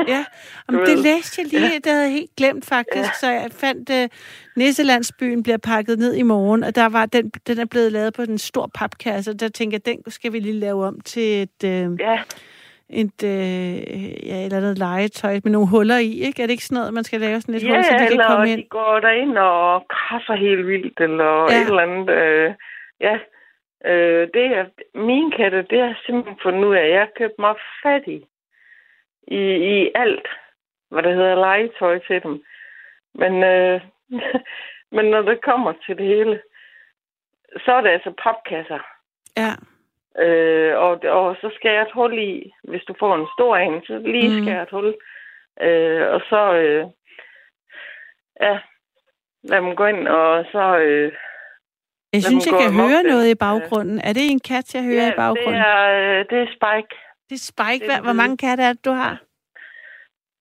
Ja, 0.09 0.25
Jamen, 0.69 0.87
det 0.87 0.99
læste 0.99 1.43
jeg 1.43 1.47
lige, 1.61 1.79
det 1.85 1.93
havde 1.93 2.05
jeg 2.05 2.13
helt 2.13 2.31
glemt 2.37 2.65
faktisk, 2.69 3.09
ja. 3.09 3.19
så 3.21 3.27
jeg 3.31 3.49
fandt, 3.61 3.91
uh, 3.91 4.09
Nisselandsbyen 4.57 5.43
bliver 5.43 5.59
pakket 5.59 5.99
ned 5.99 6.15
i 6.15 6.23
morgen, 6.23 6.65
og 6.65 6.75
der 6.75 6.89
var 6.89 7.07
den, 7.07 7.31
den 7.47 7.59
er 7.59 7.67
blevet 7.71 7.93
lavet 7.93 8.15
på 8.15 8.23
en 8.23 8.39
stor 8.39 8.71
papkasse, 8.75 9.31
og 9.31 9.41
der 9.41 9.49
tænker 9.49 9.79
jeg, 9.79 9.87
den 9.87 10.11
skal 10.11 10.33
vi 10.33 10.39
lige 10.39 10.61
lave 10.61 10.85
om 10.85 11.01
til 11.01 11.43
et, 11.43 11.59
uh, 11.65 12.01
Ja, 12.01 12.19
et, 12.91 13.19
uh, 13.23 14.29
ja, 14.29 14.37
et 14.37 14.45
eller 14.45 14.57
andet 14.57 14.79
legetøj 14.79 15.41
med 15.45 15.53
nogle 15.53 15.69
huller 15.69 15.99
i, 15.99 16.13
ikke? 16.21 16.43
Er 16.43 16.47
det 16.47 16.53
ikke 16.53 16.65
sådan 16.65 16.79
noget, 16.81 16.95
man 16.95 17.05
skal 17.05 17.21
lave 17.21 17.41
sådan 17.41 17.55
et 17.55 17.63
ja 17.63 17.75
hul, 17.75 17.85
så 17.85 17.93
de 17.93 17.99
kan 17.99 18.07
eller 18.11 18.27
komme 18.27 18.47
de 18.47 18.53
ind? 18.53 18.69
går 18.71 19.01
derind 19.01 19.39
og 19.39 19.87
krasser 19.89 20.35
helt 20.35 20.67
vildt, 20.67 21.01
eller 21.01 21.25
Ja. 21.25 21.55
ja. 21.55 21.63
et 21.63 21.69
eller 21.69 21.83
andet. 21.83 22.09
Øh, 22.11 22.55
ja, 23.01 23.17
øh, 23.85 24.29
det 24.35 24.47
er, 24.47 24.67
mine 24.95 25.33
katte, 25.33 25.63
det 25.63 25.79
har 25.79 25.87
jeg 25.87 25.97
simpelthen 26.07 26.39
fundet 26.43 26.65
ud 26.65 26.77
af. 26.77 26.91
Jeg 26.91 27.01
har 27.01 27.11
købt 27.17 27.39
mig 27.39 27.55
fat 27.83 28.03
i, 28.07 28.27
i, 29.29 29.41
i 29.75 29.91
alt, 29.95 30.29
hvad 30.91 31.03
der 31.03 31.13
hedder 31.15 31.35
legetøj 31.35 31.99
til 31.99 32.23
dem. 32.23 32.45
Men, 33.15 33.43
øh, 33.45 33.81
men 34.97 35.05
når 35.05 35.23
det 35.23 35.41
kommer 35.43 35.73
til 35.87 35.99
det 35.99 36.07
hele, 36.07 36.43
så 37.65 37.73
er 37.73 37.81
det 37.81 37.91
altså 37.91 38.13
papkasser. 38.23 38.79
Ja, 39.37 39.51
Øh, 40.19 40.79
og, 40.79 40.91
og 41.05 41.37
så 41.41 41.51
skal 41.55 41.71
jeg 41.71 41.83
et 41.83 41.93
hul 41.93 42.19
i, 42.19 42.53
hvis 42.65 42.83
du 42.83 42.95
får 42.99 43.15
en 43.15 43.27
stor 43.37 43.57
en, 43.57 43.83
så 43.87 43.99
lige 43.99 44.29
Mm. 44.29 44.43
skal 44.43 44.53
jeg 44.55 44.63
et 44.63 44.71
hul. 44.71 44.95
Øh, 45.61 46.09
og 46.15 46.21
så, 46.29 46.53
øh, 46.55 46.87
ja, 48.41 48.59
lad 49.43 49.61
dem 49.61 49.77
gå 49.77 49.87
ind, 49.87 50.09
og 50.09 50.45
så... 50.53 50.79
Øh, 50.79 51.13
jeg 52.15 52.23
Lad 52.23 52.31
synes, 52.31 52.47
jeg 52.47 52.55
kan 52.63 52.73
høre 52.73 52.99
den. 53.03 53.07
noget 53.07 53.27
i 53.31 53.35
baggrunden. 53.35 53.99
Er 54.09 54.13
det 54.13 54.23
en 54.31 54.41
kat, 54.41 54.75
jeg 54.75 54.83
hører 54.85 55.07
ja, 55.07 55.13
i 55.13 55.17
baggrunden? 55.17 55.55
det 55.63 55.69
er, 55.69 56.19
øh, 56.19 56.25
det 56.31 56.39
er 56.45 56.49
Spike. 56.57 56.95
Det 57.29 57.35
er 57.41 57.45
Spike. 57.53 57.87
hvor 58.01 58.07
den 58.13 58.17
mange 58.23 58.37
katte 58.37 58.63
er 58.69 58.73
det, 58.73 58.85
du 58.85 58.91
har? 58.91 59.15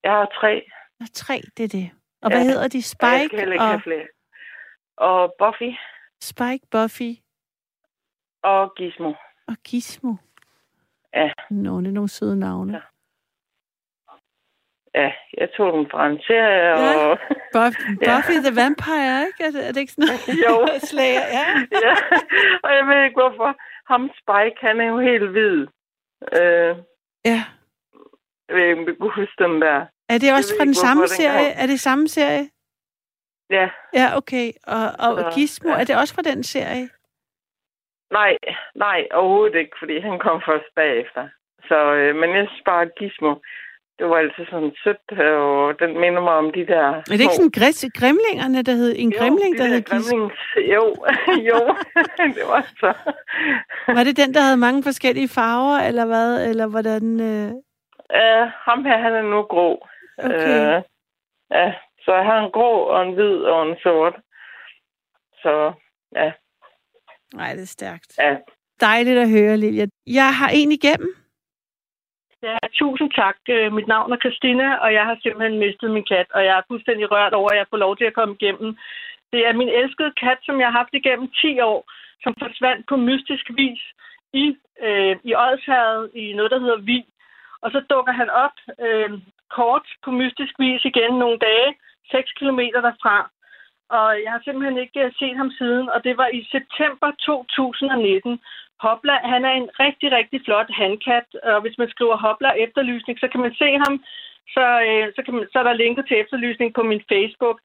Jeg 0.03 0.11
har 0.11 0.25
tre. 0.39 0.53
Nå, 0.99 1.05
tre, 1.13 1.41
det 1.57 1.63
er 1.63 1.67
det. 1.79 1.89
Og 2.21 2.31
Ja. 2.31 2.35
hvad 2.37 2.45
hedder 2.45 2.67
de? 2.67 2.77
og 2.77 2.81
jeg 2.81 2.83
skal 2.83 3.19
Spike 3.23 3.23
ikke 3.53 3.59
og 3.61 3.67
have 3.67 3.81
flere. 3.81 4.07
Og 4.97 5.33
Buffy 5.39 5.71
Spike, 6.21 6.65
Buffy 6.71 7.11
og 8.43 8.75
Gizmo. 8.77 9.13
og 9.47 9.55
Gizmo. 9.67 10.13
Ja. 11.13 11.31
Nå, 11.49 11.79
det 11.81 11.87
er 11.87 11.91
nogle 11.91 12.09
søde 12.09 12.39
navne. 12.39 12.73
Ja. 12.73 12.79
Ja, 14.95 15.11
jeg 15.37 15.49
tog 15.57 15.73
dem 15.77 15.85
fra 15.91 16.07
en 16.07 16.19
serie, 16.27 16.63
Ja. 16.65 16.95
og... 17.07 17.17
Buff, 17.55 17.75
Ja. 18.01 18.15
Buffy 18.15 18.37
the 18.47 18.53
Vampire, 18.61 19.15
ikke? 19.27 19.41
Er 19.47 19.51
det, 19.55 19.61
er 19.67 19.71
det 19.73 19.79
ikke 19.83 19.93
sådan 19.93 20.07
noget? 20.09 20.23
Jo. 20.45 20.53
Slayer, 20.89 21.25
ja. 21.39 21.47
ja, 21.85 21.93
og 22.63 22.69
jeg 22.77 22.83
ved 22.89 22.99
ikke 23.05 23.19
hvorfor. 23.21 23.49
Ham 23.93 24.03
Spike, 24.19 24.57
han 24.67 24.81
er 24.81 24.87
jo 24.93 24.99
helt 24.99 25.29
hvid. 25.29 25.59
Øh, 26.39 26.75
Ja. 27.31 27.39
jeg 28.47 28.53
ved 28.55 28.63
ikke, 28.63 28.79
om 28.79 28.85
du 28.85 28.93
kunne 28.99 29.15
huske 29.21 29.43
den 29.43 29.61
der. 29.61 29.79
Er 30.09 30.17
det 30.23 30.29
også 30.37 30.53
ved 30.53 30.59
fra 30.59 30.65
den 30.65 30.69
ikke, 30.75 30.85
samme 30.87 31.01
den 31.03 31.09
serie? 31.21 31.49
kom. 31.53 31.61
Er 31.63 31.67
det 31.67 31.79
samme 31.79 32.07
serie? 32.07 32.49
Ja, 33.49 33.69
Ja, 33.93 34.07
okay. 34.17 34.47
Og, 34.67 34.83
og 35.05 35.11
Så, 35.19 35.31
Gizmo, 35.35 35.69
ja. 35.69 35.79
er 35.79 35.83
det 35.83 35.95
også 36.01 36.13
fra 36.15 36.21
den 36.31 36.43
serie? 36.43 36.89
nej, 38.11 38.37
nej, 38.75 39.07
overhovedet 39.11 39.55
ikke, 39.59 39.75
fordi 39.79 39.99
han 39.99 40.19
kom 40.19 40.41
først 40.49 40.69
bagefter. 40.75 41.23
Så, 41.67 41.77
øh, 41.93 42.15
men 42.15 42.29
jeg 42.35 42.47
bare, 42.65 42.85
Gizmo, 42.99 43.35
det 43.99 44.09
var 44.09 44.17
altid 44.17 44.45
sådan 44.49 44.71
sødt, 44.83 45.19
og 45.19 45.79
den 45.79 45.99
minder 45.99 46.21
mig 46.21 46.33
om 46.33 46.51
de 46.51 46.67
der... 46.67 46.85
Er 46.87 47.01
det 47.17 47.21
ikke 47.21 47.39
sådan 47.41 47.57
græs, 47.59 47.85
grimlingerne, 47.99 48.61
der 48.61 48.71
hed 48.71 48.93
en 48.97 49.11
grimling, 49.11 49.57
der 49.57 49.65
hed 49.65 49.81
Gizmo? 49.81 50.29
Jo, 50.73 50.83
jo, 51.49 51.59
det 52.37 52.45
var 52.53 52.61
så. 52.79 52.93
Var 53.87 54.03
det 54.03 54.17
den, 54.17 54.33
der 54.33 54.41
havde 54.41 54.57
mange 54.57 54.83
forskellige 54.83 55.29
farver, 55.29 55.77
eller 55.87 56.05
hvad? 56.05 56.49
Eller 56.49 56.67
hvordan? 56.67 57.19
Øh... 57.19 57.51
Uh, 58.19 58.45
ham 58.67 58.85
her, 58.85 58.97
han 58.97 59.13
er 59.13 59.21
nu 59.21 59.41
grå. 59.41 59.87
Okay. 60.17 60.75
Øh, 60.77 60.81
ja, 61.51 61.73
så 62.05 62.13
jeg 62.15 62.25
har 62.25 62.39
en 62.45 62.51
grå 62.51 62.71
og 62.93 63.07
en 63.07 63.13
hvid 63.13 63.37
og 63.53 63.69
en 63.69 63.75
sort. 63.83 64.15
Så, 65.43 65.73
ja, 66.15 66.31
Nej, 67.35 67.53
det 67.53 67.61
er 67.61 67.65
stærkt. 67.67 68.17
ja. 68.17 68.35
Dejligt 68.81 69.17
at 69.19 69.29
høre, 69.29 69.57
Lilja. 69.57 69.85
Jeg 70.07 70.35
har 70.35 70.49
en 70.53 70.71
igennem. 70.71 71.15
Ja, 72.47 72.57
tusind 72.79 73.11
tak. 73.11 73.37
Øh, 73.49 73.73
mit 73.73 73.87
navn 73.87 74.11
er 74.11 74.23
Christina, 74.23 74.67
og 74.83 74.93
jeg 74.93 75.03
har 75.05 75.17
simpelthen 75.23 75.59
mistet 75.59 75.91
min 75.91 76.09
kat, 76.11 76.27
og 76.35 76.41
jeg 76.45 76.57
er 76.57 76.67
fuldstændig 76.67 77.11
rørt 77.11 77.33
over, 77.33 77.49
at 77.51 77.57
jeg 77.57 77.67
får 77.69 77.77
lov 77.77 77.97
til 77.97 78.05
at 78.05 78.17
komme 78.19 78.35
igennem. 78.39 78.77
Det 79.33 79.41
er 79.47 79.53
min 79.53 79.69
elskede 79.69 80.13
kat, 80.23 80.39
som 80.43 80.59
jeg 80.59 80.67
har 80.67 80.77
haft 80.81 80.93
igennem 80.93 81.27
10 81.41 81.59
år, 81.59 81.79
som 82.23 82.33
forsvandt 82.41 82.87
på 82.89 82.95
mystisk 82.95 83.45
vis 83.59 83.81
i, 84.33 84.45
øh, 84.87 85.15
i 85.29 85.31
Odsherred 85.45 86.09
i 86.13 86.33
noget, 86.33 86.51
der 86.51 86.59
hedder 86.59 86.85
Vi. 86.89 87.05
Og 87.61 87.71
så 87.71 87.79
dukker 87.89 88.13
han 88.21 88.29
op 88.29 88.57
øh, 88.85 89.11
kort 89.57 89.85
på 90.03 90.11
mystisk 90.11 90.53
vis 90.59 90.85
igen 90.85 91.13
nogle 91.23 91.39
dage, 91.49 91.69
6 92.11 92.31
kilometer 92.39 92.81
derfra. 92.81 93.17
Og 93.89 94.07
jeg 94.23 94.31
har 94.31 94.41
simpelthen 94.43 94.77
ikke 94.77 94.99
øh, 95.05 95.11
set 95.19 95.37
ham 95.37 95.51
siden, 95.59 95.89
og 95.89 96.03
det 96.03 96.17
var 96.17 96.27
i 96.27 96.47
september 96.55 97.09
2019. 97.11 98.39
Hopla, 98.85 99.15
han 99.33 99.41
er 99.49 99.53
en 99.61 99.69
rigtig, 99.83 100.11
rigtig 100.11 100.39
flot 100.45 100.69
handkat, 100.81 101.27
og 101.43 101.61
hvis 101.61 101.77
man 101.77 101.89
skriver 101.89 102.17
Hopla 102.25 102.49
efterlysning, 102.65 103.19
så 103.19 103.27
kan 103.31 103.41
man 103.45 103.53
se 103.61 103.69
ham. 103.83 103.93
Så, 104.55 104.65
øh, 104.87 105.05
så, 105.15 105.21
kan 105.25 105.33
man, 105.33 105.45
så 105.51 105.59
er 105.59 105.63
der 105.63 105.81
linket 105.83 106.05
til 106.07 106.19
efterlysning 106.19 106.73
på 106.73 106.83
min 106.83 107.03
Facebook. 107.11 107.57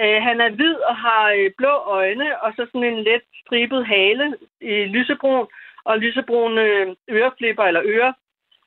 Øh, 0.00 0.18
han 0.28 0.36
er 0.40 0.50
hvid 0.58 0.76
og 0.90 0.96
har 0.96 1.24
øh, 1.38 1.50
blå 1.58 1.74
øjne, 1.98 2.28
og 2.42 2.52
så 2.56 2.62
sådan 2.66 2.84
en 2.92 3.02
let 3.08 3.24
stribet 3.42 3.86
hale 3.86 4.26
i 4.60 4.74
lysebrun, 4.94 5.46
og 5.84 5.98
lysebrune 5.98 6.60
øh, 6.62 6.86
øreflipper 7.10 7.64
eller 7.64 7.82
ører. 7.84 8.12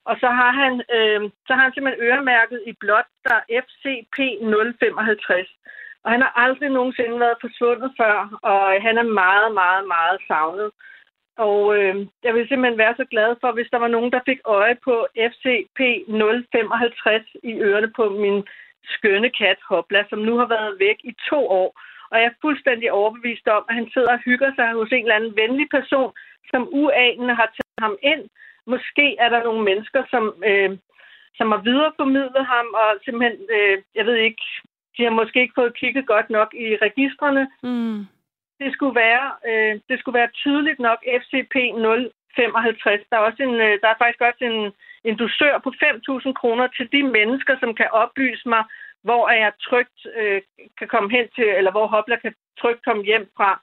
Og 0.09 0.15
så 0.21 0.29
har 0.39 0.51
han, 0.61 0.73
øh, 0.97 1.21
så 1.47 1.51
har 1.53 1.61
han 1.63 1.73
simpelthen 1.73 2.05
øremærket 2.07 2.59
i 2.67 2.73
blåt, 2.81 3.09
der 3.23 3.35
er 3.35 3.61
FCP 3.63 4.17
055. 4.79 5.49
Og 6.03 6.11
han 6.11 6.21
har 6.21 6.33
aldrig 6.43 6.69
nogensinde 6.69 7.19
været 7.19 7.41
forsvundet 7.41 7.91
før, 7.99 8.15
og 8.51 8.61
han 8.87 8.97
er 8.97 9.07
meget, 9.23 9.53
meget, 9.53 9.87
meget 9.87 10.17
savnet. 10.27 10.69
Og 11.47 11.61
øh, 11.77 11.95
jeg 12.23 12.33
ville 12.33 12.47
simpelthen 12.47 12.77
være 12.83 12.95
så 12.97 13.05
glad 13.13 13.31
for, 13.41 13.51
hvis 13.51 13.69
der 13.73 13.79
var 13.85 13.91
nogen, 13.95 14.11
der 14.11 14.27
fik 14.29 14.39
øje 14.45 14.75
på 14.87 14.95
FCP 15.31 15.79
055 16.07 17.27
i 17.43 17.51
ørerne 17.67 17.91
på 17.99 18.03
min 18.23 18.37
skønne 18.95 19.29
kat 19.39 19.59
Hopla, 19.69 20.01
som 20.09 20.19
nu 20.19 20.33
har 20.37 20.47
været 20.55 20.79
væk 20.79 20.99
i 21.03 21.13
to 21.29 21.39
år. 21.61 21.69
Og 22.11 22.15
jeg 22.17 22.25
er 22.25 22.41
fuldstændig 22.41 22.91
overbevist 22.91 23.47
om, 23.47 23.63
at 23.69 23.75
han 23.75 23.89
sidder 23.93 24.11
og 24.13 24.23
hygger 24.27 24.51
sig 24.55 24.67
hos 24.73 24.91
en 24.91 25.03
eller 25.03 25.15
anden 25.15 25.35
venlig 25.41 25.67
person, 25.77 26.11
som 26.51 26.61
uanende 26.71 27.35
har 27.41 27.49
taget 27.57 27.79
ham 27.85 27.95
ind. 28.11 28.23
Måske 28.73 29.05
er 29.19 29.29
der 29.29 29.43
nogle 29.43 29.63
mennesker, 29.69 30.03
som, 30.09 30.23
øh, 30.49 30.71
som 31.37 31.47
har 31.53 31.61
videreformidlet 31.69 32.45
ham, 32.53 32.67
og 32.81 32.89
simpelthen, 33.05 33.37
øh, 33.55 33.77
jeg 33.95 34.05
ved 34.05 34.15
ikke, 34.15 34.43
de 34.97 35.03
har 35.03 35.13
måske 35.19 35.41
ikke 35.41 35.59
fået 35.59 35.77
kigget 35.81 36.05
godt 36.07 36.29
nok 36.29 36.49
i 36.53 36.67
registrene. 36.85 37.43
Mm. 37.63 37.99
Det 38.59 38.73
skulle 38.73 38.95
være, 38.95 39.25
øh, 39.49 39.79
det 39.89 39.99
skulle 39.99 40.19
være 40.19 40.37
tydeligt 40.41 40.79
nok 40.79 40.99
FCP 41.21 41.55
055. 42.35 43.01
Der 43.09 43.17
er, 43.17 43.27
også 43.29 43.43
en, 43.43 43.55
øh, 43.67 43.79
der 43.81 43.87
er 43.89 44.01
faktisk 44.01 44.21
også 44.21 44.43
en, 44.51 44.59
en 45.03 45.15
dusør 45.17 45.57
på 45.57 45.69
5.000 45.83 46.33
kroner 46.33 46.67
til 46.67 46.91
de 46.91 47.03
mennesker, 47.03 47.55
som 47.59 47.75
kan 47.75 47.89
oplyse 47.91 48.49
mig, 48.49 48.63
hvor 49.03 49.29
er 49.29 49.37
jeg 49.45 49.53
trygt 49.61 49.99
øh, 50.15 50.41
kan 50.77 50.87
komme 50.87 51.09
hen 51.11 51.27
til, 51.35 51.47
eller 51.59 51.71
hvor 51.71 51.87
Hopla 51.87 52.15
kan 52.15 52.33
trygt 52.61 52.85
komme 52.85 53.03
hjem 53.03 53.29
fra. 53.37 53.61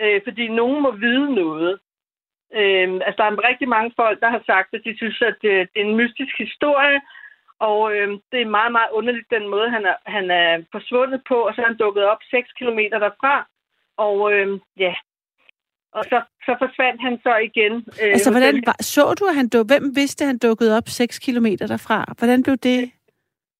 Øh, 0.00 0.20
fordi 0.24 0.48
nogen 0.48 0.82
må 0.82 0.90
vide 0.90 1.34
noget. 1.34 1.78
Øh, 2.54 2.88
altså, 3.06 3.18
der 3.18 3.24
er 3.24 3.48
rigtig 3.50 3.68
mange 3.68 3.92
folk, 3.96 4.20
der 4.20 4.30
har 4.30 4.42
sagt, 4.46 4.74
at 4.74 4.80
de 4.84 4.96
synes, 4.96 5.22
at 5.22 5.36
det, 5.42 5.68
det 5.72 5.80
er 5.82 5.86
en 5.86 5.96
mystisk 5.96 6.38
historie, 6.38 7.00
og 7.58 7.96
øh, 7.96 8.08
det 8.32 8.40
er 8.40 8.56
meget, 8.58 8.72
meget 8.72 8.90
underligt, 8.92 9.30
den 9.30 9.48
måde, 9.48 9.70
han 9.70 9.86
er, 9.86 9.96
han 10.06 10.30
er 10.30 10.64
forsvundet 10.72 11.22
på, 11.28 11.34
og 11.34 11.54
så 11.54 11.60
er 11.60 11.66
han 11.66 11.76
dukket 11.76 12.04
op 12.04 12.22
6 12.30 12.52
km 12.52 12.78
derfra. 12.78 13.46
Og 13.98 14.32
øh, 14.32 14.60
ja, 14.78 14.94
og 15.92 16.04
så, 16.04 16.18
så 16.46 16.52
forsvandt 16.62 17.00
han 17.06 17.14
så 17.26 17.32
igen. 17.48 17.72
Øh, 18.02 18.12
Altså, 18.16 18.30
hvordan 18.30 18.54
den- 18.54 18.66
var, 18.66 18.76
så 18.80 19.14
du, 19.18 19.24
at 19.30 19.36
han 19.40 19.48
duk, 19.48 19.66
hvem 19.66 19.84
vidste, 20.00 20.24
at 20.24 20.28
han 20.32 20.38
dukkede 20.38 20.76
op 20.78 20.88
6 20.88 21.18
km 21.18 21.46
derfra? 21.72 21.98
Hvordan 22.18 22.42
blev 22.42 22.56
det? 22.56 22.80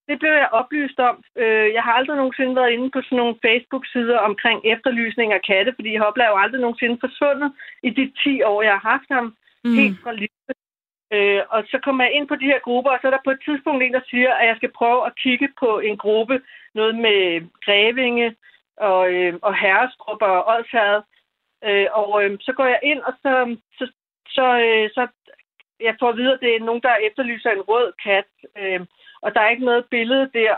det 0.09 0.19
blev 0.19 0.33
jeg 0.43 0.49
oplyst 0.61 0.99
om. 1.09 1.15
Øh, 1.43 1.67
jeg 1.77 1.83
har 1.85 1.93
aldrig 1.99 2.15
nogensinde 2.17 2.55
været 2.55 2.71
inde 2.75 2.89
på 2.91 2.99
sådan 3.01 3.19
nogle 3.21 3.35
Facebook-sider 3.45 4.17
omkring 4.29 4.59
efterlysning 4.73 5.29
af 5.33 5.41
katte, 5.49 5.71
fordi 5.77 5.91
Hopla 5.95 6.23
er 6.23 6.29
jo 6.33 6.41
aldrig 6.43 6.61
nogensinde 6.61 6.97
forsvundet 7.05 7.49
i 7.87 7.89
de 7.89 8.05
10 8.23 8.41
år, 8.51 8.61
jeg 8.61 8.73
har 8.77 8.85
haft 8.93 9.09
ham 9.17 9.25
mm. 9.63 9.75
helt 9.79 9.97
fra 10.03 10.13
livet. 10.21 10.55
Øh, 11.15 11.41
og 11.55 11.59
så 11.71 11.77
kommer 11.85 12.01
jeg 12.03 12.13
ind 12.13 12.27
på 12.27 12.35
de 12.41 12.51
her 12.51 12.59
grupper, 12.67 12.91
og 12.91 12.99
så 13.01 13.07
er 13.07 13.11
der 13.15 13.25
på 13.27 13.31
et 13.35 13.41
tidspunkt 13.47 13.83
en, 13.83 13.93
der 13.97 14.03
siger, 14.11 14.31
at 14.39 14.47
jeg 14.47 14.55
skal 14.57 14.71
prøve 14.79 15.05
at 15.05 15.13
kigge 15.23 15.47
på 15.61 15.69
en 15.79 15.97
gruppe, 15.97 16.35
noget 16.79 16.95
med 17.05 17.19
Grevinge 17.65 18.27
og, 18.79 19.11
øhm, 19.13 19.35
øh, 19.35 19.39
og 19.41 19.55
Herrestrup 19.55 20.21
og 20.21 20.47
Odsherred. 20.47 21.03
Øh, 21.63 21.87
og 21.91 22.23
øh, 22.23 22.37
så 22.41 22.51
går 22.53 22.65
jeg 22.65 22.79
ind, 22.83 23.01
og 23.01 23.13
så, 23.21 23.39
øhm, 23.39 23.57
så, 23.77 23.91
så, 24.27 24.45
øh, 24.65 24.89
så 24.95 25.07
jeg 25.79 25.95
får 25.99 26.09
at 26.09 26.17
vide, 26.17 26.33
at 26.33 26.39
det 26.41 26.55
er 26.55 26.59
nogen, 26.59 26.81
der 26.81 27.05
efterlyser 27.07 27.51
en 27.51 27.61
rød 27.61 27.93
kat. 28.03 28.29
Øh, 28.57 28.81
og 29.21 29.33
der 29.33 29.41
er 29.41 29.49
ikke 29.49 29.65
noget 29.65 29.85
billede 29.85 30.29
der. 30.33 30.55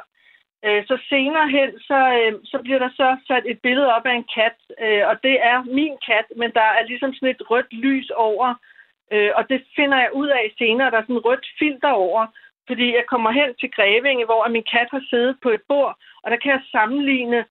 Øh, 0.65 0.85
så 0.87 0.97
senere 1.09 1.49
hen, 1.49 1.79
så, 1.79 1.99
øh, 2.19 2.33
så 2.43 2.57
bliver 2.63 2.79
der 2.79 2.89
så 2.89 3.17
sat 3.27 3.43
et 3.45 3.59
billede 3.61 3.93
op 3.95 4.05
af 4.05 4.15
en 4.15 4.27
kat, 4.35 4.57
øh, 4.85 5.03
og 5.09 5.15
det 5.23 5.35
er 5.51 5.63
min 5.63 5.97
kat, 6.07 6.27
men 6.35 6.51
der 6.53 6.67
er 6.77 6.83
ligesom 6.83 7.13
sådan 7.13 7.35
et 7.35 7.51
rødt 7.51 7.73
lys 7.73 8.09
over, 8.09 8.55
øh, 9.13 9.31
og 9.35 9.49
det 9.49 9.63
finder 9.75 9.97
jeg 9.97 10.11
ud 10.13 10.27
af 10.27 10.53
senere, 10.57 10.91
der 10.91 10.97
er 10.97 11.01
sådan 11.01 11.15
et 11.15 11.25
rødt 11.25 11.45
filter 11.59 11.91
over, 11.91 12.27
fordi 12.67 12.95
jeg 12.95 13.05
kommer 13.07 13.31
hen 13.31 13.55
til 13.59 13.71
Grevinge, 13.71 14.25
hvor 14.25 14.47
min 14.47 14.65
kat 14.73 14.89
har 14.91 15.03
siddet 15.09 15.37
på 15.43 15.49
et 15.49 15.61
bord, 15.67 15.95
og 16.23 16.31
der 16.31 16.37
kan 16.37 16.51
jeg 16.51 16.61
sammenligne, 16.71 17.45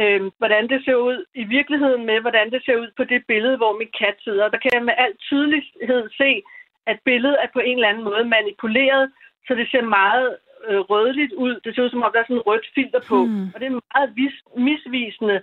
øh, 0.00 0.20
hvordan 0.38 0.68
det 0.68 0.84
ser 0.84 0.94
ud 0.94 1.18
i 1.34 1.44
virkeligheden 1.44 2.06
med, 2.06 2.20
hvordan 2.20 2.50
det 2.50 2.60
ser 2.64 2.76
ud 2.82 2.90
på 2.96 3.04
det 3.04 3.20
billede, 3.28 3.56
hvor 3.56 3.72
min 3.78 3.92
kat 4.00 4.16
sidder. 4.24 4.44
Og 4.44 4.52
der 4.52 4.58
kan 4.58 4.70
jeg 4.74 4.84
med 4.84 4.94
al 5.04 5.12
tydelighed 5.28 6.02
se, 6.20 6.42
at 6.86 6.98
billedet 7.04 7.38
er 7.44 7.48
på 7.52 7.60
en 7.60 7.76
eller 7.76 7.88
anden 7.88 8.04
måde 8.04 8.24
manipuleret, 8.24 9.12
så 9.46 9.54
det 9.54 9.66
ser 9.70 9.82
meget 10.00 10.36
øh, 10.68 10.80
rødligt 10.80 11.32
ud. 11.32 11.60
Det 11.64 11.74
ser 11.74 11.82
ud 11.82 11.90
som 11.90 12.02
om, 12.02 12.12
der 12.12 12.20
er 12.20 12.28
sådan 12.28 12.36
en 12.36 12.48
rødt 12.50 12.66
filter 12.74 13.00
på. 13.08 13.18
Hmm. 13.24 13.48
Og 13.54 13.60
det 13.60 13.66
er 13.66 13.80
meget 13.94 14.10
vis, 14.16 14.36
misvisende. 14.56 15.42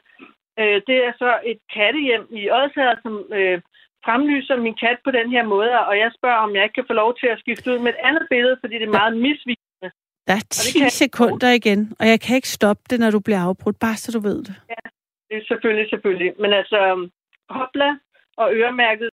Øh, 0.59 0.81
det 0.87 0.97
er 1.07 1.13
så 1.23 1.29
et 1.51 1.59
kattehjem 1.73 2.27
i 2.39 2.41
Odsherred, 2.57 2.97
som 3.03 3.13
øh, 3.37 3.61
fremlyser 4.05 4.55
min 4.55 4.75
kat 4.83 4.97
på 5.03 5.11
den 5.11 5.27
her 5.35 5.43
måde, 5.43 5.71
og 5.89 5.97
jeg 5.97 6.11
spørger, 6.17 6.41
om 6.45 6.55
jeg 6.55 6.63
ikke 6.63 6.77
kan 6.79 6.89
få 6.89 6.93
lov 6.93 7.11
til 7.17 7.27
at 7.27 7.39
skifte 7.39 7.71
ud 7.71 7.79
med 7.79 7.91
et 7.91 8.03
andet 8.09 8.25
billede, 8.29 8.57
fordi 8.61 8.75
det 8.79 8.87
er 8.87 8.99
meget 9.01 9.17
misvisende. 9.17 9.62
Der 10.27 10.33
er 10.33 10.45
10 10.49 10.79
kan... 10.79 10.89
sekunder 10.89 11.51
igen, 11.51 11.93
og 11.99 12.05
jeg 12.07 12.21
kan 12.21 12.35
ikke 12.35 12.49
stoppe 12.49 12.83
det, 12.89 12.99
når 12.99 13.11
du 13.11 13.19
bliver 13.19 13.39
afbrudt, 13.39 13.79
bare 13.79 13.97
så 13.97 14.11
du 14.11 14.19
ved 14.19 14.43
det. 14.43 14.55
Ja, 14.69 14.83
det 15.29 15.35
er 15.37 15.45
selvfølgelig, 15.47 15.89
selvfølgelig. 15.89 16.33
Men 16.39 16.53
altså, 16.53 17.09
hopla 17.49 17.89
og 18.37 18.47
øremærket 18.53 19.09